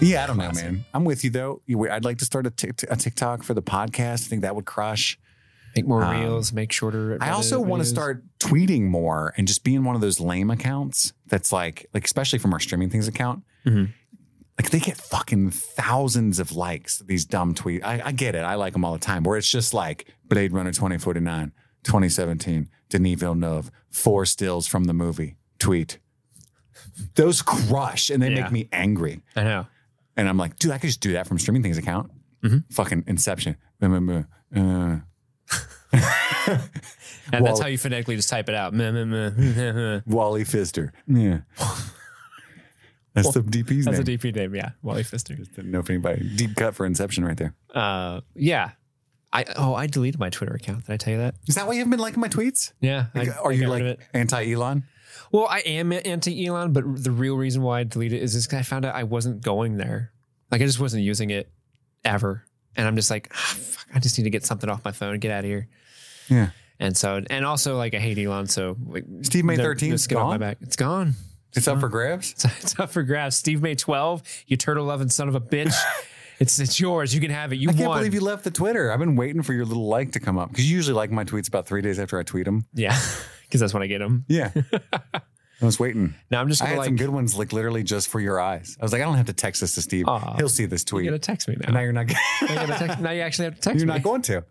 Yeah, 0.00 0.24
I 0.24 0.26
don't 0.26 0.36
know, 0.36 0.50
man. 0.52 0.84
I'm 0.92 1.04
with 1.04 1.22
you 1.22 1.30
though. 1.30 1.62
I'd 1.90 2.04
like 2.04 2.18
to 2.18 2.24
start 2.24 2.46
a 2.46 2.50
TikTok 2.50 3.42
for 3.44 3.54
the 3.54 3.62
podcast. 3.62 4.26
I 4.26 4.28
think 4.28 4.42
that 4.42 4.56
would 4.56 4.64
crush. 4.66 5.18
Make 5.76 5.86
more 5.86 6.02
Um, 6.04 6.20
reels, 6.20 6.52
make 6.52 6.70
shorter. 6.72 7.16
I 7.20 7.30
also 7.30 7.58
want 7.60 7.82
to 7.82 7.88
start 7.88 8.22
tweeting 8.38 8.82
more 8.88 9.32
and 9.38 9.46
just 9.48 9.64
being 9.64 9.84
one 9.84 9.94
of 9.94 10.00
those 10.02 10.20
lame 10.20 10.50
accounts 10.50 11.12
that's 11.28 11.50
like, 11.52 11.86
like 11.94 12.04
especially 12.04 12.38
from 12.40 12.52
our 12.52 12.60
streaming 12.60 12.90
things 12.90 13.08
account. 13.08 13.42
Mhm. 13.64 13.90
Like 14.58 14.70
they 14.70 14.80
get 14.80 14.96
fucking 14.98 15.50
thousands 15.50 16.38
of 16.38 16.52
likes. 16.52 16.98
These 16.98 17.24
dumb 17.24 17.54
tweets. 17.54 17.82
I, 17.84 18.02
I 18.06 18.12
get 18.12 18.34
it. 18.34 18.40
I 18.44 18.54
like 18.56 18.72
them 18.74 18.84
all 18.84 18.92
the 18.92 18.98
time. 18.98 19.22
Where 19.24 19.36
it's 19.38 19.50
just 19.50 19.72
like 19.74 20.06
Blade 20.28 20.52
Runner 20.52 20.70
2049, 20.72 21.52
2017, 21.84 22.68
Denis 22.90 23.18
Villeneuve, 23.18 23.70
four 23.90 24.26
stills 24.26 24.66
from 24.66 24.84
the 24.84 24.92
movie. 24.92 25.36
Tweet. 25.58 25.98
Those 27.14 27.40
crush 27.42 28.10
and 28.10 28.22
they 28.22 28.30
Yeah. 28.30 28.42
make 28.42 28.52
me 28.52 28.68
angry. 28.72 29.22
I 29.36 29.44
know. 29.44 29.66
And 30.16 30.28
I'm 30.28 30.36
like, 30.36 30.58
dude, 30.58 30.72
I 30.72 30.78
could 30.78 30.88
just 30.88 31.00
do 31.00 31.12
that 31.14 31.26
from 31.26 31.38
streaming 31.38 31.62
things 31.62 31.78
account. 31.78 32.10
Mhm. 32.44 32.64
Fucking 32.72 33.04
Inception. 33.06 33.56
Uh, 33.80 34.18
And 37.32 37.46
that's 37.46 37.60
how 37.60 37.66
you 37.68 37.78
phonetically 37.78 38.16
just 38.16 38.28
type 38.28 38.48
it 38.48 38.54
out. 38.54 38.74
Wally 40.06 40.44
Pfister. 40.44 40.92
Yeah. 41.06 41.38
That's 43.14 43.32
the 43.32 43.40
DP's 43.40 43.84
That's 43.84 43.98
name. 43.98 44.04
That's 44.04 44.24
a 44.24 44.30
DP 44.30 44.34
name, 44.34 44.54
yeah. 44.54 44.70
Wally 44.82 45.02
Pfister. 45.02 45.34
Didn't 45.34 45.70
know 45.70 45.80
if 45.80 45.90
anybody 45.90 46.28
deep 46.36 46.56
cut 46.56 46.74
for 46.74 46.86
Inception 46.86 47.24
right 47.24 47.36
there. 47.36 47.54
Uh, 47.74 48.20
yeah. 48.34 48.70
I 49.34 49.44
oh 49.56 49.74
I 49.74 49.86
deleted 49.86 50.20
my 50.20 50.30
Twitter 50.30 50.54
account. 50.54 50.86
Did 50.86 50.92
I 50.92 50.96
tell 50.98 51.12
you 51.12 51.18
that? 51.20 51.36
Is 51.46 51.54
that 51.54 51.66
why 51.66 51.72
you 51.72 51.78
haven't 51.78 51.90
been 51.90 52.00
liking 52.00 52.20
my 52.20 52.28
tweets? 52.28 52.72
Yeah. 52.80 53.06
I, 53.14 53.28
Are 53.42 53.50
I 53.50 53.54
you 53.54 53.62
got 53.62 53.70
rid 53.72 53.82
of 53.82 53.98
like 53.98 54.08
anti 54.12 54.52
Elon? 54.52 54.84
Well, 55.30 55.46
I 55.48 55.60
am 55.60 55.92
anti 55.92 56.46
Elon, 56.46 56.72
but 56.72 57.02
the 57.02 57.10
real 57.10 57.36
reason 57.36 57.62
why 57.62 57.80
I 57.80 57.84
deleted 57.84 58.20
it 58.20 58.22
is 58.22 58.34
this 58.34 58.52
I 58.52 58.62
found 58.62 58.84
out 58.84 58.94
I 58.94 59.04
wasn't 59.04 59.42
going 59.42 59.78
there. 59.78 60.12
Like 60.50 60.60
I 60.60 60.66
just 60.66 60.80
wasn't 60.80 61.02
using 61.02 61.30
it 61.30 61.50
ever. 62.04 62.44
And 62.76 62.86
I'm 62.86 62.96
just 62.96 63.10
like, 63.10 63.28
ah, 63.32 63.56
fuck, 63.58 63.86
I 63.94 63.98
just 63.98 64.18
need 64.18 64.24
to 64.24 64.30
get 64.30 64.44
something 64.44 64.68
off 64.68 64.84
my 64.84 64.92
phone, 64.92 65.18
get 65.18 65.30
out 65.30 65.40
of 65.40 65.44
here. 65.44 65.68
Yeah. 66.28 66.50
And 66.78 66.96
so, 66.96 67.22
and 67.30 67.44
also 67.44 67.76
like 67.76 67.94
I 67.94 67.98
hate 67.98 68.18
Elon, 68.18 68.46
so 68.46 68.76
like, 68.86 69.04
Steve 69.22 69.44
May 69.44 69.56
no- 69.56 69.62
13 69.62 69.90
just 69.92 70.08
get 70.08 70.16
off 70.18 70.26
my 70.26 70.32
gone? 70.32 70.40
back. 70.40 70.58
It's 70.60 70.76
gone. 70.76 71.14
It's 71.54 71.68
up 71.68 71.80
for 71.80 71.88
grabs. 71.88 72.32
It's, 72.32 72.44
it's 72.62 72.78
up 72.80 72.90
for 72.90 73.02
grabs. 73.02 73.36
Steve 73.36 73.62
May 73.62 73.74
12, 73.74 74.22
you 74.46 74.56
turtle 74.56 74.84
loving 74.86 75.08
son 75.08 75.28
of 75.28 75.34
a 75.34 75.40
bitch. 75.40 75.74
it's 76.38 76.58
it's 76.58 76.80
yours. 76.80 77.14
You 77.14 77.20
can 77.20 77.30
have 77.30 77.52
it. 77.52 77.56
You 77.56 77.68
I 77.70 77.72
can't 77.72 77.88
won. 77.88 77.98
believe 77.98 78.14
you 78.14 78.20
left 78.20 78.44
the 78.44 78.50
Twitter. 78.50 78.90
I've 78.90 78.98
been 78.98 79.16
waiting 79.16 79.42
for 79.42 79.52
your 79.52 79.64
little 79.64 79.86
like 79.86 80.12
to 80.12 80.20
come 80.20 80.38
up 80.38 80.48
because 80.50 80.68
you 80.70 80.74
usually 80.76 80.94
like 80.94 81.10
my 81.10 81.24
tweets 81.24 81.48
about 81.48 81.66
three 81.66 81.82
days 81.82 81.98
after 81.98 82.18
I 82.18 82.22
tweet 82.22 82.44
them. 82.46 82.64
Yeah, 82.74 82.98
because 83.42 83.60
that's 83.60 83.74
when 83.74 83.82
I 83.82 83.86
get 83.86 83.98
them. 83.98 84.24
Yeah. 84.28 84.50
I 85.60 85.64
was 85.64 85.78
waiting. 85.78 86.14
Now 86.28 86.40
I'm 86.40 86.48
just 86.48 86.60
I 86.60 86.64
gonna 86.64 86.74
had 86.74 86.78
like 86.78 86.86
some 86.88 86.96
good 86.96 87.10
ones, 87.10 87.38
like 87.38 87.52
literally 87.52 87.84
just 87.84 88.08
for 88.08 88.18
your 88.18 88.40
eyes. 88.40 88.76
I 88.80 88.84
was 88.84 88.92
like, 88.92 89.00
I 89.00 89.04
don't 89.04 89.14
have 89.16 89.26
to 89.26 89.32
text 89.32 89.60
this 89.60 89.76
to 89.76 89.82
Steve. 89.82 90.08
Aw. 90.08 90.34
He'll 90.36 90.48
see 90.48 90.64
this 90.66 90.82
tweet. 90.82 91.04
You're 91.04 91.12
gonna 91.12 91.20
text 91.20 91.46
me 91.46 91.54
And 91.54 91.66
now. 91.68 91.74
now 91.74 91.80
you're 91.80 91.92
not. 91.92 92.06
Now 92.08 92.62
you, 92.62 92.66
text, 92.72 92.98
now 93.00 93.10
you 93.12 93.20
actually 93.20 93.44
have 93.44 93.54
to 93.54 93.60
text 93.60 93.74
me. 93.76 93.80
you're 93.80 93.86
me. 93.86 93.94
not 93.94 94.02
going 94.02 94.22
to. 94.22 94.44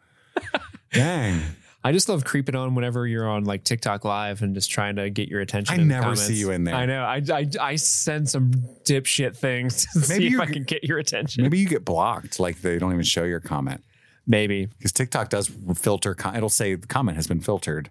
Dang. 0.94 1.42
I 1.84 1.92
just 1.92 2.08
love 2.10 2.24
creeping 2.24 2.56
on 2.56 2.76
whenever 2.76 3.08
you're 3.08 3.28
on 3.28 3.46
like 3.46 3.64
TikTok 3.64 4.06
live 4.06 4.44
and 4.44 4.54
just 4.54 4.70
trying 4.70 4.98
to 4.98 5.10
get 5.10 5.30
your 5.30 5.42
attention. 5.42 5.80
I 5.80 5.84
never 5.84 6.16
see 6.16 6.36
you 6.36 6.52
in 6.52 6.64
there. 6.64 6.76
I 6.76 6.86
know. 6.86 7.04
I, 7.04 7.22
I 7.32 7.50
I 7.60 7.76
send 7.76 8.30
some 8.30 8.52
dipshit 8.84 9.36
things 9.36 9.86
to 9.86 10.00
Maybe 10.00 10.06
see 10.06 10.26
if 10.28 10.32
you're 10.32 10.46
can 10.46 10.64
get 10.64 10.84
your 10.84 11.00
attention. 11.00 11.42
Maybe 11.44 11.58
you 11.58 11.68
get 11.68 11.84
blocked. 11.84 12.40
Like 12.40 12.62
they 12.62 12.78
don't 12.78 12.92
even 12.92 13.04
show 13.04 13.24
your 13.24 13.40
comment 13.40 13.84
Maybe. 14.28 14.68
because 14.68 14.92
TikTok 14.92 15.30
does 15.30 15.50
filter. 15.76 16.16
It'll 16.36 16.50
say 16.50 16.76
the 16.76 16.88
comment 16.88 17.16
has 17.18 17.26
been 17.28 17.42
filtered. 17.42 17.90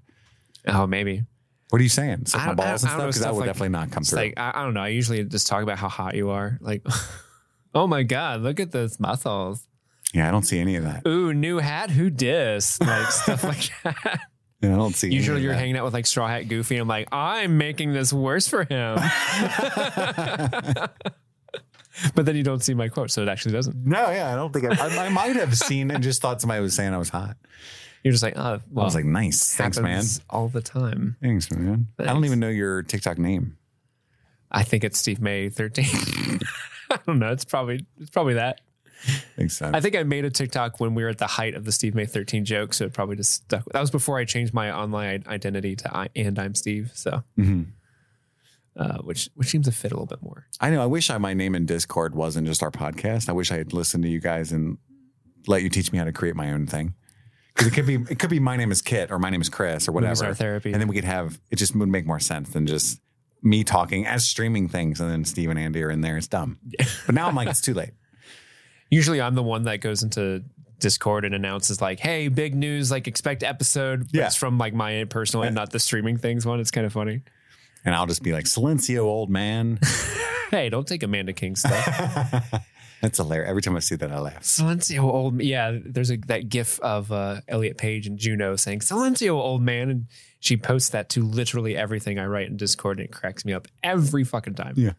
Oh, 0.69 0.87
maybe. 0.87 1.25
What 1.71 1.81
are 1.81 1.83
you 1.83 1.89
saying? 1.89 2.27
Suck 2.27 2.45
my 2.47 2.53
I 2.53 2.55
balls 2.55 2.83
and 2.83 2.93
stuff? 2.93 3.07
Because 3.07 3.21
that 3.21 3.33
will 3.33 3.41
like- 3.41 3.47
definitely 3.47 3.71
not 3.71 3.91
come 3.91 4.05
through. 4.05 4.19
like 4.19 4.35
I, 4.37 4.53
I 4.55 4.63
don't 4.65 4.75
know. 4.75 4.83
I 4.83 4.89
usually 4.89 5.25
just 5.25 5.47
talk 5.47 5.63
about 5.63 5.79
how 5.79 5.89
hot 5.89 6.15
you 6.15 6.31
are. 6.31 6.59
Like, 6.61 6.87
oh 7.75 7.87
my 7.87 8.03
god, 8.05 8.41
look 8.43 8.61
at 8.61 8.71
those 8.71 9.01
muscles. 9.01 9.67
Yeah, 10.15 10.29
I 10.29 10.31
don't 10.31 10.43
see 10.43 10.59
any 10.59 10.77
of 10.77 10.85
that. 10.85 11.07
Ooh, 11.07 11.33
new 11.33 11.59
hat. 11.59 11.91
Who 11.91 12.11
dis? 12.11 12.81
Like 12.81 13.11
stuff 13.11 13.45
like 13.45 13.71
that. 13.85 14.21
Yeah, 14.61 14.75
I 14.75 14.77
don't 14.77 14.95
see. 14.95 15.11
Usually 15.11 15.43
you're 15.43 15.53
that. 15.53 15.59
hanging 15.59 15.77
out 15.77 15.85
with 15.85 15.95
like 15.95 16.07
Straw 16.07 16.29
Hat 16.29 16.49
Goofy. 16.49 16.77
I'm 16.77 16.89
like, 16.89 17.09
I'm 17.13 17.57
making 17.57 17.93
this 17.93 18.13
worse 18.13 18.47
for 18.47 18.65
him. 18.65 18.97
but 22.15 22.27
then 22.27 22.37
you 22.37 22.43
don't 22.43 22.63
see 22.63 22.75
my 22.75 22.89
quote, 22.89 23.11
so 23.11 23.23
it 23.23 23.29
actually 23.29 23.53
doesn't. 23.53 23.87
No, 23.87 24.11
yeah, 24.11 24.33
I 24.33 24.37
don't 24.37 24.53
think 24.53 24.67
I, 24.67 24.87
I, 24.87 25.07
I 25.07 25.09
might 25.09 25.37
have 25.37 25.57
seen 25.57 25.91
and 25.91 26.03
just 26.03 26.21
thought 26.21 26.41
somebody 26.41 26.61
was 26.61 26.75
saying 26.75 26.93
I 26.93 26.99
was 26.99 27.09
hot. 27.09 27.37
You're 28.05 28.13
just 28.13 28.23
like, 28.23 28.37
oh, 28.37 28.61
well, 28.71 28.83
I 28.83 28.87
was 28.87 28.95
like, 28.95 29.05
nice, 29.05 29.55
thanks, 29.55 29.79
man. 29.79 30.05
all 30.31 30.49
the 30.49 30.63
time. 30.63 31.17
Thanks, 31.23 31.51
man. 31.51 31.89
I 31.99 32.05
don't 32.05 32.25
even 32.25 32.41
know 32.41 32.49
your 32.49 32.83
TikTok 32.83 33.19
name. 33.19 33.57
I 34.51 34.63
think 34.63 34.85
it's 34.85 34.99
Steve 34.99 35.21
May 35.21 35.49
13. 35.49 36.41
I 36.91 36.99
don't 37.07 37.19
know. 37.19 37.31
It's 37.31 37.45
probably 37.45 37.87
it's 37.99 38.11
probably 38.11 38.35
that. 38.35 38.61
Makes 39.37 39.57
sense. 39.57 39.75
I 39.75 39.81
think 39.81 39.97
I 39.97 40.03
made 40.03 40.25
a 40.25 40.31
TikTok 40.31 40.81
when 40.81 40.95
we 40.95 41.03
were 41.03 41.09
at 41.09 41.19
the 41.19 41.27
height 41.27 41.55
of 41.55 41.65
the 41.65 41.73
Steve 41.73 41.95
May 41.95 42.07
13 42.07 42.45
joke, 42.45 42.75
so 42.75 42.85
it 42.87 42.93
probably 42.93 43.17
just 43.17 43.33
stuck. 43.33 43.65
That 43.73 43.81
was 43.81 43.91
before 43.91 44.19
I 44.19 44.25
changed 44.25 44.53
my 44.55 44.71
online 44.71 45.25
identity 45.27 45.77
to 45.77 45.97
I 45.97 46.09
and 46.17 46.39
I'm 46.39 46.55
Steve. 46.55 46.91
So 46.95 47.25
Mhm. 47.39 47.67
uh, 48.77 48.99
which 48.99 49.29
which 49.35 49.49
seems 49.49 49.67
to 49.67 49.73
fit 49.73 49.91
a 49.93 49.95
little 49.95 50.07
bit 50.07 50.23
more. 50.23 50.47
I 50.61 50.71
know. 50.71 50.83
I 50.83 50.87
wish 50.87 51.11
I, 51.11 51.19
my 51.19 51.35
name 51.35 51.55
in 51.55 51.67
Discord 51.67 52.15
wasn't 52.15 52.47
just 52.47 52.63
our 52.63 52.71
podcast. 52.71 53.29
I 53.29 53.33
wish 53.33 53.51
I 53.51 53.57
had 53.57 53.73
listened 53.73 54.05
to 54.05 54.09
you 54.11 54.21
guys 54.21 54.53
and 54.53 54.79
let 55.47 55.63
you 55.63 55.69
teach 55.69 55.91
me 55.93 55.99
how 55.99 56.05
to 56.05 56.13
create 56.13 56.37
my 56.37 56.53
own 56.53 56.67
thing. 56.67 56.95
Because 57.55 57.67
it 57.67 57.75
could 57.75 57.87
be 57.87 57.95
it 57.95 58.19
could 58.19 58.31
be 58.31 58.39
my 58.39 58.57
name 58.57 58.71
is 58.71 58.81
Kit 58.81 59.11
or 59.11 59.19
my 59.19 59.29
name 59.31 59.41
is 59.41 59.49
Chris 59.49 59.89
or 59.89 59.93
whatever. 59.93 60.27
Are 60.27 60.35
Therapy. 60.35 60.73
And 60.73 60.81
then 60.81 60.89
we 60.89 60.95
could 60.95 61.05
have 61.05 61.41
it 61.51 61.57
just 61.57 61.75
would 61.75 61.89
make 61.89 62.07
more 62.07 62.21
sense 62.21 62.51
than 62.51 62.67
just 62.67 63.01
me 63.43 63.65
talking 63.65 64.07
as 64.07 64.27
streaming 64.29 64.69
things 64.69 65.01
and 65.01 65.11
then 65.11 65.25
Steve 65.25 65.49
and 65.51 65.59
Andy 65.59 65.83
are 65.83 65.91
in 65.91 66.03
there. 66.03 66.17
It's 66.17 66.29
dumb. 66.29 66.59
But 67.07 67.15
now 67.15 67.27
I'm 67.27 67.35
like, 67.35 67.49
it's 67.49 67.61
too 67.63 67.75
late. 67.75 67.91
Usually, 68.91 69.21
I'm 69.21 69.35
the 69.35 69.43
one 69.43 69.63
that 69.65 69.79
goes 69.79 70.03
into 70.03 70.43
Discord 70.79 71.25
and 71.25 71.35
announces 71.35 71.81
like, 71.81 72.01
"Hey, 72.01 72.29
big 72.29 72.55
news! 72.55 72.91
Like, 72.91 73.07
expect 73.07 73.43
episode." 73.43 74.07
But 74.07 74.15
Yeah. 74.15 74.27
it's 74.27 74.37
from 74.37 74.59
like 74.59 74.75
my 74.75 75.05
personal 75.05 75.45
and 75.45 75.55
not 75.55 75.71
the 75.71 75.79
streaming 75.79 76.17
things 76.17 76.45
one. 76.47 76.59
It's 76.61 76.71
kind 76.71 76.87
of 76.87 76.93
funny. 76.93 77.23
And 77.85 77.95
I'll 77.95 78.07
just 78.07 78.23
be 78.23 78.33
like, 78.33 78.45
Silencio, 78.45 79.01
old 79.01 79.31
man. 79.31 79.79
Hey, 80.51 80.69
don't 80.69 80.85
take 80.85 81.05
Amanda 81.05 81.33
King 81.33 81.55
stuff. 81.55 81.87
That's 83.03 83.19
hilarious. 83.19 83.49
Every 83.49 83.63
time 83.63 83.77
I 83.77 83.79
see 83.79 83.95
that, 83.95 84.11
I 84.11 84.19
laugh. 84.19 84.43
Silencio, 84.43 85.05
old 85.05 85.41
yeah. 85.41 85.79
There's 85.81 86.11
a 86.11 86.17
that 86.27 86.49
GIF 86.49 86.81
of 86.81 87.13
uh, 87.13 87.41
Elliot 87.47 87.79
Page 87.79 88.09
and 88.09 88.19
Juno 88.19 88.57
saying 88.57 88.81
"Silencio, 88.81 89.31
old 89.35 89.63
man," 89.63 89.91
and 89.91 90.07
she 90.41 90.57
posts 90.57 90.89
that 90.91 91.09
to 91.11 91.23
literally 91.23 91.77
everything 91.77 92.19
I 92.19 92.27
write 92.27 92.49
in 92.49 92.57
Discord, 92.57 92.99
and 92.99 93.05
it 93.05 93.13
cracks 93.13 93.45
me 93.45 93.53
up 93.53 93.69
every 93.85 94.25
fucking 94.25 94.55
time. 94.55 94.75
Yeah. 94.77 94.95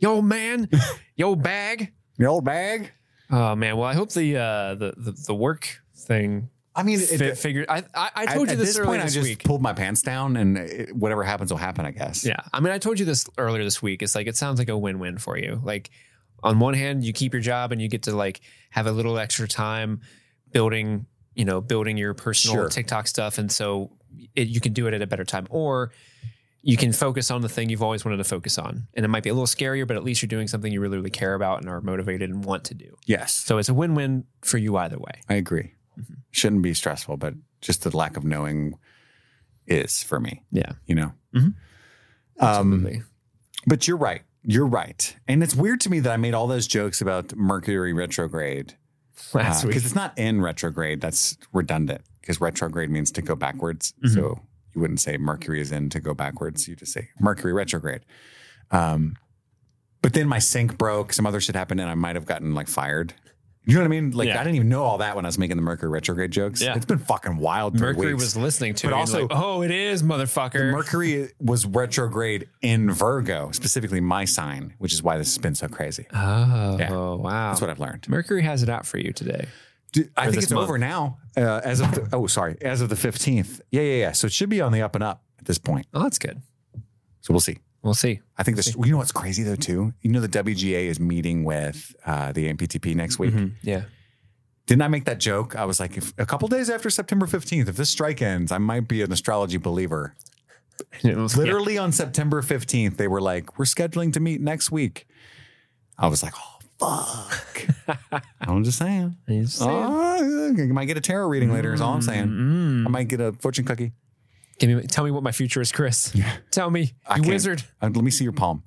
yo 0.00 0.20
man, 0.20 0.68
yo 1.14 1.36
bag. 1.36 1.92
Old 2.20 2.44
bag. 2.44 2.90
Oh 3.30 3.54
man, 3.54 3.76
well 3.76 3.88
I 3.88 3.94
hope 3.94 4.10
the 4.12 4.36
uh, 4.36 4.74
the, 4.74 4.94
the 4.96 5.12
the 5.26 5.34
work 5.34 5.80
thing 5.94 6.50
I 6.74 6.82
mean, 6.84 6.98
fi- 7.00 7.24
it, 7.26 7.38
figured. 7.38 7.66
I 7.68 7.78
I, 7.94 8.10
I 8.14 8.22
at, 8.24 8.34
told 8.34 8.46
you 8.48 8.52
at 8.52 8.58
this, 8.58 8.68
this 8.70 8.78
earlier 8.78 8.86
point, 8.90 9.00
I 9.02 9.04
this 9.04 9.14
just 9.14 9.28
week. 9.28 9.44
pulled 9.44 9.60
my 9.60 9.72
pants 9.72 10.02
down, 10.02 10.36
and 10.36 10.56
it, 10.56 10.94
whatever 10.94 11.24
happens 11.24 11.50
will 11.50 11.58
happen. 11.58 11.84
I 11.84 11.90
guess. 11.90 12.24
Yeah. 12.24 12.40
I 12.52 12.60
mean, 12.60 12.72
I 12.72 12.78
told 12.78 12.98
you 12.98 13.04
this 13.04 13.28
earlier 13.38 13.64
this 13.64 13.82
week. 13.82 14.02
It's 14.02 14.14
like, 14.14 14.28
it 14.28 14.36
sounds 14.36 14.58
like 14.58 14.68
a 14.68 14.78
win 14.78 14.98
win 15.00 15.18
for 15.18 15.36
you. 15.36 15.60
Like, 15.64 15.90
on 16.42 16.58
one 16.60 16.74
hand, 16.74 17.04
you 17.04 17.12
keep 17.12 17.32
your 17.34 17.42
job 17.42 17.72
and 17.72 17.82
you 17.82 17.88
get 17.88 18.04
to 18.04 18.14
like 18.14 18.40
have 18.70 18.86
a 18.86 18.92
little 18.92 19.18
extra 19.18 19.48
time 19.48 20.00
building, 20.52 21.06
you 21.34 21.44
know, 21.44 21.60
building 21.60 21.96
your 21.96 22.14
personal 22.14 22.56
Sure. 22.56 22.68
TikTok 22.68 23.08
stuff. 23.08 23.38
And 23.38 23.50
so 23.50 23.90
it, 24.36 24.48
you 24.48 24.60
can 24.60 24.72
do 24.72 24.86
it 24.86 24.94
at 24.94 25.02
a 25.02 25.06
better 25.06 25.24
time. 25.24 25.46
Or 25.50 25.92
you 26.62 26.76
can 26.76 26.92
focus 26.92 27.30
on 27.30 27.40
the 27.40 27.48
thing 27.48 27.70
you've 27.70 27.82
always 27.82 28.04
wanted 28.04 28.18
to 28.18 28.24
focus 28.24 28.58
on. 28.58 28.86
And 28.94 29.04
it 29.04 29.08
might 29.08 29.22
be 29.22 29.30
a 29.30 29.34
little 29.34 29.46
scarier, 29.46 29.86
but 29.86 29.96
at 29.96 30.04
least 30.04 30.20
you're 30.20 30.28
doing 30.28 30.46
something 30.46 30.70
you 30.72 30.80
really, 30.80 30.98
really 30.98 31.10
care 31.10 31.34
about 31.34 31.60
and 31.60 31.68
are 31.70 31.80
motivated 31.80 32.28
and 32.30 32.44
want 32.44 32.64
to 32.64 32.74
do. 32.74 32.96
Yes. 33.06 33.34
So 33.34 33.56
it's 33.58 33.68
a 33.70 33.74
win 33.74 33.94
win 33.94 34.24
for 34.42 34.58
you 34.58 34.76
either 34.76 34.98
way. 34.98 35.22
I 35.28 35.34
agree. 35.34 35.72
Mm-hmm. 35.98 36.14
Shouldn't 36.32 36.62
be 36.62 36.74
stressful, 36.74 37.16
but 37.16 37.34
just 37.62 37.82
the 37.82 37.96
lack 37.96 38.16
of 38.16 38.24
knowing 38.24 38.74
is 39.66 40.02
for 40.02 40.20
me. 40.20 40.42
Yeah. 40.52 40.72
You 40.86 40.94
know. 40.96 41.12
Mhm. 41.34 41.40
Um, 41.44 41.54
Absolutely. 42.40 43.02
but 43.66 43.86
you're 43.88 43.96
right. 43.96 44.22
You're 44.42 44.66
right. 44.66 45.14
And 45.28 45.42
it's 45.42 45.54
weird 45.54 45.80
to 45.82 45.90
me 45.90 46.00
that 46.00 46.12
I 46.12 46.16
made 46.16 46.34
all 46.34 46.46
those 46.46 46.66
jokes 46.66 47.00
about 47.00 47.34
Mercury 47.36 47.92
retrograde 47.92 48.76
Last 49.34 49.64
week. 49.64 49.70
because 49.70 49.84
it's 49.84 49.94
not 49.94 50.16
in 50.18 50.40
retrograde. 50.40 51.00
That's 51.00 51.36
redundant 51.52 52.02
because 52.20 52.40
retrograde 52.40 52.90
means 52.90 53.10
to 53.12 53.22
go 53.22 53.34
backwards. 53.36 53.92
Mhm. 54.04 54.14
So 54.14 54.40
you 54.74 54.80
wouldn't 54.80 55.00
say 55.00 55.16
Mercury 55.16 55.60
is 55.60 55.72
in 55.72 55.90
to 55.90 56.00
go 56.00 56.14
backwards. 56.14 56.68
You 56.68 56.76
just 56.76 56.92
say 56.92 57.08
Mercury 57.18 57.52
retrograde. 57.52 58.02
Um, 58.70 59.16
but 60.02 60.12
then 60.14 60.28
my 60.28 60.38
sink 60.38 60.78
broke. 60.78 61.12
Some 61.12 61.26
other 61.26 61.40
shit 61.40 61.54
happened, 61.54 61.80
and 61.80 61.90
I 61.90 61.94
might 61.94 62.16
have 62.16 62.26
gotten 62.26 62.54
like 62.54 62.68
fired. 62.68 63.14
You 63.66 63.74
know 63.74 63.80
what 63.82 63.86
I 63.86 63.88
mean? 63.88 64.10
Like 64.12 64.28
Yeah. 64.28 64.40
I 64.40 64.44
didn't 64.44 64.56
even 64.56 64.70
know 64.70 64.82
all 64.82 64.98
that 64.98 65.14
when 65.16 65.26
I 65.26 65.28
was 65.28 65.36
making 65.36 65.56
the 65.58 65.62
Mercury 65.62 65.90
retrograde 65.90 66.30
jokes. 66.30 66.62
Yeah. 66.62 66.74
It's 66.76 66.86
been 66.86 66.98
fucking 66.98 67.36
wild. 67.36 67.78
Mercury 67.78 68.14
weeks. 68.14 68.24
was 68.24 68.36
listening 68.36 68.74
to 68.76 68.86
But 68.86 68.94
it. 68.94 68.98
also- 68.98 69.20
like, 69.22 69.30
oh, 69.32 69.62
it 69.62 69.70
is, 69.70 70.02
motherfucker. 70.02 70.72
Mercury 70.72 71.28
was 71.38 71.66
retrograde 71.66 72.48
in 72.62 72.90
Virgo, 72.90 73.50
specifically 73.52 74.00
my 74.00 74.24
sign, 74.24 74.72
which 74.78 74.94
is 74.94 75.02
why 75.02 75.18
this 75.18 75.28
has 75.28 75.38
been 75.38 75.54
so 75.54 75.68
crazy. 75.68 76.06
oh, 76.14 76.78
Yeah. 76.78 76.90
wow. 76.90 77.50
That's 77.50 77.60
what 77.60 77.68
I've 77.68 77.78
learned. 77.78 78.08
Mercury 78.08 78.42
has 78.42 78.62
it 78.62 78.70
out 78.70 78.86
for 78.86 78.96
you 78.98 79.12
today. 79.12 79.46
I 80.16 80.30
think 80.30 80.42
it's 80.42 80.52
month. 80.52 80.64
over 80.64 80.78
now. 80.78 81.18
Uh, 81.36 81.60
as 81.64 81.80
of 81.80 81.92
the, 81.92 82.08
oh, 82.12 82.26
sorry, 82.26 82.56
as 82.62 82.80
of 82.80 82.88
the 82.88 82.96
fifteenth. 82.96 83.60
Yeah, 83.70 83.82
yeah, 83.82 83.94
yeah. 83.96 84.12
So 84.12 84.26
it 84.26 84.32
should 84.32 84.48
be 84.48 84.60
on 84.60 84.72
the 84.72 84.82
up 84.82 84.94
and 84.94 85.04
up 85.04 85.22
at 85.38 85.46
this 85.46 85.58
point. 85.58 85.86
Oh, 85.94 86.02
that's 86.02 86.18
good. 86.18 86.40
So 87.20 87.32
we'll 87.32 87.40
see. 87.40 87.58
We'll 87.82 87.94
see. 87.94 88.20
I 88.36 88.42
think 88.42 88.56
this. 88.56 88.74
You 88.74 88.92
know 88.92 88.98
what's 88.98 89.12
crazy 89.12 89.42
though 89.42 89.56
too? 89.56 89.94
You 90.02 90.10
know 90.10 90.20
the 90.20 90.28
WGA 90.28 90.86
is 90.86 91.00
meeting 91.00 91.44
with 91.44 91.94
uh, 92.04 92.32
the 92.32 92.52
AMPTP 92.52 92.94
next 92.94 93.18
week. 93.18 93.34
Yeah. 93.62 93.84
Didn't 94.66 94.82
I 94.82 94.88
make 94.88 95.06
that 95.06 95.18
joke? 95.18 95.56
I 95.56 95.64
was 95.64 95.80
like, 95.80 95.96
if 95.96 96.12
a 96.16 96.26
couple 96.26 96.46
days 96.46 96.70
after 96.70 96.90
September 96.90 97.26
fifteenth, 97.26 97.68
if 97.68 97.76
this 97.76 97.90
strike 97.90 98.22
ends, 98.22 98.52
I 98.52 98.58
might 98.58 98.86
be 98.86 99.02
an 99.02 99.10
astrology 99.12 99.56
believer. 99.56 100.14
Literally 101.02 101.78
on 101.78 101.92
September 101.92 102.42
fifteenth, 102.42 102.96
they 102.96 103.08
were 103.08 103.20
like, 103.20 103.58
"We're 103.58 103.64
scheduling 103.64 104.12
to 104.12 104.20
meet 104.20 104.40
next 104.40 104.70
week." 104.70 105.06
I 105.98 106.06
was 106.06 106.22
like, 106.22 106.34
"Oh 106.36 106.59
fuck!" 106.80 108.22
I'm 108.40 108.64
just 108.64 108.78
saying. 108.78 109.16
Yeah. 109.28 109.34
He's 109.34 109.54
saying. 109.54 109.70
Oh, 109.70 110.54
I 110.58 110.66
might 110.66 110.86
get 110.86 110.96
a 110.96 111.00
tarot 111.00 111.28
reading 111.28 111.52
later. 111.52 111.72
Is 111.72 111.80
all 111.80 111.94
I'm 111.94 112.02
saying. 112.02 112.26
Mm. 112.26 112.86
I 112.86 112.88
might 112.88 113.08
get 113.08 113.20
a 113.20 113.32
fortune 113.32 113.64
cookie. 113.64 113.92
Give 114.58 114.70
me, 114.70 114.82
tell 114.86 115.04
me 115.04 115.10
what 115.10 115.22
my 115.22 115.32
future 115.32 115.60
is, 115.60 115.72
Chris. 115.72 116.14
Yeah. 116.14 116.30
Tell 116.50 116.70
me, 116.70 116.92
you 117.16 117.22
wizard. 117.22 117.62
Uh, 117.80 117.90
let 117.94 118.04
me 118.04 118.10
see 118.10 118.24
your 118.24 118.32
palm. 118.32 118.62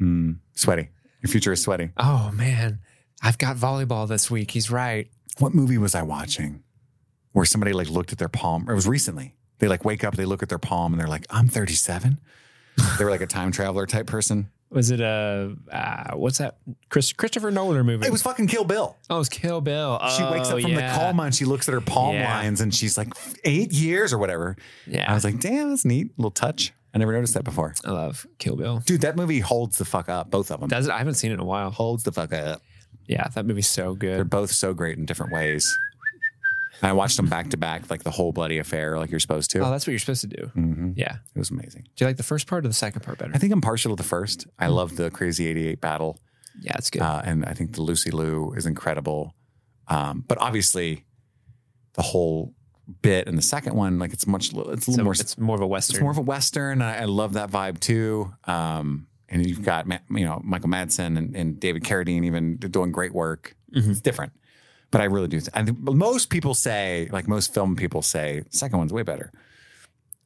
Mm, 0.00 0.38
sweaty. 0.54 0.90
Your 1.22 1.30
future 1.30 1.52
is 1.52 1.62
sweaty. 1.62 1.90
Oh 1.96 2.30
man, 2.34 2.80
I've 3.22 3.38
got 3.38 3.56
volleyball 3.56 4.06
this 4.06 4.30
week. 4.30 4.50
He's 4.50 4.70
right. 4.70 5.08
What 5.38 5.54
movie 5.54 5.78
was 5.78 5.94
I 5.94 6.02
watching 6.02 6.62
where 7.32 7.44
somebody 7.44 7.72
like 7.72 7.88
looked 7.88 8.12
at 8.12 8.18
their 8.18 8.28
palm? 8.28 8.68
It 8.68 8.74
was 8.74 8.86
recently. 8.86 9.36
They 9.58 9.68
like 9.68 9.84
wake 9.84 10.04
up, 10.04 10.16
they 10.16 10.26
look 10.26 10.42
at 10.42 10.50
their 10.50 10.58
palm, 10.58 10.92
and 10.92 11.00
they're 11.00 11.08
like, 11.08 11.26
"I'm 11.30 11.48
37." 11.48 12.18
they 12.98 13.04
were 13.04 13.10
like 13.10 13.22
a 13.22 13.26
time 13.26 13.52
traveler 13.52 13.86
type 13.86 14.06
person. 14.06 14.50
Was 14.70 14.90
it 14.90 15.00
a 15.00 15.54
uh, 15.70 16.16
what's 16.16 16.38
that? 16.38 16.56
Chris 16.88 17.12
Christopher 17.12 17.50
Nolan 17.50 17.86
movie? 17.86 18.04
It 18.06 18.10
was 18.12 18.22
fucking 18.22 18.48
Kill 18.48 18.64
Bill. 18.64 18.96
oh, 19.08 19.14
it 19.16 19.18
was 19.18 19.28
Kill 19.28 19.60
Bill. 19.60 19.98
She 20.16 20.22
wakes 20.24 20.50
Oh, 20.50 20.56
up 20.56 20.62
from 20.62 20.70
yeah. 20.72 20.92
the 20.92 20.98
coma 20.98 21.22
and 21.24 21.34
she 21.34 21.44
looks 21.44 21.68
at 21.68 21.72
her 21.72 21.80
palm 21.80 22.14
Yeah. 22.14 22.38
lines 22.38 22.60
and 22.60 22.74
she's 22.74 22.98
like, 22.98 23.08
eight 23.44 23.72
years 23.72 24.12
or 24.12 24.18
whatever. 24.18 24.56
Yeah, 24.86 25.10
I 25.10 25.14
was 25.14 25.22
like, 25.24 25.38
damn, 25.38 25.70
that's 25.70 25.84
neat. 25.84 26.10
little 26.18 26.30
touch. 26.32 26.72
I 26.94 26.98
never 26.98 27.12
noticed 27.12 27.34
that 27.34 27.44
before. 27.44 27.74
I 27.84 27.90
love 27.90 28.26
Kill 28.38 28.56
Bill. 28.56 28.82
Dude, 28.84 29.02
that 29.02 29.16
movie 29.16 29.38
holds 29.40 29.78
the 29.78 29.84
fuck 29.84 30.08
up. 30.08 30.30
Both 30.30 30.50
of 30.50 30.60
them. 30.60 30.68
Does 30.68 30.88
it? 30.88 30.92
I 30.92 30.98
haven't 30.98 31.14
seen 31.14 31.30
it 31.30 31.34
in 31.34 31.40
a 31.40 31.44
while. 31.44 31.70
holds 31.70 32.02
the 32.04 32.12
fuck 32.12 32.32
up. 32.32 32.60
Yeah, 33.06 33.28
that 33.28 33.46
movie's 33.46 33.68
so 33.68 33.94
good. 33.94 34.16
They're 34.16 34.24
both 34.24 34.50
so 34.50 34.74
great 34.74 34.98
in 34.98 35.04
different 35.06 35.32
ways. 35.32 35.78
And 36.82 36.90
I 36.90 36.92
watched 36.92 37.16
them 37.16 37.26
back 37.26 37.50
to 37.50 37.56
back, 37.56 37.88
like 37.90 38.02
the 38.02 38.10
whole 38.10 38.32
bloody 38.32 38.58
affair, 38.58 38.98
like 38.98 39.10
you're 39.10 39.20
supposed 39.20 39.50
to. 39.52 39.60
Oh, 39.60 39.70
that's 39.70 39.86
what 39.86 39.92
you're 39.92 39.98
supposed 39.98 40.20
to 40.22 40.26
do. 40.26 40.46
hmm 40.48 40.90
Yeah. 40.94 41.16
It 41.34 41.38
was 41.38 41.50
amazing. 41.50 41.82
Do 41.96 42.04
you 42.04 42.06
like 42.08 42.16
the 42.18 42.22
first 42.22 42.46
part 42.46 42.64
or 42.64 42.68
the 42.68 42.74
second 42.74 43.02
part 43.02 43.18
better? 43.18 43.32
I 43.34 43.38
think 43.38 43.52
I'm 43.52 43.60
partial 43.60 43.96
to 43.96 44.02
the 44.02 44.06
first. 44.08 44.46
I 44.58 44.66
love 44.68 44.96
the 44.96 45.10
Crazy 45.10 45.46
88 45.46 45.80
battle. 45.80 46.18
Yeah, 46.60 46.74
it's 46.76 46.90
good. 46.90 47.02
Uh, 47.02 47.22
and 47.24 47.44
I 47.44 47.52
think 47.54 47.74
the 47.74 47.82
Lucy 47.82 48.10
Liu 48.10 48.52
is 48.56 48.66
incredible. 48.66 49.34
Um, 49.88 50.24
but 50.26 50.38
obviously, 50.38 51.04
the 51.94 52.02
whole 52.02 52.54
bit 53.02 53.26
in 53.26 53.36
the 53.36 53.42
second 53.42 53.74
one, 53.74 53.98
like 53.98 54.12
it's 54.12 54.26
much, 54.26 54.46
it's 54.48 54.52
a 54.54 54.56
little 54.56 54.78
so 54.94 55.02
more, 55.02 55.12
it's 55.12 55.38
more 55.38 55.56
of 55.56 55.62
a 55.62 55.66
western. 55.66 55.96
it's 55.96 56.02
more 56.02 56.10
of 56.12 56.18
a 56.18 56.22
Western. 56.22 56.82
I, 56.82 57.02
I 57.02 57.04
love 57.04 57.32
that 57.34 57.50
vibe 57.50 57.80
too. 57.80 58.32
Um, 58.44 59.06
and 59.28 59.44
you've 59.46 59.62
got, 59.62 59.86
you 60.10 60.24
know, 60.24 60.40
Michael 60.44 60.68
Madsen 60.68 61.18
and, 61.18 61.34
and 61.34 61.58
David 61.58 61.82
Carradine 61.84 62.24
even 62.24 62.56
doing 62.58 62.92
great 62.92 63.12
work. 63.14 63.56
Mhm. 63.74 63.90
It's 63.90 64.00
different. 64.00 64.32
But 64.90 65.00
I 65.00 65.04
really 65.04 65.28
do. 65.28 65.40
I 65.52 65.64
think 65.64 65.78
most 65.80 66.30
people 66.30 66.54
say, 66.54 67.08
like 67.12 67.26
most 67.28 67.52
film 67.52 67.76
people 67.76 68.02
say, 68.02 68.44
second 68.50 68.78
one's 68.78 68.92
way 68.92 69.02
better. 69.02 69.32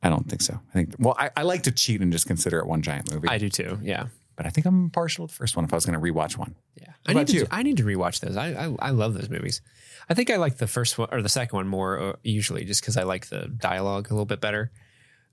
I 0.03 0.09
don't 0.09 0.29
think 0.29 0.43
so. 0.43 0.61
I 0.71 0.73
think, 0.73 0.95
well, 0.99 1.15
I, 1.19 1.31
I 1.37 1.43
like 1.43 1.63
to 1.65 1.71
cheat 1.73 2.01
and 2.01 2.13
just 2.13 2.27
consider 2.27 2.59
it 2.59 2.67
one 2.67 2.83
giant 2.83 3.13
movie. 3.13 3.29
I 3.29 3.39
do 3.39 3.49
too. 3.49 3.79
Yeah. 3.83 4.07
but 4.37 4.47
I 4.47 4.51
think 4.51 4.67
I'm 4.67 4.91
partial 4.91 5.27
to 5.27 5.33
the 5.33 5.37
first 5.37 5.57
one 5.57 5.65
if 5.65 5.73
I 5.73 5.77
was 5.77 5.85
going 5.87 5.99
to 5.99 6.13
rewatch 6.13 6.37
one. 6.39 6.55
Yeah. 6.81 6.93
I 7.07 7.13
need 7.15 7.27
to 7.29 7.37
you? 7.37 7.47
I 7.51 7.63
need 7.63 7.77
to 7.79 7.85
rewatch 7.85 8.21
those. 8.21 8.37
I, 8.37 8.49
I 8.53 8.75
I 8.79 8.91
love 8.91 9.15
those 9.15 9.29
movies. 9.29 9.61
I 10.09 10.15
think 10.15 10.31
I 10.31 10.37
like 10.37 10.57
the 10.59 10.67
first 10.67 10.97
one 10.99 11.09
or 11.13 11.21
the 11.23 11.29
second 11.29 11.57
one 11.57 11.69
more 11.69 11.99
uh, 12.01 12.13
usually 12.23 12.65
just 12.65 12.83
cuz 12.83 12.97
I 12.97 13.03
like 13.03 13.27
the 13.29 13.49
dialogue 13.49 14.07
a 14.11 14.15
little 14.15 14.25
bit 14.27 14.41
better. 14.41 14.71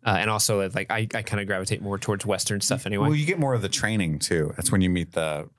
Uh, 0.05 0.17
and 0.19 0.29
also 0.29 0.69
like 0.69 0.89
I, 0.91 1.07
I 1.13 1.21
kind 1.21 1.39
of 1.41 1.47
gravitate 1.47 1.81
more 1.81 1.97
towards 1.97 2.25
western 2.25 2.61
stuff 2.61 2.85
anyway. 2.85 3.07
Well, 3.07 3.15
you 3.15 3.25
get 3.25 3.39
more 3.39 3.53
of 3.53 3.61
the 3.61 3.69
training 3.69 4.19
too. 4.19 4.53
That's 4.55 4.71
when 4.71 4.81
you 4.81 4.89
meet 4.89 5.13
the, 5.13 5.49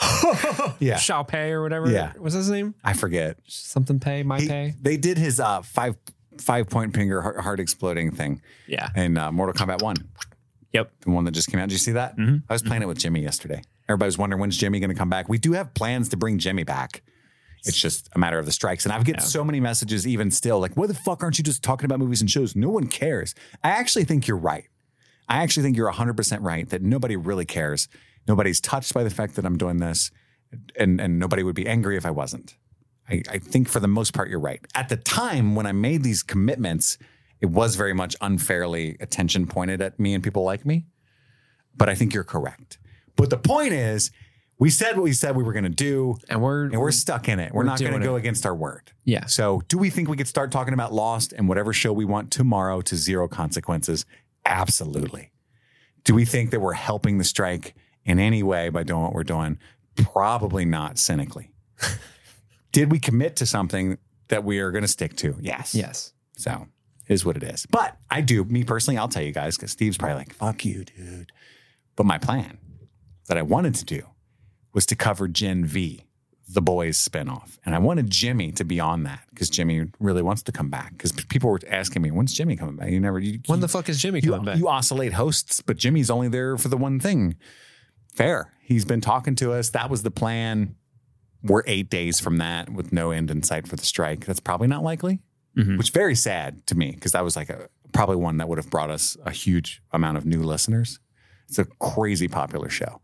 yeah, 0.78 0.96
Shao 0.96 1.22
Pei 1.22 1.50
or 1.50 1.62
whatever. 1.62 1.90
Yeah. 1.90 2.12
What's 2.18 2.34
his 2.34 2.50
name? 2.50 2.74
I 2.84 2.92
forget. 2.92 3.38
Something 3.46 3.98
Pei, 4.00 4.22
my 4.22 4.40
He- 4.40 4.48
Pei. 4.48 4.74
they 4.80 4.96
did 4.96 5.18
his 5.18 5.40
uh, 5.40 5.62
five 5.62 5.96
five 6.40 6.68
point 6.68 6.94
finger 6.94 7.20
heart, 7.22 7.58
exploding 7.60 8.12
thing 8.12 8.40
Yeah. 8.66 8.90
in 8.94 9.18
uh, 9.18 9.32
Mortal 9.32 9.54
Kombat 9.54 9.82
One. 9.82 9.96
Yep. 10.72 10.92
the 11.00 11.10
one 11.10 11.24
that 11.24 11.32
just 11.32 11.50
came 11.50 11.58
out. 11.60 11.68
Did 11.68 11.72
you 11.72 11.78
see 11.78 11.92
that? 11.92 12.16
Mhm. 12.16 12.42
I 12.48 12.52
was 12.52 12.62
playing 12.62 12.82
it 12.82 12.86
with 12.88 12.98
Jimmy 12.98 13.22
yesterday. 13.22 13.62
Everybody 13.88 14.06
was 14.08 14.18
wondering 14.18 14.38
when's 14.40 14.56
Jimmy 14.56 14.80
going 14.80 14.90
to 14.90 14.94
come 14.96 15.08
back. 15.08 15.28
We 15.28 15.38
do 15.38 15.52
have 15.54 15.72
plans 15.74 16.10
to 16.10 16.16
bring 16.18 16.38
Jimmy 16.38 16.62
back. 16.62 17.02
It's 17.64 17.80
just 17.80 18.08
a 18.14 18.18
matter 18.18 18.38
of 18.38 18.44
the 18.46 18.52
strikes. 18.52 18.84
And 18.84 18.92
I've 18.92 19.04
get 19.04 19.16
Yeah. 19.16 19.22
so 19.22 19.42
many 19.42 19.60
messages 19.60 20.06
even 20.06 20.30
still 20.30 20.60
like, 20.60 20.76
why 20.76 20.86
the 20.86 20.94
fuck 20.94 21.22
aren't 21.22 21.38
you 21.38 21.42
just 21.44 21.62
talking 21.62 21.86
about 21.86 21.98
movies 21.98 22.20
and 22.20 22.30
shows? 22.30 22.54
No 22.54 22.68
one 22.68 22.86
cares. 22.86 23.34
I 23.64 23.70
actually 23.70 24.04
think 24.04 24.28
you're 24.28 24.36
right. 24.36 24.66
I 25.28 25.42
actually 25.42 25.62
think 25.64 25.76
you're 25.76 25.90
100% 25.90 26.42
right 26.42 26.68
that 26.68 26.82
nobody 26.82 27.16
really 27.16 27.46
cares. 27.46 27.88
Nobody's 28.28 28.60
touched 28.60 28.94
by 28.94 29.02
the 29.02 29.10
fact 29.10 29.34
that 29.36 29.44
I'm 29.44 29.56
doing 29.56 29.78
this 29.78 30.10
and, 30.76 31.00
and 31.00 31.18
nobody 31.18 31.42
would 31.42 31.54
be 31.56 31.66
angry 31.66 31.96
if 31.96 32.06
I 32.06 32.10
wasn't. 32.10 32.56
I, 33.08 33.22
I 33.30 33.38
think 33.38 33.68
for 33.68 33.80
the 33.80 33.88
most 33.88 34.12
part, 34.12 34.28
you're 34.28 34.38
right. 34.38 34.60
At 34.74 34.88
the 34.90 34.96
time 34.96 35.54
when 35.54 35.66
I 35.66 35.72
made 35.72 36.02
these 36.02 36.22
commitments, 36.22 36.98
it 37.40 37.46
was 37.46 37.74
very 37.76 37.94
much 37.94 38.14
unfairly 38.20 38.96
attention 39.00 39.46
pointed 39.46 39.80
at 39.80 39.98
me 39.98 40.12
and 40.14 40.22
people 40.22 40.42
like 40.44 40.66
me. 40.66 40.86
but 41.76 41.88
I 41.88 41.94
think 41.94 42.12
you're 42.14 42.24
correct. 42.24 42.78
But 43.16 43.30
the 43.30 43.38
point 43.38 43.72
is, 43.72 44.10
we 44.60 44.70
said 44.70 44.96
what 44.96 45.04
we 45.04 45.12
said 45.12 45.36
we 45.36 45.44
were 45.44 45.52
going 45.52 45.64
to 45.64 45.70
do, 45.70 46.16
And 46.28 46.42
we're 46.42 46.64
and 46.64 46.80
we're 46.80 46.90
stuck 46.90 47.28
in 47.28 47.38
it. 47.38 47.52
We're, 47.52 47.60
We're 47.60 47.66
not 47.66 47.78
going 47.80 47.92
to 47.92 48.00
go 48.04 48.16
it. 48.16 48.18
against 48.18 48.44
our 48.44 48.54
word. 48.54 48.90
yeah. 49.04 49.26
So, 49.26 49.62
do 49.68 49.78
we 49.78 49.88
think 49.88 50.08
we 50.08 50.16
could 50.16 50.26
start 50.28 50.50
talking 50.50 50.74
about 50.74 50.92
Lost 50.92 51.32
and 51.32 51.48
whatever 51.48 51.72
show 51.72 51.92
we 51.92 52.04
want 52.04 52.32
tomorrow 52.32 52.80
to 52.80 52.96
zero 52.96 53.28
consequences? 53.28 54.04
Absolutely. 54.44 55.30
Do 56.04 56.14
we 56.14 56.24
think 56.24 56.50
that 56.50 56.60
we're 56.60 56.72
helping 56.72 57.18
the 57.18 57.24
strike 57.24 57.74
in 58.08 58.18
any 58.18 58.42
way 58.42 58.70
by 58.70 58.82
doing 58.82 59.02
what 59.02 59.12
we're 59.12 59.22
doing? 59.22 59.58
Probably 59.96 60.64
not 60.64 60.98
cynically. 60.98 61.52
Did 62.72 62.90
we 62.90 62.98
commit 62.98 63.36
to 63.36 63.46
something 63.46 63.98
that 64.28 64.44
we 64.44 64.58
are 64.58 64.70
going 64.70 64.82
to 64.82 64.88
stick 64.88 65.14
to? 65.18 65.36
Yes. 65.40 65.74
Yes. 65.74 66.12
So, 66.36 66.66
is 67.06 67.24
what 67.24 67.36
it 67.36 67.42
is. 67.42 67.66
But 67.66 67.96
I 68.10 68.20
do, 68.20 68.44
me 68.44 68.64
personally, 68.64 68.98
I'll 68.98 69.08
tell 69.08 69.22
you 69.22 69.32
guys, 69.32 69.56
because 69.56 69.72
Steve's 69.72 69.96
probably 69.98 70.16
like, 70.16 70.32
fuck 70.34 70.64
you, 70.64 70.84
dude. 70.84 71.32
But 71.96 72.06
my 72.06 72.18
plan 72.18 72.58
that 73.26 73.36
I 73.36 73.42
wanted 73.42 73.74
to 73.76 73.84
do 73.84 74.02
was 74.72 74.86
to 74.86 74.96
cover 74.96 75.26
Gen 75.28 75.64
V, 75.64 76.04
the 76.48 76.62
boys 76.62 76.96
spinoff. 76.96 77.58
And 77.66 77.74
I 77.74 77.78
wanted 77.78 78.10
Jimmy 78.10 78.52
to 78.52 78.64
be 78.64 78.78
on 78.80 79.02
that 79.04 79.20
because 79.30 79.50
Jimmy 79.50 79.86
really 79.98 80.22
wants 80.22 80.42
to 80.44 80.52
come 80.52 80.70
back. 80.70 80.92
Because 80.92 81.12
people 81.12 81.50
were 81.50 81.60
asking 81.68 82.02
me, 82.02 82.10
when's 82.10 82.32
Jimmy 82.32 82.56
coming 82.56 82.76
back? 82.76 82.90
You 82.90 83.00
never, 83.00 83.18
you, 83.18 83.40
When 83.46 83.60
the 83.60 83.68
fuck 83.68 83.88
is 83.88 84.00
Jimmy 84.00 84.20
you, 84.22 84.30
coming 84.30 84.44
back? 84.46 84.58
you 84.58 84.68
oscillate 84.68 85.14
hosts, 85.14 85.60
but 85.60 85.76
Jimmy's 85.76 86.10
only 86.10 86.28
there 86.28 86.56
for 86.56 86.68
the 86.68 86.76
one 86.76 87.00
thing. 87.00 87.36
Fair. 88.18 88.52
He's 88.60 88.84
been 88.84 89.00
talking 89.00 89.34
to 89.36 89.52
us. 89.52 89.70
That 89.70 89.88
was 89.90 90.02
the 90.02 90.10
plan. 90.10 90.74
We're 91.42 91.62
eight 91.66 91.88
days 91.88 92.18
from 92.20 92.38
that 92.38 92.68
with 92.68 92.92
no 92.92 93.12
end 93.12 93.30
in 93.30 93.42
sight 93.44 93.68
for 93.68 93.76
the 93.76 93.84
strike. 93.86 94.26
That's 94.26 94.40
probably 94.40 94.66
not 94.66 94.82
likely, 94.82 95.20
Mhm. 95.56 95.78
which 95.78 95.86
is 95.86 95.92
very 95.94 96.16
sad 96.16 96.66
to 96.66 96.74
me 96.76 96.90
because 96.90 97.12
that 97.12 97.22
was 97.22 97.36
like 97.36 97.48
a 97.48 97.68
probably 97.92 98.16
one 98.16 98.36
that 98.38 98.48
would 98.48 98.58
have 98.58 98.70
brought 98.70 98.90
us 98.90 99.16
a 99.24 99.30
huge 99.30 99.80
amount 99.92 100.18
of 100.18 100.26
new 100.26 100.42
listeners. 100.42 100.98
It's 101.48 101.58
a 101.60 101.64
crazy 101.64 102.26
popular 102.28 102.68
show. 102.68 103.00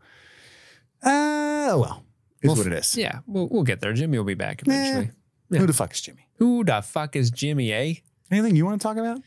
Uh, 1.01 1.73
well, 1.79 2.03
is 2.41 2.49
Well, 2.49 2.57
what 2.57 2.67
it 2.67 2.73
is. 2.73 2.95
Yeah, 2.97 3.19
we'll, 3.25 3.47
we'll 3.49 3.63
get 3.63 3.79
there. 3.79 3.93
Jimmy 3.93 4.17
will 4.17 4.25
be 4.25 4.33
back 4.35 4.61
eventually. 4.63 5.11
Yeah. 5.49 5.59
Who 5.59 5.65
the 5.67 5.73
fuck 5.73 5.93
is 5.93 6.01
Jimmy? 6.01 6.27
Who 6.39 6.63
the 6.65 6.81
fuck 6.81 7.15
is 7.15 7.31
Jimmy, 7.31 7.71
eh? 7.71 7.93
Anything 8.31 8.55
you 8.55 8.65
want 8.65 8.81
to 8.81 8.83
talk 8.85 8.97
about? 8.97 9.21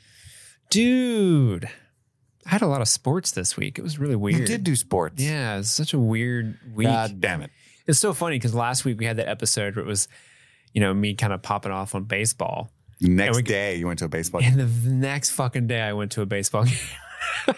Dude, 0.70 1.68
I 2.48 2.52
had 2.52 2.62
a 2.62 2.66
lot 2.66 2.80
of 2.80 2.88
sports 2.88 3.32
this 3.32 3.56
week. 3.58 3.78
It 3.78 3.82
was 3.82 3.98
really 3.98 4.16
weird. 4.16 4.38
You 4.40 4.46
did 4.46 4.64
do 4.64 4.74
sports. 4.74 5.22
Yeah, 5.22 5.58
it's 5.58 5.68
such 5.70 5.92
a 5.92 5.98
weird 5.98 6.58
week. 6.74 6.86
God 6.88 7.20
damn 7.20 7.42
it. 7.42 7.50
It's 7.86 7.98
so 7.98 8.14
funny 8.14 8.36
because 8.36 8.54
last 8.54 8.84
week 8.86 8.98
we 8.98 9.04
had 9.04 9.18
that 9.18 9.28
episode 9.28 9.76
where 9.76 9.84
it 9.84 9.88
was, 9.88 10.08
you 10.72 10.80
know, 10.80 10.94
me 10.94 11.14
kind 11.14 11.32
of 11.34 11.42
popping 11.42 11.72
off 11.72 11.94
on 11.94 12.04
baseball. 12.04 12.70
Next 13.02 13.36
we- 13.36 13.42
day, 13.42 13.76
you 13.76 13.86
went 13.86 13.98
to 13.98 14.06
a 14.06 14.08
baseball 14.08 14.40
game. 14.40 14.58
And 14.58 14.60
the 14.84 14.90
next 14.90 15.30
fucking 15.32 15.66
day 15.66 15.82
I 15.82 15.92
went 15.92 16.12
to 16.12 16.22
a 16.22 16.26
baseball 16.26 16.64
game. 17.46 17.54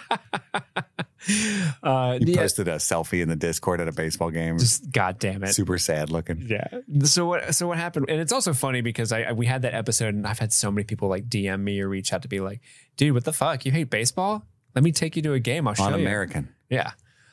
uh, 1.82 2.18
You 2.20 2.32
yeah, 2.32 2.41
posted 2.41 2.68
a 2.68 2.76
selfie 2.76 3.22
in 3.22 3.28
the 3.28 3.36
Discord 3.36 3.80
at 3.80 3.88
a 3.88 3.93
baseball 3.93 4.30
game. 4.30 4.59
just 4.59 4.91
god 4.91 5.18
damn 5.18 5.45
it. 5.45 5.55
super 5.55 5.78
sad 5.78 6.11
looking. 6.11 6.43
Yeah. 6.47 6.66
So 7.05 7.26
what? 7.26 7.55
So 7.55 7.68
what 7.68 7.78
happened? 7.78 8.07
And 8.09 8.20
it's 8.20 8.32
also 8.32 8.53
funny 8.55 8.80
because 8.80 9.12
I, 9.12 9.22
I 9.22 9.32
we 9.32 9.47
had 9.47 9.62
that 9.62 9.74
episode, 9.74 10.14
and 10.14 10.26
I've 10.26 10.38
had 10.38 10.53
so 10.53 10.70
many 10.70 10.84
people 10.84 11.09
like 11.09 11.28
DM 11.28 11.61
me 11.61 11.80
or 11.80 11.88
reach 11.88 12.12
out 12.12 12.22
to 12.22 12.28
be 12.28 12.41
like, 12.41 12.61
"Dude, 12.97 13.14
what 13.14 13.24
the 13.24 13.32
fuck? 13.32 13.64
You 13.66 13.72
hate 13.72 13.91
baseball? 13.91 14.45
Let 14.74 14.84
me 14.84 14.92
take 14.92 15.16
you 15.16 15.22
to 15.22 15.32
a 15.32 15.40
game. 15.40 15.66
I'll 15.66 15.74
show 15.74 15.84
On 15.84 15.92
you." 15.92 16.00
American. 16.00 16.48
Yeah. 16.68 16.92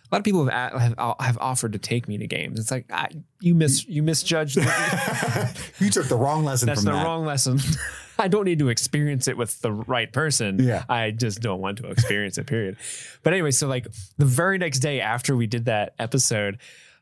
A 0.10 0.16
lot 0.16 0.20
of 0.20 0.24
people 0.24 0.48
have, 0.48 0.74
have 0.74 1.16
have 1.20 1.38
offered 1.40 1.74
to 1.74 1.80
take 1.80 2.08
me 2.08 2.18
to 2.18 2.28
games. 2.28 2.60
It's 2.62 2.72
like 2.72 2.86
I, 2.92 3.10
you 3.42 3.54
mis 3.54 3.86
you 3.88 4.02
misjudged. 4.02 4.56
you 5.80 5.90
took 5.90 6.08
the 6.08 6.16
wrong 6.18 6.46
lesson 6.46 6.68
That's 6.68 6.84
from 6.84 6.94
the 6.94 6.98
that. 6.98 7.06
wrong 7.06 7.26
lesson. 7.26 7.60
I 8.20 8.30
don't 8.30 8.46
need 8.46 8.60
to 8.60 8.70
experience 8.70 9.28
it 9.28 9.38
with 9.38 9.60
the 9.60 9.72
right 9.72 10.12
person. 10.12 10.60
Yeah. 10.60 10.86
I 10.90 11.12
just 11.12 11.42
don't 11.42 11.60
want 11.60 11.80
to 11.80 11.88
experience 11.90 12.38
it, 12.38 12.48
period. 12.48 12.78
But 13.22 13.34
anyway, 13.34 13.52
so 13.52 13.68
like 13.68 13.86
the 14.18 14.26
very 14.26 14.58
next 14.58 14.80
day 14.80 15.02
after 15.02 15.36
we 15.36 15.46
did 15.46 15.66
that 15.66 15.94
episode, 16.00 16.58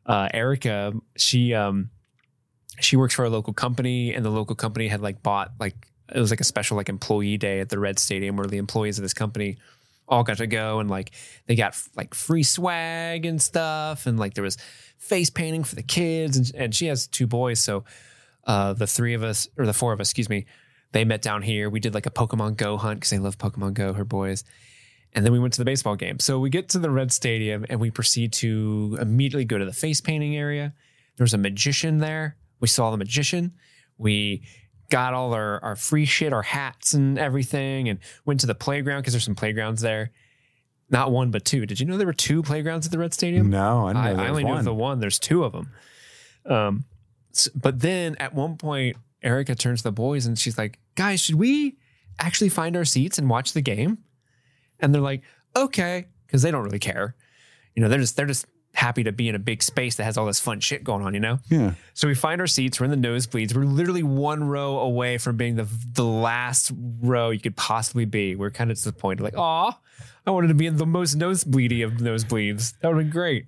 uh, 0.08 0.30
Erica, 0.34 0.94
she 1.16 1.54
um 1.54 1.92
she 2.80 2.98
works 2.98 3.14
for 3.14 3.24
a 3.24 3.30
local 3.30 3.54
company 3.54 4.14
and 4.14 4.26
the 4.26 4.30
local 4.32 4.56
company 4.56 4.88
had 4.88 5.02
like 5.02 5.22
bought 5.22 5.52
like 5.60 5.76
it 6.14 6.20
was 6.20 6.32
like 6.32 6.42
a 6.42 6.44
special 6.44 6.76
like 6.76 6.90
employee 6.90 7.38
day 7.38 7.60
at 7.60 7.70
the 7.70 7.80
Red 7.80 8.00
Stadium 8.00 8.36
where 8.36 8.48
the 8.48 8.58
employees 8.58 8.98
of 8.98 9.04
this 9.04 9.14
company 9.14 9.58
all 10.08 10.24
got 10.24 10.38
to 10.38 10.48
go 10.48 10.80
and 10.80 10.90
like 10.90 11.12
they 11.48 11.56
got 11.56 11.76
like 11.96 12.14
free 12.14 12.44
swag 12.44 13.26
and 13.26 13.42
stuff 13.42 14.06
and 14.06 14.20
like 14.20 14.34
there 14.34 14.44
was 14.44 14.58
face 14.98 15.30
painting 15.30 15.64
for 15.64 15.76
the 15.76 15.84
kids 15.84 16.38
and, 16.38 16.52
and 16.56 16.76
she 16.76 16.86
has 16.86 17.08
two 17.08 17.26
boys 17.26 17.60
so 17.60 17.84
uh 18.46 18.74
the 18.74 18.86
three 18.86 19.14
of 19.14 19.24
us 19.24 19.48
or 19.58 19.66
the 19.66 19.74
four 19.74 19.94
of 19.94 20.00
us 20.00 20.10
excuse 20.10 20.30
me 20.30 20.46
they 20.96 21.04
met 21.04 21.22
down 21.22 21.42
here. 21.42 21.70
We 21.70 21.82
did 21.82 21.94
like 21.94 22.06
a 22.06 22.10
pokemon 22.10 22.56
go 22.56 22.78
hunt 22.78 23.02
because 23.02 23.10
they 23.10 23.20
love 23.20 23.38
pokemon 23.38 23.74
go 23.74 23.92
her 23.92 24.06
boys. 24.06 24.46
And 25.12 25.26
then 25.26 25.34
we 25.34 25.40
went 25.40 25.52
to 25.56 25.60
the 25.60 25.66
baseball 25.66 25.98
game. 25.98 26.20
So 26.20 26.40
we 26.40 26.50
get 26.50 26.70
to 26.70 26.80
the 26.80 26.90
red 26.90 27.12
stadium 27.12 27.66
and 27.70 27.82
we 27.82 27.92
proceed 27.92 28.32
to 28.34 28.98
immediately 29.02 29.44
go 29.44 29.58
to 29.58 29.66
the 29.66 29.74
face 29.74 30.00
painting 30.00 30.38
area. 30.38 30.74
There 31.18 31.26
was 31.26 31.34
a 31.34 31.38
magician 31.38 31.98
there. 31.98 32.38
We 32.62 32.70
saw 32.70 32.92
the 32.92 32.98
magician. 32.98 33.56
We 33.98 34.44
got 34.90 35.14
all 35.14 35.34
our, 35.34 35.64
our 35.64 35.76
free 35.76 36.06
shit, 36.06 36.34
our 36.34 36.42
hats 36.42 36.94
and 36.94 37.18
everything, 37.18 37.90
and 37.90 38.00
went 38.26 38.40
to 38.42 38.48
the 38.48 38.56
playground 38.56 39.02
because 39.02 39.14
there's 39.14 39.24
some 39.26 39.36
playgrounds 39.36 39.82
there. 39.82 40.12
Not 40.90 41.12
one, 41.12 41.32
but 41.32 41.46
two. 41.46 41.66
Did 41.66 41.80
you 41.80 41.86
know 41.86 41.98
there 41.98 42.06
were 42.08 42.14
two 42.14 42.44
playgrounds 42.44 42.86
at 42.86 42.92
the 42.92 43.00
Red 43.00 43.14
Stadium? 43.14 43.50
No, 43.50 43.88
I, 43.88 43.94
didn't 43.94 44.06
I, 44.06 44.14
know 44.14 44.24
I 44.24 44.28
only 44.30 44.44
knew 44.44 44.50
one. 44.52 44.60
of 44.60 44.66
the 44.66 44.74
one. 44.74 45.00
There's 45.00 45.18
two 45.18 45.44
of 45.44 45.52
them. 45.52 45.72
Um, 46.46 46.86
s- 47.34 47.50
but 47.56 47.80
then 47.80 48.16
at 48.20 48.34
one 48.36 48.58
point, 48.58 48.98
Erica 49.24 49.56
turns 49.56 49.80
to 49.80 49.86
the 49.86 49.92
boys 49.92 50.28
and 50.28 50.38
she's 50.38 50.58
like, 50.58 50.78
"Guys, 50.94 51.22
should 51.22 51.36
we 51.36 51.78
actually 52.20 52.50
find 52.50 52.78
our 52.78 52.86
seats 52.86 53.18
and 53.18 53.28
watch 53.30 53.54
the 53.54 53.62
game?" 53.62 53.98
And 54.80 54.94
they're 54.94 55.02
like, 55.02 55.24
"Okay," 55.56 56.06
because 56.28 56.44
they 56.44 56.52
don't 56.52 56.64
really 56.64 56.78
care. 56.80 57.16
You 57.74 57.82
know, 57.82 57.90
they're 57.90 58.00
just 58.00 58.16
they're 58.16 58.28
just 58.28 58.46
happy 58.76 59.04
to 59.04 59.12
be 59.12 59.28
in 59.30 59.36
a 59.36 59.40
big 59.40 59.64
space 59.64 59.96
that 59.96 60.04
has 60.04 60.18
all 60.18 60.26
this 60.26 60.40
fun 60.40 60.60
shit 60.60 60.84
going 60.84 61.04
on. 61.04 61.14
You 61.14 61.20
know. 61.20 61.40
Yeah. 61.50 61.74
So 61.94 62.08
we 62.08 62.16
find 62.16 62.42
our 62.42 62.48
seats. 62.48 62.80
We're 62.80 62.92
in 62.92 63.02
the 63.02 63.08
nosebleeds. 63.08 63.56
We're 63.56 63.64
literally 63.64 64.04
one 64.04 64.44
row 64.44 64.80
away 64.80 65.18
from 65.18 65.38
being 65.38 65.56
the 65.56 65.68
the 65.94 66.06
last 66.06 66.72
row 67.02 67.32
you 67.32 67.40
could 67.40 67.56
possibly 67.56 68.06
be. 68.06 68.36
We're 68.36 68.52
kind 68.52 68.70
of 68.70 68.78
disappointed. 68.78 69.24
Like, 69.24 69.38
aw, 69.38 69.78
I 70.28 70.32
wanted 70.32 70.50
to 70.50 70.54
be 70.54 70.68
in 70.68 70.78
the 70.78 70.86
most 70.86 71.18
nosebleedy 71.18 71.84
of 71.84 71.94
nosebleeds. 71.94 72.74
That 72.80 72.90
would 72.90 72.98
have 72.98 73.06
been 73.06 73.12
great. 73.12 73.48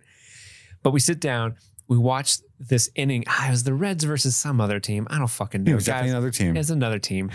But 0.83 0.91
we 0.91 0.99
sit 0.99 1.19
down. 1.19 1.55
We 1.87 1.97
watch 1.97 2.37
this 2.59 2.89
inning. 2.95 3.23
Ah, 3.27 3.47
it 3.47 3.51
was 3.51 3.63
the 3.63 3.73
Reds 3.73 4.03
versus 4.03 4.35
some 4.35 4.59
other 4.59 4.79
team. 4.79 5.07
I 5.09 5.17
don't 5.17 5.27
fucking 5.27 5.63
know. 5.63 5.71
It 5.71 5.75
was 5.75 5.85
definitely 5.85 6.11
another 6.11 6.31
team. 6.31 6.57
It's 6.57 6.69
another 6.69 6.99
team. 6.99 7.31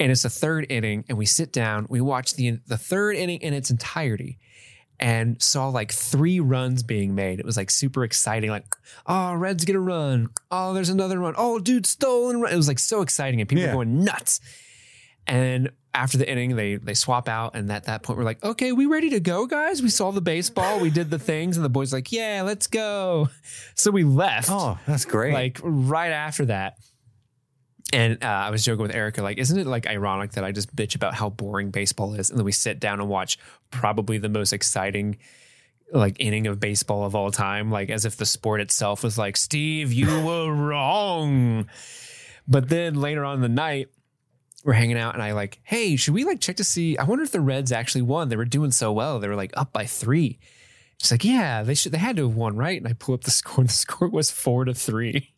And 0.00 0.12
it's 0.12 0.22
the 0.22 0.30
third 0.30 0.66
inning, 0.68 1.04
and 1.08 1.18
we 1.18 1.26
sit 1.26 1.52
down, 1.52 1.86
we 1.88 2.00
watch 2.00 2.34
the 2.34 2.60
the 2.66 2.78
third 2.78 3.16
inning 3.16 3.40
in 3.40 3.52
its 3.52 3.70
entirety 3.70 4.38
and 5.00 5.40
saw 5.40 5.68
like 5.68 5.92
three 5.92 6.40
runs 6.40 6.82
being 6.82 7.14
made. 7.14 7.38
It 7.38 7.46
was 7.46 7.56
like 7.56 7.70
super 7.70 8.02
exciting, 8.04 8.50
like, 8.50 8.66
oh, 9.06 9.34
Reds 9.34 9.64
get 9.64 9.76
a 9.76 9.80
run. 9.80 10.28
Oh, 10.50 10.74
there's 10.74 10.88
another 10.88 11.18
run. 11.18 11.34
Oh, 11.36 11.58
dude, 11.58 11.86
stolen 11.86 12.40
run. 12.40 12.52
It 12.52 12.56
was 12.56 12.68
like 12.68 12.78
so 12.80 13.02
exciting, 13.02 13.40
and 13.40 13.48
people 13.48 13.62
Yeah. 13.64 13.68
were 13.74 13.84
going 13.84 14.04
nuts. 14.04 14.40
And 15.26 15.70
after 15.94 16.16
the 16.16 16.28
inning, 16.28 16.56
they 16.56 16.76
they 16.76 16.94
swap 16.94 17.28
out, 17.28 17.54
and 17.54 17.70
at 17.70 17.84
that 17.84 18.02
point, 18.02 18.18
we're 18.18 18.24
like, 18.24 18.42
okay, 18.42 18.72
we 18.72 18.86
ready 18.86 19.10
to 19.10 19.20
go, 19.20 19.46
guys? 19.46 19.82
We 19.82 19.90
saw 19.90 20.10
the 20.10 20.20
baseball, 20.20 20.80
we 20.80 20.90
did 20.90 21.10
the 21.10 21.18
things, 21.18 21.56
and 21.56 21.64
the 21.64 21.68
boys 21.68 21.92
like, 21.92 22.10
yeah, 22.12 22.42
let's 22.44 22.66
go. 22.66 23.28
So 23.74 23.90
we 23.90 24.04
left 24.04 24.48
Oh, 24.50 24.78
that's 24.86 25.04
great. 25.04 25.34
like 25.34 25.60
right 25.62 26.10
after 26.12 26.46
that. 26.46 26.78
And 27.92 28.22
uh, 28.22 28.26
I 28.26 28.50
was 28.50 28.64
joking 28.64 28.82
with 28.82 28.94
Erica, 28.94 29.22
like, 29.22 29.38
isn't 29.38 29.58
it 29.58 29.66
like 29.66 29.86
ironic 29.86 30.32
that 30.32 30.44
I 30.44 30.52
just 30.52 30.74
bitch 30.76 30.94
about 30.94 31.14
how 31.14 31.30
boring 31.30 31.70
baseball 31.70 32.14
is, 32.14 32.28
and 32.28 32.38
then 32.38 32.44
we 32.44 32.52
sit 32.52 32.80
down 32.80 33.00
and 33.00 33.08
watch 33.08 33.38
probably 33.70 34.18
the 34.18 34.28
most 34.28 34.52
exciting 34.52 35.16
like 35.90 36.16
inning 36.20 36.46
of 36.46 36.60
baseball 36.60 37.04
of 37.04 37.14
all 37.14 37.30
time, 37.30 37.70
like 37.70 37.88
as 37.88 38.04
if 38.04 38.16
the 38.16 38.26
sport 38.26 38.60
itself 38.60 39.02
was 39.02 39.16
like, 39.16 39.38
Steve, 39.38 39.90
you 39.90 40.06
were 40.24 40.52
wrong. 40.52 41.68
But 42.46 42.68
then 42.68 42.94
later 42.94 43.24
on 43.24 43.36
in 43.36 43.40
the 43.40 43.48
night, 43.48 43.88
we're 44.64 44.74
hanging 44.74 44.98
out, 44.98 45.14
and 45.14 45.22
I 45.22 45.32
like, 45.32 45.60
hey, 45.62 45.96
should 45.96 46.14
we 46.14 46.24
like 46.24 46.40
check 46.40 46.56
to 46.56 46.64
see? 46.64 46.98
I 46.98 47.04
wonder 47.04 47.24
if 47.24 47.30
the 47.30 47.40
Reds 47.40 47.72
actually 47.72 48.02
won. 48.02 48.28
They 48.28 48.36
were 48.36 48.44
doing 48.44 48.70
so 48.70 48.92
well; 48.92 49.18
they 49.18 49.28
were 49.28 49.36
like 49.36 49.52
up 49.56 49.72
by 49.72 49.86
three. 49.86 50.38
She's 51.00 51.12
like, 51.12 51.24
yeah, 51.24 51.62
they 51.62 51.74
should. 51.74 51.92
They 51.92 51.98
had 51.98 52.16
to 52.16 52.26
have 52.26 52.36
won, 52.36 52.56
right? 52.56 52.76
And 52.76 52.88
I 52.88 52.92
pull 52.92 53.14
up 53.14 53.22
the 53.22 53.30
score. 53.30 53.60
And 53.60 53.68
the 53.68 53.72
score 53.74 54.08
was 54.08 54.30
four 54.30 54.64
to 54.64 54.74
three. 54.74 55.32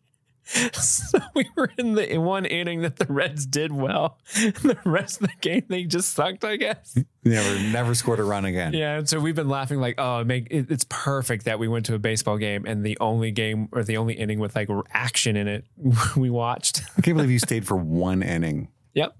So 0.73 1.19
we 1.35 1.49
were 1.55 1.71
in 1.77 1.93
the 1.93 2.11
in 2.11 2.23
one 2.23 2.45
inning 2.45 2.81
that 2.81 2.97
the 2.97 3.05
Reds 3.05 3.45
did 3.45 3.71
well. 3.71 4.17
The 4.61 4.77
rest 4.85 5.21
of 5.21 5.27
the 5.27 5.33
game 5.41 5.63
they 5.67 5.83
just 5.83 6.13
sucked, 6.13 6.43
I 6.43 6.55
guess. 6.55 6.95
never, 7.23 7.59
never 7.59 7.95
scored 7.95 8.19
a 8.19 8.23
run 8.23 8.45
again. 8.45 8.73
Yeah, 8.73 8.97
and 8.97 9.09
so 9.09 9.19
we've 9.19 9.35
been 9.35 9.49
laughing 9.49 9.79
like, 9.79 9.95
oh, 9.97 10.23
make 10.23 10.47
it, 10.51 10.69
it's 10.69 10.85
perfect 10.89 11.45
that 11.45 11.59
we 11.59 11.67
went 11.67 11.85
to 11.87 11.95
a 11.95 11.99
baseball 11.99 12.37
game 12.37 12.65
and 12.65 12.85
the 12.85 12.97
only 12.99 13.31
game 13.31 13.69
or 13.71 13.83
the 13.83 13.97
only 13.97 14.13
inning 14.15 14.39
with 14.39 14.55
like 14.55 14.69
action 14.91 15.35
in 15.35 15.47
it 15.47 15.65
we 16.15 16.29
watched. 16.29 16.81
I 16.97 17.01
can't 17.01 17.15
believe 17.17 17.31
you 17.31 17.39
stayed 17.39 17.67
for 17.67 17.75
one 17.77 18.23
inning. 18.23 18.69
Yep. 18.93 19.15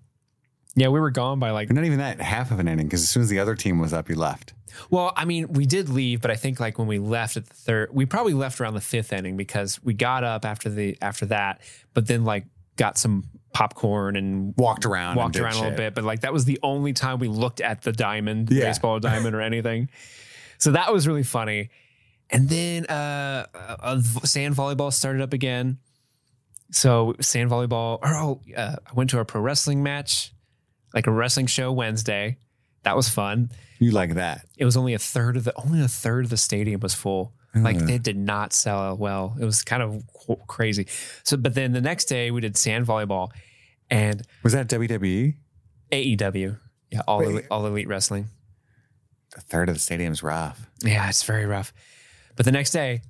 Yeah, 0.76 0.88
we 0.88 1.00
were 1.00 1.12
gone 1.12 1.40
by 1.40 1.52
like 1.52 1.70
not 1.72 1.84
even 1.84 2.00
that, 2.00 2.22
half 2.22 2.52
of 2.52 2.60
an 2.60 2.68
inning, 2.68 2.86
because 2.88 3.02
as 3.04 3.10
soon 3.10 3.24
as 3.24 3.30
the 3.30 3.40
other 3.40 3.56
team 3.56 3.80
was 3.80 3.92
up, 3.94 4.10
you 4.10 4.16
left. 4.16 4.54
Well, 4.90 5.12
I 5.18 5.26
mean, 5.26 5.52
we 5.52 5.66
did 5.66 5.90
leave, 5.90 6.22
but 6.22 6.32
I 6.32 6.36
think 6.36 6.60
like 6.62 6.80
when 6.80 6.88
we 6.88 6.98
left 6.98 7.36
at 7.36 7.46
the 7.46 7.54
third, 7.54 7.90
we 7.92 8.06
probably 8.06 8.34
left 8.34 8.62
around 8.62 8.76
the 8.76 8.82
fifth 8.82 9.12
inning 9.12 9.36
because 9.36 9.84
we 9.84 9.94
got 9.94 10.24
up 10.24 10.46
after 10.46 10.70
the 10.70 10.98
after 11.02 11.26
that, 11.28 11.60
but 11.94 12.08
then 12.08 12.24
like 12.24 12.46
got 12.78 12.98
some 12.98 13.26
popcorn 13.54 14.16
and 14.16 14.54
Walked 14.56 14.86
around. 14.86 15.18
walked 15.18 15.36
around 15.38 15.54
a 15.54 15.56
little 15.56 15.72
shit. 15.72 15.78
bit. 15.78 15.94
But 15.94 16.06
like 16.06 16.22
that 16.22 16.32
was 16.32 16.46
the 16.46 16.58
only 16.64 16.94
time 16.94 17.20
we 17.20 17.28
looked 17.28 17.60
at 17.60 17.82
the 17.82 17.92
diamond, 17.92 18.50
Yeah. 18.50 18.64
baseball 18.64 18.98
diamond 19.02 19.36
or 19.36 19.42
anything. 19.42 19.90
So 20.58 20.72
that 20.72 20.94
was 20.94 21.06
really 21.06 21.24
funny. 21.24 21.70
And 22.30 22.48
then 22.48 22.86
uh, 22.86 23.48
uh, 23.54 24.02
sand 24.24 24.56
volleyball 24.56 24.94
started 24.94 25.22
up 25.22 25.34
again. 25.34 25.80
So 26.72 27.16
sand 27.20 27.50
volleyball. 27.52 28.00
Or 28.02 28.16
oh, 28.16 28.42
uh, 28.56 28.78
I 28.90 28.94
went 28.94 29.10
to 29.10 29.20
a 29.20 29.26
pro 29.26 29.42
wrestling 29.42 29.84
match, 29.84 30.34
like 30.94 31.08
a 31.08 31.12
wrestling 31.12 31.48
show 31.48 31.72
Wednesday. 31.72 32.38
That 32.84 32.96
was 32.96 33.10
fun. 33.10 33.52
You 33.80 33.92
like 33.92 34.16
that? 34.16 34.46
It 34.58 34.66
was 34.66 34.76
only 34.78 34.94
a 34.94 35.00
third 35.00 35.38
of 35.38 35.44
the 35.44 35.54
only 35.62 35.82
a 35.82 35.88
third 35.88 36.26
of 36.26 36.30
the 36.32 36.38
stadium 36.38 36.80
was 36.82 36.94
full. 36.94 37.34
Like 37.54 37.76
Uh. 37.78 37.86
they 37.86 37.98
did 37.98 38.18
not 38.18 38.54
sell 38.54 38.96
well. 38.98 39.36
It 39.40 39.46
was 39.46 39.62
kind 39.64 39.84
of 39.84 40.04
crazy. 40.48 40.88
So, 41.24 41.36
but 41.38 41.54
then 41.54 41.74
the 41.74 41.82
next 41.82 42.06
day 42.06 42.32
we 42.32 42.42
did 42.42 42.56
sand 42.58 42.86
volleyball 42.88 43.30
and 43.90 44.22
Was 44.44 44.54
that 44.54 44.68
WWE? 44.68 45.36
AEW. 45.92 46.58
Yeah, 46.92 47.02
all 47.08 47.22
elite, 47.22 47.46
all 47.52 47.66
elite 47.66 47.88
wrestling. 47.88 48.30
A 49.36 49.42
third 49.42 49.70
of 49.70 49.76
the 49.76 49.80
stadium's 49.80 50.24
rough. 50.24 50.70
Yeah, 50.84 51.08
it's 51.10 51.24
very 51.24 51.46
rough. 51.46 51.74
But 52.36 52.46
the 52.46 52.52
next 52.52 52.72
day 52.72 53.02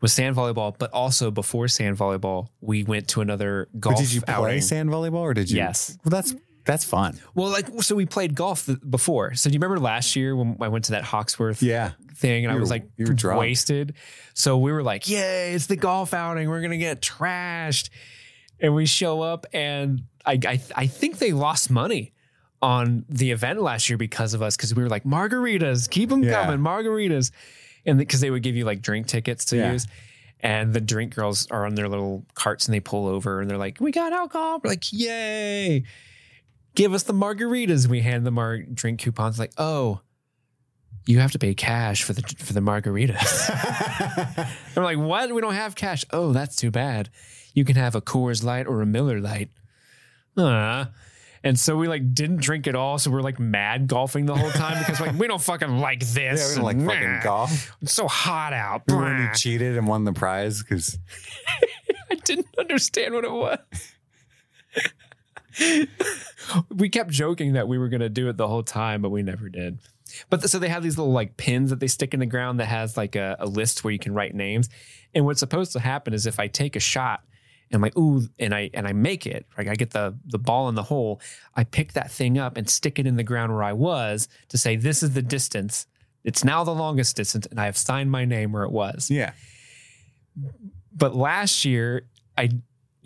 was 0.00 0.12
sand 0.12 0.36
volleyball, 0.36 0.74
but 0.78 0.90
also 0.92 1.30
before 1.30 1.68
sand 1.68 1.96
volleyball, 1.98 2.48
we 2.60 2.84
went 2.84 3.08
to 3.08 3.20
another 3.20 3.68
golf 3.80 3.96
But 3.96 4.02
did 4.02 4.12
you 4.12 4.20
play 4.22 4.34
outing. 4.34 4.60
sand 4.62 4.90
volleyball 4.90 5.14
or 5.20 5.34
did 5.34 5.50
you? 5.50 5.56
Yes. 5.56 5.98
Well, 6.04 6.10
that's 6.10 6.34
that's 6.68 6.84
fun. 6.84 7.18
Well, 7.34 7.48
like 7.50 7.66
so 7.82 7.96
we 7.96 8.04
played 8.06 8.34
golf 8.36 8.68
before. 8.88 9.34
So 9.34 9.48
do 9.50 9.54
you 9.54 9.58
remember 9.58 9.80
last 9.82 10.14
year 10.14 10.36
when 10.36 10.56
I 10.60 10.68
went 10.68 10.84
to 10.84 10.92
that 10.92 11.02
Hawksworth 11.02 11.62
Yeah. 11.62 11.92
thing 12.14 12.44
and 12.44 12.52
I 12.54 12.58
was 12.58 12.68
like 12.70 12.84
you 12.98 13.06
wasted? 13.36 13.94
So 14.34 14.58
we 14.58 14.70
were 14.70 14.82
like, 14.82 15.08
"Yay, 15.08 15.54
it's 15.54 15.66
the 15.66 15.76
golf 15.76 16.12
outing. 16.12 16.48
We're 16.48 16.60
going 16.60 16.70
to 16.72 16.76
get 16.78 17.00
trashed." 17.00 17.88
And 18.60 18.74
we 18.74 18.86
show 18.86 19.22
up 19.22 19.46
and 19.52 20.02
I 20.26 20.32
I, 20.46 20.60
I 20.76 20.86
think 20.86 21.18
they 21.18 21.32
lost 21.32 21.70
money 21.70 22.12
on 22.60 23.04
the 23.08 23.30
event 23.30 23.62
last 23.62 23.88
year 23.88 23.96
because 23.96 24.34
of 24.34 24.42
us 24.42 24.56
because 24.56 24.74
we 24.74 24.82
were 24.82 24.88
like 24.90 25.04
margaritas, 25.04 25.88
keep 25.88 26.10
them 26.10 26.22
Yeah. 26.22 26.44
coming, 26.44 26.58
margaritas. 26.60 27.30
And 27.86 27.98
because 27.98 28.20
they 28.20 28.30
would 28.30 28.42
give 28.42 28.56
you 28.56 28.64
like 28.66 28.82
drink 28.82 29.06
tickets 29.06 29.46
to 29.46 29.56
Yeah. 29.56 29.72
use. 29.72 29.86
And 30.40 30.72
the 30.74 30.80
drink 30.80 31.14
girls 31.14 31.46
are 31.50 31.64
on 31.66 31.74
their 31.76 31.88
little 31.88 32.24
carts 32.34 32.66
and 32.66 32.74
they 32.74 32.80
pull 32.80 33.06
over 33.08 33.40
and 33.40 33.48
they're 33.50 33.58
like, 33.58 33.80
"We 33.80 33.90
got 33.90 34.12
alcohol." 34.12 34.60
We're 34.62 34.70
like, 34.70 34.92
"Yay!" 34.92 35.82
Give 36.78 36.94
us 36.94 37.02
the 37.02 37.12
margaritas. 37.12 37.88
We 37.88 38.02
hand 38.02 38.24
them 38.24 38.38
our 38.38 38.58
drink 38.58 39.00
coupons. 39.00 39.36
Like, 39.36 39.52
oh, 39.58 40.00
you 41.06 41.18
have 41.18 41.32
to 41.32 41.38
pay 41.40 41.52
cash 41.52 42.04
for 42.04 42.12
the 42.12 42.22
for 42.38 42.52
the 42.52 42.60
margaritas. 42.60 43.50
I'm 44.76 44.84
like, 44.84 44.96
what? 44.96 45.34
We 45.34 45.40
don't 45.40 45.54
have 45.54 45.74
cash. 45.74 46.04
Oh, 46.12 46.32
that's 46.32 46.54
too 46.54 46.70
bad. 46.70 47.10
You 47.52 47.64
can 47.64 47.74
have 47.74 47.96
a 47.96 48.00
Coors 48.00 48.44
Light 48.44 48.68
or 48.68 48.80
a 48.80 48.86
Miller 48.86 49.18
Lite. 49.20 49.50
Uh, 50.36 50.84
and 51.42 51.58
so 51.58 51.76
we 51.76 51.88
like 51.88 52.14
didn't 52.14 52.42
drink 52.42 52.68
at 52.68 52.76
all. 52.76 52.96
So 52.98 53.10
we're 53.10 53.22
like 53.22 53.40
mad 53.40 53.88
golfing 53.88 54.26
the 54.26 54.36
whole 54.36 54.52
time 54.52 54.78
because 54.78 55.00
like 55.00 55.18
we 55.18 55.26
don't 55.26 55.42
fucking 55.42 55.78
like 55.78 56.06
this. 56.06 56.40
Yeah, 56.40 56.48
we 56.50 56.54
don't 56.54 56.64
like 56.64 56.76
And, 56.76 56.86
fucking 56.86 57.20
golf. 57.24 57.76
It's 57.82 57.92
so 57.92 58.06
hot 58.06 58.52
out. 58.52 58.82
Remember 58.86 59.14
when 59.14 59.22
you 59.22 59.34
cheated 59.34 59.76
and 59.76 59.88
won 59.88 60.04
the 60.04 60.12
prize 60.12 60.62
because 60.62 60.96
I 62.08 62.14
didn't 62.14 62.54
understand 62.56 63.14
what 63.14 63.24
it 63.24 63.32
was. 63.32 63.58
we 66.74 66.88
kept 66.88 67.10
joking 67.10 67.54
that 67.54 67.68
we 67.68 67.78
were 67.78 67.88
going 67.88 68.00
to 68.00 68.08
do 68.08 68.28
it 68.28 68.36
the 68.36 68.48
whole 68.48 68.62
time, 68.62 69.02
but 69.02 69.10
we 69.10 69.22
never 69.22 69.48
did. 69.48 69.78
But 70.30 70.40
th- 70.40 70.50
so 70.50 70.58
they 70.58 70.68
have 70.68 70.82
these 70.82 70.98
little 70.98 71.12
like 71.12 71.36
pins 71.36 71.70
that 71.70 71.80
they 71.80 71.86
stick 71.86 72.14
in 72.14 72.20
the 72.20 72.26
ground 72.26 72.60
that 72.60 72.66
has 72.66 72.96
like 72.96 73.16
a, 73.16 73.36
a 73.38 73.46
list 73.46 73.84
where 73.84 73.92
you 73.92 73.98
can 73.98 74.14
write 74.14 74.34
names. 74.34 74.68
And 75.14 75.24
what's 75.24 75.40
supposed 75.40 75.72
to 75.72 75.80
happen 75.80 76.14
is 76.14 76.26
if 76.26 76.40
I 76.40 76.48
take 76.48 76.76
a 76.76 76.80
shot 76.80 77.22
and 77.70 77.76
I'm 77.76 77.82
like, 77.82 77.96
ooh, 77.96 78.22
and 78.38 78.54
I 78.54 78.70
and 78.72 78.86
I 78.86 78.92
make 78.92 79.26
it, 79.26 79.46
like 79.56 79.68
I 79.68 79.74
get 79.74 79.90
the 79.90 80.16
the 80.26 80.38
ball 80.38 80.68
in 80.68 80.74
the 80.74 80.82
hole, 80.82 81.20
I 81.54 81.64
pick 81.64 81.92
that 81.92 82.10
thing 82.10 82.38
up 82.38 82.56
and 82.56 82.68
stick 82.68 82.98
it 82.98 83.06
in 83.06 83.16
the 83.16 83.22
ground 83.22 83.52
where 83.52 83.62
I 83.62 83.74
was 83.74 84.28
to 84.48 84.58
say 84.58 84.76
this 84.76 85.02
is 85.02 85.12
the 85.12 85.22
distance. 85.22 85.86
It's 86.24 86.44
now 86.44 86.64
the 86.64 86.74
longest 86.74 87.16
distance, 87.16 87.46
and 87.46 87.60
I 87.60 87.66
have 87.66 87.76
signed 87.76 88.10
my 88.10 88.24
name 88.24 88.52
where 88.52 88.64
it 88.64 88.72
was 88.72 89.10
yeah, 89.10 89.32
but 90.96 91.14
last 91.14 91.64
year 91.64 92.06
i 92.36 92.48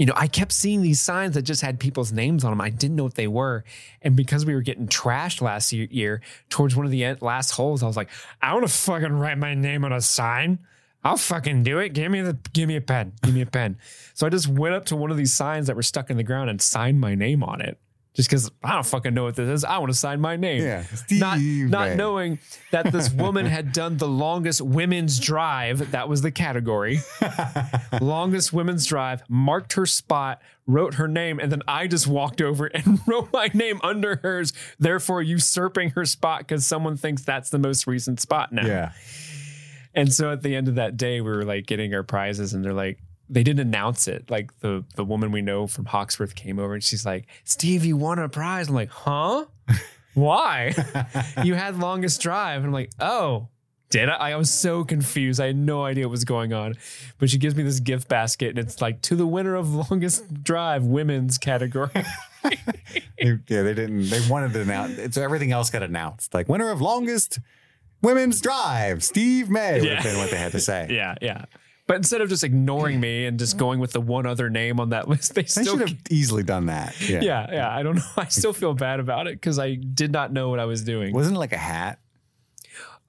you 0.02 0.06
know 0.06 0.14
i 0.16 0.26
kept 0.26 0.50
seeing 0.50 0.82
these 0.82 1.00
signs 1.00 1.34
that 1.34 1.42
just 1.42 1.62
had 1.62 1.78
people's 1.78 2.10
names 2.10 2.42
on 2.42 2.50
them 2.50 2.60
i 2.60 2.68
didn't 2.68 2.96
know 2.96 3.04
what 3.04 3.14
they 3.14 3.28
were. 3.28 3.62
And 4.02 4.16
because 4.16 4.44
we 4.44 4.52
were 4.52 4.60
getting 4.60 4.88
trashed 4.88 5.40
last 5.40 5.72
year, 5.72 5.86
year 5.92 6.20
towards 6.50 6.74
one 6.74 6.84
of 6.84 6.90
the 6.90 7.14
last 7.20 7.52
holes 7.52 7.84
i 7.84 7.86
was 7.86 7.96
like 7.96 8.10
i 8.42 8.52
want 8.52 8.66
to 8.66 8.72
fucking 8.72 9.12
write 9.12 9.38
my 9.38 9.54
name 9.54 9.84
on 9.84 9.92
a 9.92 10.00
sign. 10.00 10.58
I'll 11.04 11.16
fucking 11.16 11.62
do 11.62 11.78
it. 11.78 11.90
Give 11.90 12.10
me 12.10 12.20
the 12.20 12.36
give 12.52 12.66
me 12.66 12.74
a 12.74 12.80
pen. 12.80 13.12
Give 13.22 13.32
me 13.32 13.42
a 13.42 13.46
pen. 13.46 13.78
So 14.14 14.26
i 14.26 14.30
just 14.30 14.48
went 14.48 14.74
up 14.74 14.86
to 14.86 14.96
one 14.96 15.12
of 15.12 15.16
these 15.16 15.32
signs 15.32 15.68
that 15.68 15.76
were 15.76 15.84
stuck 15.84 16.10
in 16.10 16.16
the 16.16 16.24
ground 16.24 16.50
and 16.50 16.60
signed 16.60 17.00
my 17.00 17.14
name 17.14 17.44
on 17.44 17.60
it 17.60 17.78
just 18.14 18.28
because 18.28 18.50
i 18.62 18.72
don't 18.72 18.84
fucking 18.86 19.14
know 19.14 19.24
what 19.24 19.34
this 19.36 19.48
is 19.48 19.64
i 19.64 19.78
want 19.78 19.90
to 19.90 19.96
sign 19.98 20.20
my 20.20 20.36
name 20.36 20.62
yeah. 20.62 20.84
not 21.12 21.38
Steve 21.38 21.70
not 21.70 21.96
knowing 21.96 22.38
that 22.70 22.90
this 22.92 23.10
woman 23.12 23.46
had 23.46 23.72
done 23.72 23.96
the 23.96 24.08
longest 24.08 24.60
women's 24.60 25.18
drive 25.18 25.90
that 25.92 26.08
was 26.08 26.22
the 26.22 26.30
category 26.30 26.98
longest 28.00 28.52
women's 28.52 28.86
drive 28.86 29.22
marked 29.28 29.72
her 29.74 29.86
spot 29.86 30.40
wrote 30.66 30.94
her 30.94 31.08
name 31.08 31.38
and 31.40 31.50
then 31.50 31.62
i 31.66 31.86
just 31.86 32.06
walked 32.06 32.40
over 32.40 32.66
and 32.66 33.00
wrote 33.06 33.32
my 33.32 33.48
name 33.54 33.80
under 33.82 34.16
hers 34.16 34.52
therefore 34.78 35.22
usurping 35.22 35.90
her 35.90 36.04
spot 36.04 36.40
because 36.40 36.64
someone 36.66 36.96
thinks 36.96 37.22
that's 37.22 37.50
the 37.50 37.58
most 37.58 37.86
recent 37.86 38.20
spot 38.20 38.52
now 38.52 38.66
Yeah. 38.66 38.92
and 39.94 40.12
so 40.12 40.30
at 40.32 40.42
the 40.42 40.54
end 40.54 40.68
of 40.68 40.74
that 40.76 40.96
day 40.96 41.20
we 41.20 41.30
were 41.30 41.44
like 41.44 41.66
getting 41.66 41.94
our 41.94 42.02
prizes 42.02 42.52
and 42.54 42.64
they're 42.64 42.72
like 42.74 42.98
they 43.32 43.42
didn't 43.42 43.60
announce 43.66 44.06
it. 44.06 44.30
Like 44.30 44.56
the 44.60 44.84
the 44.94 45.04
woman 45.04 45.32
we 45.32 45.42
know 45.42 45.66
from 45.66 45.86
Hawksworth 45.86 46.34
came 46.34 46.58
over 46.58 46.74
and 46.74 46.84
she's 46.84 47.04
like, 47.06 47.26
Steve, 47.44 47.84
you 47.84 47.96
won 47.96 48.18
a 48.18 48.28
prize. 48.28 48.68
I'm 48.68 48.74
like, 48.74 48.90
huh? 48.90 49.46
Why? 50.14 50.74
you 51.44 51.54
had 51.54 51.78
longest 51.78 52.20
drive. 52.20 52.58
And 52.58 52.66
I'm 52.66 52.72
like, 52.72 52.90
oh, 53.00 53.48
did 53.88 54.08
I? 54.10 54.32
I 54.32 54.36
was 54.36 54.50
so 54.50 54.84
confused. 54.84 55.40
I 55.40 55.46
had 55.46 55.56
no 55.56 55.84
idea 55.84 56.06
what 56.06 56.10
was 56.12 56.24
going 56.24 56.52
on. 56.52 56.74
But 57.18 57.30
she 57.30 57.38
gives 57.38 57.56
me 57.56 57.62
this 57.62 57.80
gift 57.80 58.08
basket 58.08 58.50
and 58.50 58.58
it's 58.58 58.80
like 58.82 59.00
to 59.02 59.16
the 59.16 59.26
winner 59.26 59.54
of 59.54 59.74
longest 59.74 60.44
drive 60.44 60.84
women's 60.84 61.38
category. 61.38 61.90
Yeah, 63.18 63.62
they 63.62 63.72
didn't. 63.74 64.10
They 64.10 64.20
wanted 64.28 64.52
to 64.54 64.62
announce. 64.62 65.14
So 65.14 65.22
everything 65.22 65.52
else 65.52 65.70
got 65.70 65.84
announced. 65.84 66.34
Like 66.34 66.48
winner 66.48 66.70
of 66.70 66.80
longest 66.80 67.38
women's 68.02 68.40
drive, 68.40 69.04
Steve 69.04 69.48
May 69.48 69.80
would 69.80 69.88
have 69.88 70.04
Yeah. 70.04 70.10
been 70.10 70.18
what 70.18 70.30
they 70.30 70.36
had 70.38 70.50
to 70.52 70.58
say. 70.60 70.88
yeah, 70.90 71.14
yeah. 71.22 71.44
But 71.92 71.98
instead 71.98 72.22
of 72.22 72.30
just 72.30 72.42
ignoring 72.42 73.00
me 73.00 73.26
and 73.26 73.38
just 73.38 73.58
going 73.58 73.78
with 73.78 73.92
the 73.92 74.00
one 74.00 74.24
other 74.24 74.48
name 74.48 74.80
on 74.80 74.88
that 74.88 75.08
list, 75.10 75.34
they 75.34 75.42
They 75.42 75.46
still 75.48 75.76
should 75.76 75.90
have 75.90 75.98
easily 76.08 76.42
done 76.42 76.64
that. 76.66 76.98
Yeah. 77.06 77.20
yeah, 77.20 77.46
yeah. 77.52 77.70
I 77.70 77.82
don't 77.82 77.96
know. 77.96 78.02
I 78.16 78.28
still 78.28 78.54
feel 78.54 78.72
bad 78.72 78.98
about 78.98 79.26
it 79.26 79.34
because 79.34 79.58
I 79.58 79.74
did 79.74 80.10
not 80.10 80.32
know 80.32 80.48
what 80.48 80.58
I 80.58 80.64
was 80.64 80.82
doing. 80.84 81.12
Wasn't 81.12 81.36
it 81.36 81.38
like 81.38 81.52
a 81.52 81.58
hat? 81.58 81.98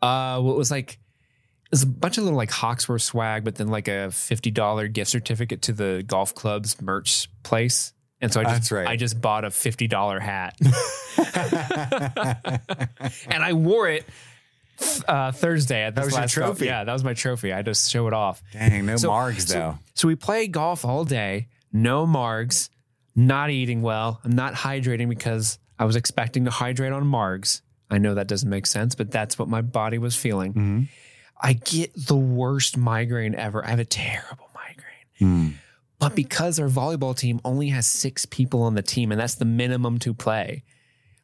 Uh, 0.01 0.43
well, 0.43 0.49
it 0.49 0.57
was 0.57 0.69
like 0.69 0.91
it 0.95 1.71
was 1.71 1.84
a 1.84 1.88
bunch 1.88 2.17
of 2.17 2.25
little 2.25 2.36
like 2.36 2.51
Hawksworth 2.51 3.03
swag, 3.03 3.45
but 3.45 3.55
then 3.55 3.69
like 3.69 3.88
a 3.88 4.11
fifty 4.11 4.51
dollar 4.51 4.89
gift 4.89 5.11
certificate 5.11 5.61
to 5.61 5.71
the 5.71 6.03
golf 6.05 6.36
club's 6.36 6.81
merch 6.81 7.29
place. 7.43 7.93
And 8.19 8.34
so 8.34 8.41
I 8.41 8.43
just 8.43 8.69
right. 8.69 8.86
I 8.86 8.97
just 8.97 9.21
bought 9.21 9.45
a 9.45 9.49
fifty 9.49 9.88
dollar 9.88 10.19
hat, 10.19 10.57
and 13.29 13.41
I 13.41 13.53
wore 13.53 13.88
it 13.88 14.05
uh, 15.07 15.32
Thursday 15.32 15.84
at 15.84 15.95
this 15.95 16.01
That 16.01 16.05
was 16.05 16.13
your 16.13 16.21
last 16.21 16.36
golf- 16.36 16.57
trophy. 16.57 16.65
Yeah, 16.65 16.84
that 16.84 16.93
was 16.93 17.03
my 17.03 17.13
trophy. 17.13 17.53
I 17.53 17.61
just 17.61 17.89
show 17.91 18.07
it 18.07 18.13
off. 18.13 18.41
Dang, 18.53 18.86
no 18.86 18.95
So- 18.97 19.09
margs 19.09 19.47
so- 19.47 19.53
though. 19.53 19.80
So 19.93 20.07
we 20.07 20.15
play 20.15 20.47
golf 20.47 20.84
all 20.86 21.05
day, 21.05 21.47
no 21.71 22.05
margs, 22.07 22.69
not 23.15 23.49
eating 23.51 23.82
well. 23.82 24.19
I'm 24.24 24.32
not 24.32 24.53
hydrating 24.53 25.07
because 25.09 25.59
I 25.80 25.86
was 25.86 25.95
expecting 25.95 26.45
to 26.45 26.51
hydrate 26.51 26.91
on 26.91 27.03
margs. 27.05 27.61
I 27.89 27.99
know 27.99 28.15
that 28.15 28.28
doesn't 28.28 28.49
make 28.49 28.65
sense, 28.65 28.95
but 28.95 29.11
that's 29.11 29.38
what 29.38 29.47
my 29.47 29.61
body 29.61 29.97
was 29.99 30.15
feeling. 30.15 30.53
Mhm. 30.53 30.88
I 31.39 31.53
get 31.53 31.91
the 31.95 32.15
worst 32.15 32.78
migraine 32.78 33.36
ever. 33.36 33.63
I 33.65 33.69
have 33.69 33.80
a 33.80 33.86
terrible 33.86 34.49
migraine. 34.55 35.17
Hmm. 35.19 35.49
But 35.99 36.15
because 36.15 36.59
our 36.59 36.67
volleyball 36.69 37.15
team 37.15 37.39
only 37.45 37.69
has 37.69 37.86
six 37.88 38.26
people 38.26 38.63
on 38.63 38.74
the 38.76 38.82
team, 38.82 39.11
and 39.11 39.19
that's 39.21 39.36
the 39.36 39.45
minimum 39.45 39.99
to 39.99 40.13
play, 40.13 40.63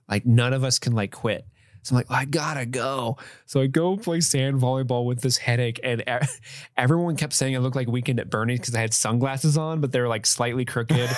like 0.07 0.25
none 0.25 0.53
of 0.53 0.63
us 0.63 0.77
can 0.79 0.93
like 0.93 1.11
quit. 1.11 1.45
So 1.83 1.95
I'm 1.95 1.97
like, 1.97 2.11
I 2.11 2.25
gotta 2.25 2.65
go. 2.65 3.17
So 3.45 3.61
I 3.61 3.67
go 3.67 3.97
play 3.97 4.21
sand 4.21 4.59
volleyball 4.59 5.05
with 5.05 5.21
this 5.21 5.37
headache, 5.37 5.79
and 5.83 6.03
everyone 6.77 7.15
kept 7.15 7.33
saying 7.33 7.55
I 7.55 7.59
looked 7.59 7.75
like 7.75 7.87
Weekend 7.87 8.19
at 8.19 8.29
Bernie's 8.29 8.59
because 8.59 8.75
I 8.75 8.81
had 8.81 8.93
sunglasses 8.93 9.57
on, 9.57 9.81
but 9.81 9.91
they're 9.91 10.07
like 10.07 10.25
slightly 10.25 10.65
crooked. 10.65 11.09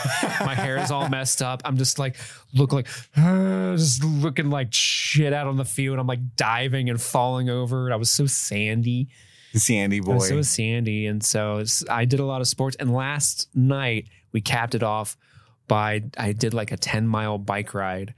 My 0.41 0.55
hair 0.55 0.77
is 0.77 0.91
all 0.91 1.09
messed 1.09 1.41
up. 1.41 1.61
I'm 1.65 1.77
just 1.77 1.99
like 1.99 2.17
look 2.53 2.73
like 2.73 2.87
just 3.15 4.03
looking 4.03 4.49
like 4.49 4.73
shit 4.73 5.33
out 5.33 5.47
on 5.47 5.57
the 5.57 5.65
field. 5.65 5.99
I'm 5.99 6.07
like 6.07 6.35
diving 6.35 6.89
and 6.89 7.01
falling 7.01 7.49
over. 7.49 7.85
And 7.85 7.93
I 7.93 7.97
was 7.97 8.09
so 8.09 8.25
sandy. 8.25 9.09
Sandy 9.53 9.97
I 9.97 10.01
boy. 10.01 10.13
was 10.15 10.29
so 10.29 10.41
sandy, 10.41 11.07
and 11.07 11.23
so 11.23 11.63
I 11.89 12.05
did 12.05 12.19
a 12.19 12.25
lot 12.25 12.41
of 12.41 12.47
sports. 12.47 12.77
And 12.79 12.93
last 12.93 13.49
night 13.53 14.07
we 14.31 14.41
capped 14.41 14.75
it 14.75 14.83
off 14.83 15.17
by 15.67 16.03
I 16.17 16.33
did 16.33 16.53
like 16.53 16.71
a 16.71 16.77
ten 16.77 17.07
mile 17.07 17.37
bike 17.37 17.73
ride, 17.73 18.13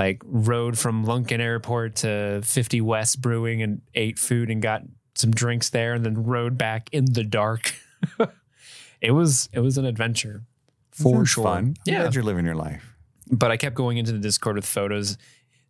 like 0.00 0.22
rode 0.24 0.78
from 0.78 1.04
Lunken 1.04 1.40
Airport 1.40 1.96
to 1.96 2.40
Fifty 2.42 2.80
West 2.80 3.20
Brewing 3.20 3.60
and 3.60 3.82
ate 3.94 4.18
food 4.18 4.48
and 4.48 4.62
got 4.62 4.80
some 5.14 5.30
drinks 5.30 5.68
there, 5.68 5.92
and 5.92 6.06
then 6.06 6.24
rode 6.24 6.56
back 6.56 6.88
in 6.90 7.04
the 7.12 7.22
dark. 7.22 7.74
it 9.02 9.10
was 9.10 9.50
it 9.52 9.60
was 9.60 9.76
an 9.76 9.84
adventure 9.84 10.44
for 10.90 11.26
sure. 11.26 11.44
Fun. 11.44 11.76
Yeah, 11.84 12.00
glad 12.00 12.14
you're 12.14 12.24
living 12.24 12.46
your 12.46 12.54
life. 12.54 12.82
but 13.30 13.50
I 13.50 13.58
kept 13.58 13.76
going 13.76 13.98
into 13.98 14.12
the 14.12 14.18
Discord 14.18 14.56
with 14.56 14.64
photos 14.64 15.18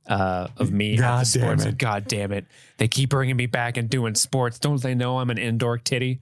uh, 0.07 0.47
of 0.59 0.71
me 0.71 0.93
at 0.93 1.01
God 1.01 1.27
the 1.27 1.39
damn 1.41 1.59
sports. 1.59 1.65
it. 1.65 1.79
God 1.79 2.07
damn 2.07 2.31
it! 2.31 2.47
They 2.77 2.87
keep 2.87 3.11
bringing 3.11 3.37
me 3.37 3.47
back 3.47 3.77
and 3.77 3.91
doing 3.91 4.15
sports. 4.15 4.61
Don't 4.61 4.81
they 4.81 4.95
know 4.95 5.19
I'm 5.19 5.31
an 5.31 5.39
indoor 5.39 5.77
titty? 5.77 6.21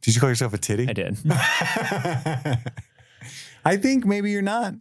Did 0.00 0.14
you 0.14 0.20
call 0.22 0.30
yourself 0.30 0.54
a 0.54 0.58
titty? 0.58 0.88
I 0.88 0.94
did. 0.94 1.18
I 3.66 3.76
think 3.76 4.06
maybe 4.06 4.30
you're 4.30 4.40
not. 4.40 4.76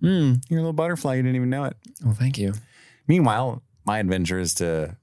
Hmm. 0.00 0.34
You're 0.48 0.58
a 0.58 0.62
little 0.62 0.72
butterfly. 0.72 1.16
You 1.16 1.22
didn't 1.22 1.36
even 1.36 1.50
know 1.50 1.64
it. 1.64 1.76
Well, 2.04 2.14
thank 2.14 2.38
you. 2.38 2.54
Meanwhile, 3.06 3.62
my 3.84 3.98
adventure 3.98 4.38
is 4.38 4.54
to. 4.54 4.96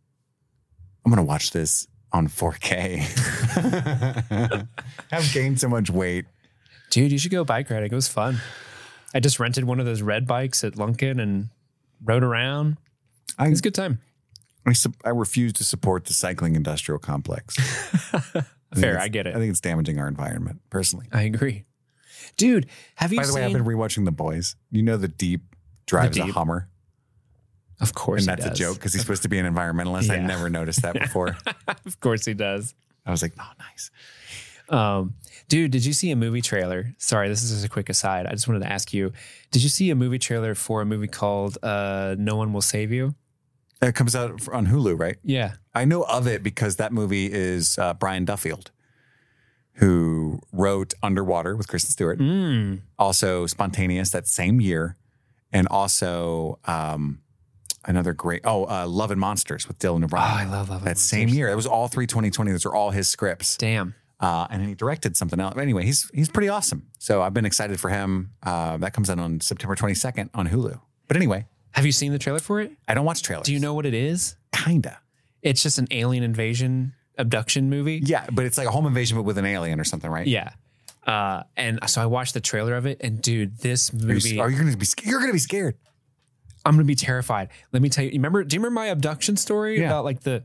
I'm 1.05 1.11
going 1.11 1.17
to 1.17 1.23
watch 1.23 1.51
this 1.51 1.87
on 2.11 2.27
4K. 2.27 4.67
I've 5.11 5.33
gained 5.33 5.59
so 5.59 5.69
much 5.69 5.89
weight. 5.89 6.25
Dude, 6.89 7.11
you 7.11 7.17
should 7.17 7.31
go 7.31 7.45
bike 7.45 7.69
riding. 7.69 7.91
It 7.91 7.95
was 7.95 8.09
fun. 8.09 8.41
I 9.13 9.21
just 9.21 9.39
rented 9.39 9.63
one 9.63 9.79
of 9.79 9.85
those 9.85 10.01
red 10.01 10.27
bikes 10.27 10.63
at 10.65 10.73
Lunken 10.73 11.21
and 11.21 11.47
rode 12.03 12.23
around. 12.23 12.77
I, 13.37 13.47
It 13.47 13.51
was 13.51 13.59
a 13.59 13.63
good 13.63 13.75
time. 13.75 13.99
I, 14.65 14.73
sup- 14.73 14.95
I 15.05 15.09
refuse 15.09 15.53
to 15.53 15.63
support 15.63 16.05
the 16.05 16.13
cycling 16.13 16.55
industrial 16.55 16.99
complex. 16.99 17.55
think 18.73 18.75
Fair, 18.75 18.99
I 18.99 19.07
get 19.07 19.27
it. 19.27 19.35
I 19.35 19.39
think 19.39 19.49
it's 19.49 19.61
damaging 19.61 19.99
our 19.99 20.07
environment, 20.07 20.61
personally. 20.69 21.07
I 21.13 21.23
agree. 21.23 21.65
Dude, 22.37 22.67
have 22.95 23.11
you 23.11 23.19
By 23.19 23.25
the 23.25 23.31
seen 23.31 23.41
way, 23.41 23.45
I've 23.45 23.53
been 23.53 23.65
rewatching 23.65 24.05
The 24.05 24.11
Boys. 24.11 24.55
You 24.71 24.83
know, 24.83 24.97
the 24.97 25.07
Deep 25.07 25.41
drives 25.85 26.17
a 26.17 26.23
Deep? 26.25 26.33
Hummer, 26.33 26.69
Of 27.79 27.93
course 27.93 28.27
and 28.27 28.29
that's 28.37 28.45
a 28.45 28.53
joke 28.53 28.75
because 28.75 28.93
he's 28.93 29.01
supposed 29.01 29.23
to 29.23 29.29
be 29.29 29.39
an 29.39 29.51
environmentalist. 29.51 30.09
I 30.09 30.17
never 30.17 30.49
noticed 30.49 30.81
that 30.81 30.93
before. 30.93 31.37
of 31.85 31.99
course 31.99 32.25
he 32.25 32.33
does. 32.33 32.73
I 33.05 33.11
was 33.11 33.21
like, 33.21 33.33
oh, 33.39 33.51
nice. 33.59 33.91
Um, 34.69 35.13
dude, 35.47 35.71
did 35.71 35.85
you 35.85 35.93
see 35.93 36.11
a 36.11 36.15
movie 36.15 36.41
trailer? 36.41 36.93
Sorry, 36.97 37.29
this 37.29 37.41
is 37.41 37.51
just 37.51 37.65
a 37.65 37.69
quick 37.69 37.89
aside. 37.89 38.25
I 38.25 38.31
just 38.31 38.47
wanted 38.47 38.63
to 38.63 38.71
ask 38.71 38.93
you, 38.93 39.13
did 39.51 39.63
you 39.63 39.69
see 39.69 39.89
a 39.91 39.95
movie 39.95 40.19
trailer 40.19 40.55
for 40.55 40.81
a 40.81 40.85
movie 40.85 41.07
called 41.07 41.57
uh, 41.63 42.15
No 42.19 42.35
One 42.35 42.51
Will 42.51 42.61
Save 42.61 42.91
You? 42.91 43.15
It 43.81 43.95
comes 43.95 44.15
out 44.15 44.47
on 44.51 44.67
Hulu, 44.67 44.99
right? 44.99 45.17
Yeah. 45.23 45.53
I 45.73 45.85
know 45.85 46.01
of 46.03 46.27
it 46.27 46.43
because 46.43 46.77
that 46.77 46.91
movie 46.91 47.31
is 47.31 47.77
uh, 47.77 47.93
Brian 47.93 48.25
Duffield, 48.25 48.71
who 49.77 50.39
wrote 50.51 50.93
Underwater 51.03 51.55
with 51.55 51.67
Kristen 51.67 51.91
Stewart, 51.91 52.19
Mm. 52.19 52.81
also 52.97 53.45
Spontaneous 53.45 54.09
that 54.11 54.27
same 54.27 54.59
year, 54.61 54.95
and 55.51 55.67
also 55.69 56.59
um, 56.65 57.19
another 57.85 58.13
great 58.13 58.41
oh 58.43 58.65
uh, 58.65 58.85
Love 58.87 59.11
and 59.11 59.19
Monsters 59.19 59.67
with 59.67 59.79
Dylan 59.79 60.03
O'Brien. 60.03 60.25
Oh, 60.31 60.35
I 60.35 60.45
love 60.45 60.69
Love 60.69 60.79
and 60.79 60.87
that 60.87 60.97
same 60.97 61.29
year. 61.29 61.49
It 61.49 61.55
was 61.55 61.67
all 61.67 61.87
three 61.87 62.07
2020. 62.07 62.51
Those 62.51 62.65
are 62.65 62.73
all 62.73 62.91
his 62.91 63.07
scripts. 63.07 63.55
Damn. 63.57 63.93
Uh, 64.19 64.47
and 64.49 64.61
then 64.61 64.67
he 64.69 64.73
directed 64.75 65.15
something 65.15 65.39
else. 65.39 65.53
But 65.53 65.61
anyway, 65.61 65.85
he's 65.85 66.09
he's 66.13 66.27
pretty 66.29 66.49
awesome. 66.49 66.87
So 66.97 67.21
I've 67.21 67.33
been 67.35 67.45
excited 67.45 67.79
for 67.79 67.89
him. 67.89 68.31
Uh, 68.41 68.77
that 68.77 68.93
comes 68.93 69.09
out 69.11 69.19
on 69.19 69.41
September 69.41 69.75
22nd 69.75 70.29
on 70.33 70.47
Hulu. 70.49 70.79
But 71.07 71.17
anyway, 71.17 71.45
Have 71.71 71.85
you 71.85 71.91
seen 71.91 72.11
the 72.11 72.17
trailer 72.19 72.39
for 72.39 72.59
it? 72.59 72.71
I 72.87 72.95
don't 72.95 73.05
watch 73.05 73.21
trailers. 73.21 73.45
Do 73.45 73.53
you 73.53 73.59
know 73.59 73.75
what 73.75 73.85
it 73.85 73.93
is? 73.93 74.35
Kinda. 74.51 74.99
It's 75.43 75.61
just 75.61 75.77
an 75.77 75.87
alien 75.91 76.23
invasion 76.23 76.93
abduction 77.17 77.69
movie. 77.69 78.01
Yeah, 78.03 78.25
but 78.31 78.45
it's 78.45 78.57
like 78.57 78.67
a 78.67 78.71
home 78.71 78.85
invasion, 78.85 79.17
but 79.17 79.23
with 79.23 79.37
an 79.37 79.45
alien 79.45 79.79
or 79.79 79.83
something, 79.83 80.09
right? 80.09 80.27
Yeah. 80.27 80.51
Uh, 81.05 81.43
and 81.55 81.79
so 81.87 82.01
I 82.01 82.05
watched 82.05 82.33
the 82.33 82.41
trailer 82.41 82.75
of 82.75 82.85
it, 82.85 82.99
and 83.01 83.21
dude, 83.21 83.57
this 83.59 83.93
Are 83.93 83.97
movie, 83.97 84.29
you, 84.35 84.41
are 84.41 84.49
you 84.49 84.57
gonna 84.57 84.75
be? 84.75 84.85
You're 85.03 85.19
gonna 85.21 85.31
be 85.33 85.39
scared. 85.39 85.75
I'm 86.65 86.73
gonna 86.73 86.83
be 86.83 86.95
terrified. 86.95 87.47
Let 87.71 87.81
me 87.81 87.87
tell 87.89 88.03
you. 88.03 88.09
You 88.11 88.17
remember? 88.17 88.43
Do 88.43 88.55
you 88.55 88.59
remember 88.59 88.79
my 88.81 88.87
abduction 88.87 89.37
story 89.37 89.79
Yeah. 89.79 89.87
about 89.87 90.03
like 90.03 90.19
the 90.21 90.43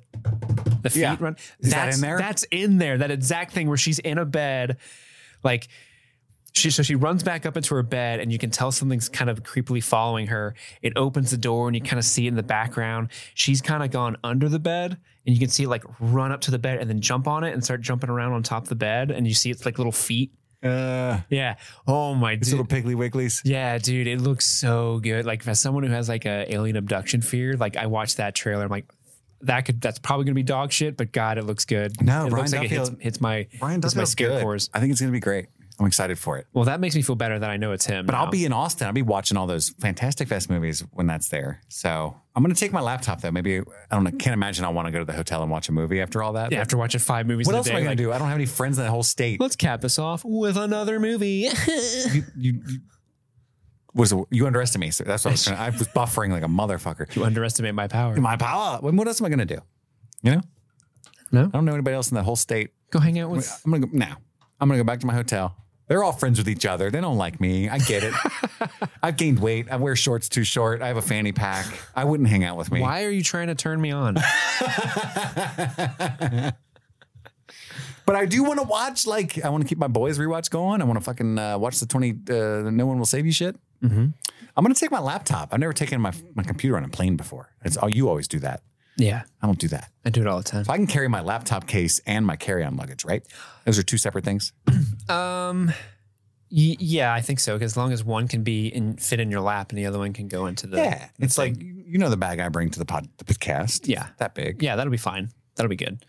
the 0.83 0.91
feet 0.91 1.01
Yeah. 1.01 1.17
run? 1.19 1.37
Is 1.59 1.71
that 1.73 1.93
in 1.95 2.01
there? 2.01 2.17
That's 2.19 2.45
in 2.53 2.79
there. 2.79 2.99
That 2.99 3.11
exact 3.11 3.53
thing 3.53 3.67
where 3.67 3.77
she's 3.77 3.99
in 3.99 4.19
a 4.19 4.25
bed, 4.25 4.77
like 5.43 5.67
she 6.53 6.71
so 6.71 6.83
she 6.83 6.95
runs 6.95 7.23
back 7.23 7.47
up 7.47 7.57
into 7.57 7.75
her 7.75 7.83
bed, 7.83 8.21
and 8.21 8.31
you 8.33 8.39
can 8.39 8.51
tell 8.51 8.71
something's 8.73 9.09
kind 9.09 9.31
of 9.31 9.43
creepily 9.43 9.83
following 9.83 10.27
her. 10.29 10.55
It 10.83 10.93
opens 10.97 11.31
the 11.31 11.37
door, 11.39 11.69
and 11.69 11.75
you 11.75 11.83
kind 11.83 11.99
of 11.99 12.05
see 12.05 12.27
it 12.27 12.29
in 12.29 12.37
the 12.37 12.43
background. 12.43 13.09
She's 13.35 13.61
kind 13.61 13.83
of 13.83 13.91
gone 13.91 14.17
under 14.23 14.49
the 14.49 14.59
bed, 14.59 14.99
and 15.27 15.35
you 15.35 15.39
can 15.41 15.49
see 15.49 15.65
it 15.65 15.69
like 15.69 15.85
run 15.99 16.31
up 16.33 16.41
to 16.43 16.51
the 16.51 16.59
bed 16.59 16.79
and 16.81 16.89
then 16.91 17.01
jump 17.01 17.27
on 17.27 17.45
it 17.45 17.53
and 17.55 17.65
start 17.65 17.81
jumping 17.81 18.11
around 18.11 18.33
on 18.33 18.43
top 18.43 18.65
of 18.65 18.69
the 18.69 18.75
bed, 18.75 19.11
and 19.11 19.27
you 19.27 19.35
see 19.35 19.51
it's 19.51 19.65
like 19.65 19.79
little 19.79 19.93
feet. 19.93 20.31
Uh, 20.63 21.21
Yeah. 21.29 21.57
Oh 21.89 22.15
my. 22.15 22.33
it's 22.33 22.49
dude. 22.51 22.61
little 22.61 22.67
Piggly 22.67 22.95
Wigglies. 22.95 23.41
Yeah, 23.45 23.79
dude, 23.79 24.07
it 24.07 24.21
looks 24.21 24.47
so 24.47 25.01
good. 25.01 25.27
Like 25.27 25.47
as 25.49 25.61
someone 25.61 25.83
who 25.83 25.91
has 25.91 26.09
like 26.09 26.25
a 26.25 26.53
alien 26.55 26.77
abduction 26.77 27.21
fear, 27.21 27.57
like 27.57 27.77
I 27.77 27.87
watched 27.87 28.19
that 28.19 28.35
trailer, 28.37 28.63
I'm 28.63 28.71
like, 28.71 28.87
that 29.41 29.63
could 29.63 29.81
that's 29.81 29.99
probably 29.99 30.25
gonna 30.25 30.37
be 30.37 30.45
dog 30.45 30.71
shit, 30.71 30.97
but 30.97 31.11
God, 31.11 31.37
it 31.39 31.45
looks 31.47 31.65
good. 31.65 32.01
No, 32.01 32.27
it 32.27 32.31
Brian 32.31 32.43
looks 32.45 32.53
like 32.53 32.65
it 32.65 32.71
hits, 32.71 32.91
hits 33.01 33.21
my 33.21 33.49
Brian 33.59 33.83
hits 33.83 33.97
my 33.97 34.05
scare 34.05 34.29
good. 34.29 34.43
cores. 34.43 34.71
I 34.73 34.79
think 34.79 34.93
it's 34.93 35.01
gonna 35.01 35.11
be 35.11 35.19
great. 35.19 35.47
I'm 35.81 35.87
excited 35.87 36.19
for 36.19 36.39
it. 36.39 36.47
Well, 36.53 36.67
that 36.67 36.81
makes 36.81 36.95
me 36.95 37.03
feel 37.03 37.17
better 37.17 37.39
that 37.39 37.49
I 37.51 37.57
know 37.57 37.73
it's 37.73 37.87
him. 37.87 38.07
But 38.07 38.15
I'll 38.15 38.31
be 38.31 38.45
in 38.45 38.53
Austin. 38.53 38.87
I'll 38.87 38.93
be 38.93 39.03
watching 39.03 39.37
all 39.37 39.47
those 39.47 39.71
Fantastic 39.81 40.29
Fest 40.29 40.51
movies 40.51 40.85
when 40.93 41.07
that's 41.07 41.29
there. 41.29 41.61
So 41.69 42.15
I'm 42.37 42.43
gonna 42.43 42.55
take 42.55 42.73
my 42.73 42.81
laptop 42.81 43.21
though. 43.21 43.31
Maybe 43.31 43.59
I 43.59 43.63
don't 43.91 44.05
know. 44.05 44.11
Can't 44.11 44.35
imagine 44.35 44.65
I 44.65 44.69
want 44.69 44.87
to 44.87 44.93
go 44.93 44.99
to 44.99 45.05
the 45.05 45.13
hotel 45.15 45.43
and 45.43 45.51
watch 45.51 45.69
a 45.69 45.73
movie 45.73 46.01
after 46.01 46.23
all 46.23 46.35
that. 46.35 46.53
yeah, 46.53 46.61
after 46.61 46.77
watching 46.77 47.01
five 47.01 47.27
movies. 47.27 47.47
What 47.47 47.57
else 47.57 47.69
am 47.69 47.75
day, 47.75 47.81
I 47.81 47.85
gonna 47.85 47.97
do? 47.97 48.13
I 48.13 48.19
don't 48.19 48.29
have 48.29 48.37
any 48.37 48.47
friends 48.47 48.79
in 48.79 48.85
the 48.85 48.91
whole 48.91 49.03
state. 49.03 49.41
Let's 49.41 49.57
cap 49.57 49.81
this 49.81 49.99
off 49.99 50.25
with 50.25 50.57
another 50.57 51.01
movie. 51.01 51.49
you, 52.13 52.23
you, 52.37 52.63
you 52.67 52.81
was 53.95 54.15
you 54.31 54.47
underestimate. 54.47 54.95
So 54.95 55.05
that's 55.05 55.25
what 55.25 55.31
I 55.31 55.33
was. 55.33 55.45
Trying, 55.45 55.59
I 55.59 55.71
was 55.71 55.89
buffering 55.89 56.31
like 56.31 56.43
a 56.43 56.47
motherfucker. 56.49 57.15
you 57.17 57.25
underestimate 57.25 57.75
my 57.75 57.89
power. 57.89 58.17
My 58.17 58.37
power. 58.37 58.79
What 58.81 59.07
else 59.07 59.21
am 59.21 59.27
I 59.27 59.31
gonna 59.31 59.45
do? 59.47 59.59
You 60.23 60.33
know, 60.37 60.41
No, 61.33 61.45
I 61.45 61.49
don't 61.49 61.65
know 61.65 61.73
anybody 61.75 61.95
else 61.97 62.11
in 62.11 62.15
the 62.15 62.23
whole 62.23 62.37
state. 62.37 62.71
go 62.91 62.99
hang 62.99 63.19
out 63.19 63.31
with. 63.31 63.51
I'm 63.65 63.73
gonna 63.73 63.87
go 63.87 63.93
now. 63.93 64.17
I'm 64.61 64.69
gonna 64.69 64.79
go 64.81 64.85
back 64.85 65.01
to 65.01 65.07
my 65.07 65.15
hotel. 65.15 65.57
They're 65.93 66.03
all 66.03 66.13
friends 66.13 66.39
with 66.39 66.49
each 66.49 66.65
other. 66.65 66.91
They 66.91 67.03
don't 67.03 67.19
like 67.19 67.39
me. 67.39 67.69
I 67.69 67.77
get 67.77 68.03
it. 68.03 68.15
I've 69.03 69.19
gained 69.19 69.41
weight. 69.41 69.67
I 69.71 69.77
wear 69.77 69.95
shorts 69.95 70.27
too 70.27 70.43
short. 70.43 70.81
I 70.81 70.89
have 70.89 70.97
a 70.97 71.03
fanny 71.03 71.33
pack. 71.33 71.67
I 71.95 72.05
wouldn't 72.05 72.31
hang 72.31 72.45
out 72.45 72.57
with 72.57 72.73
me. 72.73 72.81
Why 72.81 73.05
are 73.05 73.11
you 73.11 73.23
trying 73.23 73.49
to 73.49 73.55
turn 73.55 73.79
me 73.79 73.91
on? 73.91 74.17
But 78.05 78.17
I 78.17 78.25
do 78.25 78.43
want 78.43 78.59
to 78.59 78.67
watch. 78.67 79.07
Like, 79.07 79.45
I 79.45 79.51
want 79.51 79.63
to 79.63 79.69
keep 79.69 79.79
my 79.79 79.87
boys 79.87 80.19
rewatch 80.19 80.51
going. 80.51 80.81
I 80.81 80.85
want 80.85 80.99
to 80.99 81.05
fucking 81.05 81.39
uh, 81.39 81.59
watch 81.59 81.79
the 81.79 81.87
twenty. 81.87 82.11
Uh, 82.11 82.71
no 82.71 82.87
one 82.87 82.99
will 82.99 83.07
save 83.07 83.27
you 83.27 83.33
shit. 83.33 83.57
mm-hmm. 83.83 84.07
I'm 84.57 84.65
gonna 84.65 84.75
take 84.75 84.91
my 84.91 84.99
laptop. 84.99 85.51
I've 85.53 85.61
never 85.61 85.73
taken 85.73 86.01
my 86.01 86.13
my 86.35 86.43
computer 86.43 86.77
on 86.77 86.85
a 86.85 86.89
plane 86.89 87.17
before. 87.17 87.51
It's 87.65 87.79
oh, 87.81 87.87
you 87.87 88.09
always 88.09 88.27
do 88.27 88.39
that. 88.41 88.63
Yeah, 88.97 89.23
I 89.41 89.47
don't 89.47 89.59
do 89.59 89.69
that. 89.69 89.91
I 90.05 90.11
do 90.11 90.21
it 90.21 90.27
all 90.27 90.39
the 90.39 90.45
time. 90.45 90.61
If 90.63 90.71
I 90.71 90.77
can 90.77 90.87
carry 90.87 91.09
my 91.09 91.21
laptop 91.23 91.67
case 91.67 92.01
and 92.07 92.27
my 92.27 92.37
carry-on 92.37 92.77
luggage, 92.77 93.05
right? 93.05 93.23
Those 93.65 93.79
are 93.79 93.83
two 93.83 93.99
separate 93.99 94.25
things. 94.25 94.53
Um, 95.09 95.69
y- 96.51 96.77
yeah, 96.79 97.13
I 97.13 97.21
think 97.23 97.41
so. 97.41 97.55
Because 97.55 97.73
as 97.73 97.77
long 97.77 97.93
as 97.93 98.05
one 98.05 98.29
can 98.29 98.43
be 98.45 98.69
in, 98.69 98.97
fit 98.97 99.19
in 99.19 99.31
your 99.31 99.41
lap 99.41 99.71
and 99.71 99.79
the 99.79 99.87
other 99.87 99.99
one 99.99 100.13
can 100.13 100.29
go 100.29 100.47
into 100.47 100.67
the 100.69 100.77
Yeah, 100.77 101.09
it's 101.19 101.37
like 101.37 101.57
you 101.61 101.99
know 101.99 102.09
the 102.09 102.17
bag 102.17 102.39
I 102.39 102.49
bring 102.49 102.71
to 102.71 102.79
the 102.79 102.85
pod 102.85 103.09
the 103.19 103.25
podcast. 103.25 103.89
Yeah. 103.89 104.09
that 104.19 104.35
big. 104.35 104.63
yeah, 104.63 104.77
that'll 104.77 104.91
be 104.93 104.97
fine. 104.97 105.31
That'll 105.57 105.69
be 105.71 105.77
good. 105.77 106.05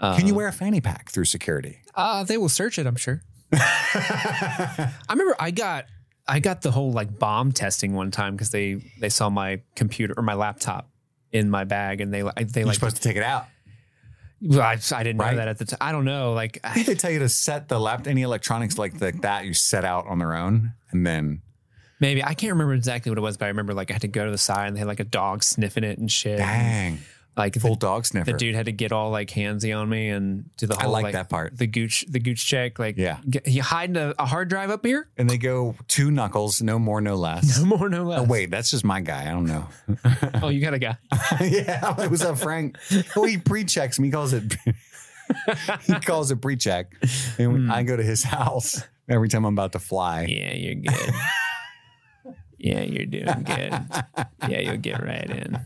Can 0.00 0.26
you 0.26 0.34
wear 0.34 0.48
a 0.48 0.52
fanny 0.52 0.80
pack 0.80 1.10
through 1.12 1.26
security? 1.26 1.78
Uh, 1.94 2.24
they 2.24 2.36
will 2.38 2.48
search 2.48 2.78
it. 2.78 2.86
I'm 2.86 2.96
sure. 2.96 3.22
I 3.52 4.90
remember 5.10 5.36
I 5.38 5.50
got 5.50 5.84
I 6.26 6.40
got 6.40 6.62
the 6.62 6.70
whole 6.70 6.90
like 6.92 7.18
bomb 7.18 7.52
testing 7.52 7.92
one 7.94 8.10
time 8.10 8.34
because 8.34 8.50
they 8.50 8.82
they 9.00 9.08
saw 9.08 9.28
my 9.30 9.60
computer 9.76 10.14
or 10.16 10.22
my 10.22 10.34
laptop 10.34 10.88
in 11.32 11.50
my 11.50 11.64
bag 11.64 12.00
and 12.00 12.12
they 12.12 12.22
like 12.22 12.36
they 12.52 12.60
You're 12.60 12.66
like 12.68 12.74
supposed 12.74 12.96
to 12.96 13.02
take 13.02 13.16
it 13.16 13.22
out. 13.22 13.46
Well, 14.44 14.60
I, 14.60 14.76
I 14.94 15.02
didn't 15.04 15.18
Right. 15.18 15.30
know 15.32 15.36
that 15.36 15.48
at 15.48 15.58
the 15.58 15.64
time. 15.66 15.78
I 15.80 15.92
don't 15.92 16.04
know. 16.04 16.32
Like 16.32 16.58
I 16.64 16.70
think 16.74 16.86
they 16.86 16.94
tell 16.96 17.10
you 17.10 17.20
to 17.20 17.28
set 17.28 17.68
the 17.68 17.78
lap 17.78 18.06
any 18.06 18.22
electronics 18.22 18.76
like 18.78 18.98
the, 18.98 19.12
that 19.22 19.44
you 19.44 19.54
set 19.54 19.84
out 19.84 20.06
on 20.06 20.18
their 20.18 20.34
own, 20.34 20.72
and 20.90 21.06
then 21.06 21.42
maybe 22.00 22.22
I 22.24 22.34
can't 22.34 22.52
remember 22.52 22.74
exactly 22.74 23.10
what 23.10 23.18
it 23.18 23.22
was, 23.22 23.36
but 23.36 23.46
I 23.46 23.48
remember 23.48 23.72
like 23.74 23.90
I 23.90 23.94
had 23.94 24.02
to 24.02 24.08
go 24.08 24.24
to 24.24 24.30
the 24.30 24.38
side 24.38 24.66
and 24.66 24.76
they 24.76 24.80
had 24.80 24.88
like 24.88 25.00
a 25.00 25.04
dog 25.04 25.42
sniffing 25.44 25.84
it 25.84 25.98
and 25.98 26.10
shit. 26.10 26.38
dang 26.38 26.98
Like 27.34 27.54
full 27.58 27.76
the, 27.76 27.76
dog 27.76 28.04
sniffer. 28.04 28.30
the 28.30 28.36
dude 28.36 28.54
had 28.54 28.66
to 28.66 28.72
get 28.72 28.92
all 28.92 29.10
like 29.10 29.30
handsy 29.30 29.76
on 29.76 29.88
me 29.88 30.10
and 30.10 30.54
do 30.58 30.66
the 30.66 30.74
whole 30.74 30.82
I 30.82 30.84
whole 30.84 30.92
like 30.92 31.12
that 31.14 31.30
part. 31.30 31.56
The 31.56 31.66
gooch 31.66 32.04
the 32.06 32.20
gooch 32.20 32.46
check. 32.46 32.78
Like 32.78 32.98
Yeah. 32.98 33.18
get, 33.28 33.48
you 33.48 33.62
hiding 33.62 33.96
a, 33.96 34.14
a 34.18 34.26
hard 34.26 34.48
drive 34.48 34.68
up 34.68 34.84
here? 34.84 35.08
and 35.16 35.30
they 35.30 35.38
go 35.38 35.74
two 35.88 36.10
knuckles, 36.10 36.60
no 36.60 36.78
more, 36.78 37.00
no 37.00 37.16
less. 37.16 37.58
No 37.62 37.76
more, 37.76 37.88
no 37.88 38.04
less. 38.04 38.20
Oh 38.20 38.24
wait, 38.24 38.50
that's 38.50 38.70
just 38.70 38.84
my 38.84 39.00
guy. 39.00 39.22
I 39.22 39.30
don't 39.30 39.46
know. 39.46 39.66
Oh, 40.42 40.48
you 40.48 40.60
got 40.60 40.74
a 40.74 40.78
guy. 40.78 40.96
yeah, 41.40 41.94
it 42.02 42.10
was 42.10 42.22
up, 42.22 42.38
Frank. 42.38 42.76
Oh, 43.16 43.24
he 43.24 43.38
pre-checks 43.38 43.98
me. 43.98 44.08
He 44.08 44.12
calls 44.12 44.32
it. 44.32 44.56
he 45.82 45.94
calls 46.00 46.30
it 46.30 46.40
pre-check, 46.40 46.92
and 47.38 47.66
hmm. 47.66 47.70
I 47.70 47.84
go 47.84 47.96
to 47.96 48.02
his 48.02 48.24
house 48.24 48.82
every 49.08 49.28
time 49.28 49.44
I'm 49.44 49.54
about 49.54 49.72
to 49.72 49.78
fly. 49.78 50.26
Yeah, 50.28 50.54
you're 50.54 50.74
good. 50.74 51.14
yeah, 52.58 52.80
you're 52.80 53.06
doing 53.06 53.44
good. 53.44 53.72
Yeah, 54.48 54.60
you'll 54.60 54.78
get 54.78 55.02
right 55.02 55.30
in. 55.30 55.60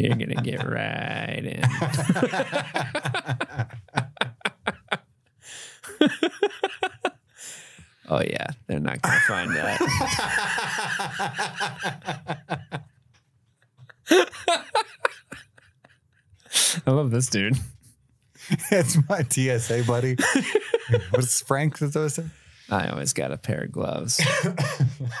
You're 0.00 0.16
gonna 0.16 0.34
get 0.36 0.66
right 0.66 1.44
in. 1.44 1.62
oh 8.08 8.22
yeah, 8.22 8.46
they're 8.66 8.80
not 8.80 9.02
gonna 9.02 9.20
find 9.20 9.54
that. 9.54 9.78
I 16.86 16.90
love 16.90 17.10
this 17.10 17.28
dude. 17.28 17.58
That's 18.70 18.96
my 19.06 19.22
TSA 19.22 19.84
buddy. 19.86 20.16
What's 21.10 21.42
Frank 21.42 21.76
supposed 21.76 22.16
to? 22.16 22.24
I 22.70 22.88
always 22.88 23.12
got 23.12 23.32
a 23.32 23.36
pair 23.36 23.64
of 23.64 23.72
gloves 23.72 24.18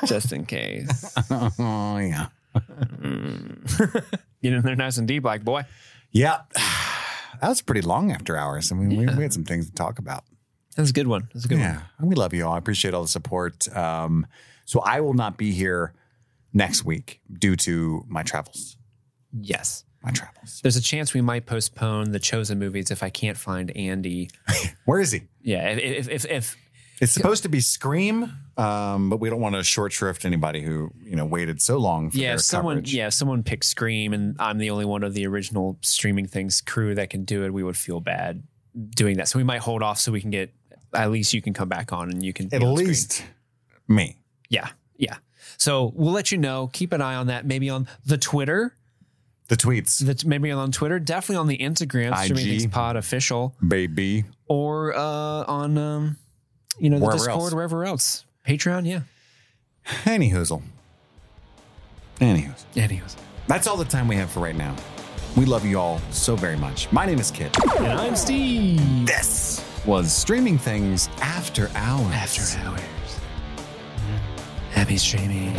just 0.06 0.32
in 0.32 0.46
case. 0.46 1.14
Oh 1.30 1.98
yeah. 1.98 2.28
Mm. 2.56 4.04
Get 4.42 4.52
in 4.52 4.62
there 4.62 4.76
nice 4.76 4.96
and 4.96 5.06
deep, 5.06 5.24
like 5.24 5.44
boy. 5.44 5.64
Yeah. 6.10 6.42
That 7.40 7.48
was 7.48 7.62
pretty 7.62 7.80
long 7.80 8.12
after 8.12 8.36
hours. 8.36 8.70
I 8.70 8.74
mean, 8.74 8.98
we, 8.98 9.06
we 9.14 9.22
had 9.22 9.32
some 9.32 9.44
things 9.44 9.64
to 9.70 9.72
talk 9.72 9.98
about. 9.98 10.24
That's 10.76 10.90
a 10.90 10.92
good 10.92 11.06
one. 11.06 11.30
That's 11.32 11.46
a 11.46 11.48
good 11.48 11.58
one. 11.58 11.68
Yeah. 11.68 11.80
We 11.98 12.14
love 12.14 12.34
you 12.34 12.46
all. 12.46 12.52
I 12.52 12.58
appreciate 12.58 12.92
all 12.92 13.00
the 13.00 13.08
support. 13.08 13.74
Um, 13.74 14.26
so 14.66 14.80
I 14.80 15.00
will 15.00 15.14
not 15.14 15.38
be 15.38 15.52
here 15.52 15.94
next 16.52 16.84
week 16.84 17.22
due 17.32 17.56
to 17.56 18.04
my 18.08 18.22
travels. 18.24 18.76
Yes. 19.32 19.84
My 20.02 20.10
travels. 20.10 20.60
There's 20.62 20.76
a 20.76 20.82
chance 20.82 21.14
we 21.14 21.20
might 21.20 21.46
postpone 21.46 22.12
the 22.12 22.18
chosen 22.18 22.58
movies 22.58 22.90
if 22.90 23.02
I 23.02 23.10
can't 23.10 23.36
find 23.36 23.74
Andy. 23.76 24.30
Where 24.84 25.00
is 25.00 25.12
he? 25.12 25.22
Yeah, 25.42 25.68
if 25.68 26.08
if 26.08 26.08
if, 26.08 26.24
if 26.26 26.56
It's 27.00 27.12
supposed 27.12 27.42
to 27.44 27.48
be 27.48 27.60
Scream, 27.60 28.30
um, 28.58 29.08
but 29.08 29.20
we 29.20 29.30
don't 29.30 29.40
want 29.40 29.54
to 29.54 29.62
short 29.64 29.92
shrift 29.92 30.24
anybody 30.24 30.60
who 30.60 30.90
you 31.02 31.16
know 31.16 31.24
waited 31.24 31.62
so 31.62 31.78
long 31.78 32.10
for 32.10 32.18
yeah, 32.18 32.36
someone 32.36 32.76
coverage. 32.76 32.94
yeah, 32.94 33.08
someone 33.08 33.42
picked 33.42 33.64
Scream 33.64 34.12
and 34.12 34.36
I'm 34.38 34.58
the 34.58 34.70
only 34.70 34.84
one 34.84 35.02
of 35.02 35.14
the 35.14 35.26
original 35.26 35.78
streaming 35.80 36.26
things 36.26 36.60
crew 36.60 36.94
that 36.94 37.08
can 37.10 37.24
do 37.24 37.44
it, 37.44 37.52
we 37.54 37.62
would 37.62 37.76
feel 37.76 38.00
bad 38.00 38.42
doing 38.94 39.16
that. 39.16 39.28
So 39.28 39.38
we 39.38 39.44
might 39.44 39.60
hold 39.60 39.82
off 39.82 39.98
so 39.98 40.12
we 40.12 40.20
can 40.20 40.30
get 40.30 40.52
at 40.92 41.10
least 41.10 41.32
you 41.32 41.40
can 41.40 41.54
come 41.54 41.68
back 41.68 41.92
on 41.92 42.10
and 42.10 42.22
you 42.24 42.32
can 42.32 42.46
At 42.52 42.62
on 42.62 42.74
screen. 42.76 42.88
least 42.88 43.24
me. 43.88 44.16
Yeah. 44.48 44.68
Yeah. 44.96 45.16
So 45.56 45.92
we'll 45.94 46.12
let 46.12 46.30
you 46.32 46.38
know. 46.38 46.68
Keep 46.72 46.92
an 46.92 47.00
eye 47.00 47.14
on 47.14 47.28
that. 47.28 47.46
Maybe 47.46 47.70
on 47.70 47.88
the 48.04 48.18
Twitter. 48.18 48.76
The 49.48 49.56
tweets, 49.56 49.98
That's 49.98 50.24
maybe 50.24 50.50
on 50.52 50.70
Twitter. 50.70 51.00
Definitely 51.00 51.36
on 51.36 51.46
the 51.48 51.58
Instagram, 51.58 52.16
Streaming 52.24 52.44
IG. 52.46 52.60
Things 52.60 52.66
Pod 52.72 52.94
official, 52.96 53.56
baby. 53.66 54.24
or 54.46 54.94
uh, 54.96 55.00
on 55.00 55.76
um, 55.76 56.16
you 56.80 56.90
know 56.90 56.98
the 56.98 57.04
Wherever 57.04 57.18
Discord, 57.18 57.40
else. 57.42 57.54
wherever 57.54 57.84
else. 57.84 58.24
Patreon, 58.46 58.86
yeah. 58.86 59.00
Any 60.06 60.30
hoozle. 60.30 60.62
Any 62.20 62.42
hoozle. 62.42 62.64
Anyways, 62.76 63.16
That's 63.46 63.66
all 63.66 63.76
the 63.76 63.84
time 63.84 64.08
we 64.08 64.16
have 64.16 64.30
for 64.30 64.40
right 64.40 64.56
now. 64.56 64.74
We 65.36 65.44
love 65.44 65.64
you 65.64 65.78
all 65.78 66.00
so 66.10 66.34
very 66.36 66.56
much. 66.56 66.90
My 66.92 67.06
name 67.06 67.18
is 67.18 67.30
Kit. 67.30 67.56
and 67.78 67.86
I'm 67.88 68.16
Steve. 68.16 69.06
This 69.06 69.64
was 69.86 70.12
Streaming 70.12 70.58
Things 70.58 71.08
After 71.20 71.70
Hours. 71.74 72.12
After 72.14 72.58
hours. 72.60 72.80
Happy 74.72 74.96
streaming. 74.96 75.54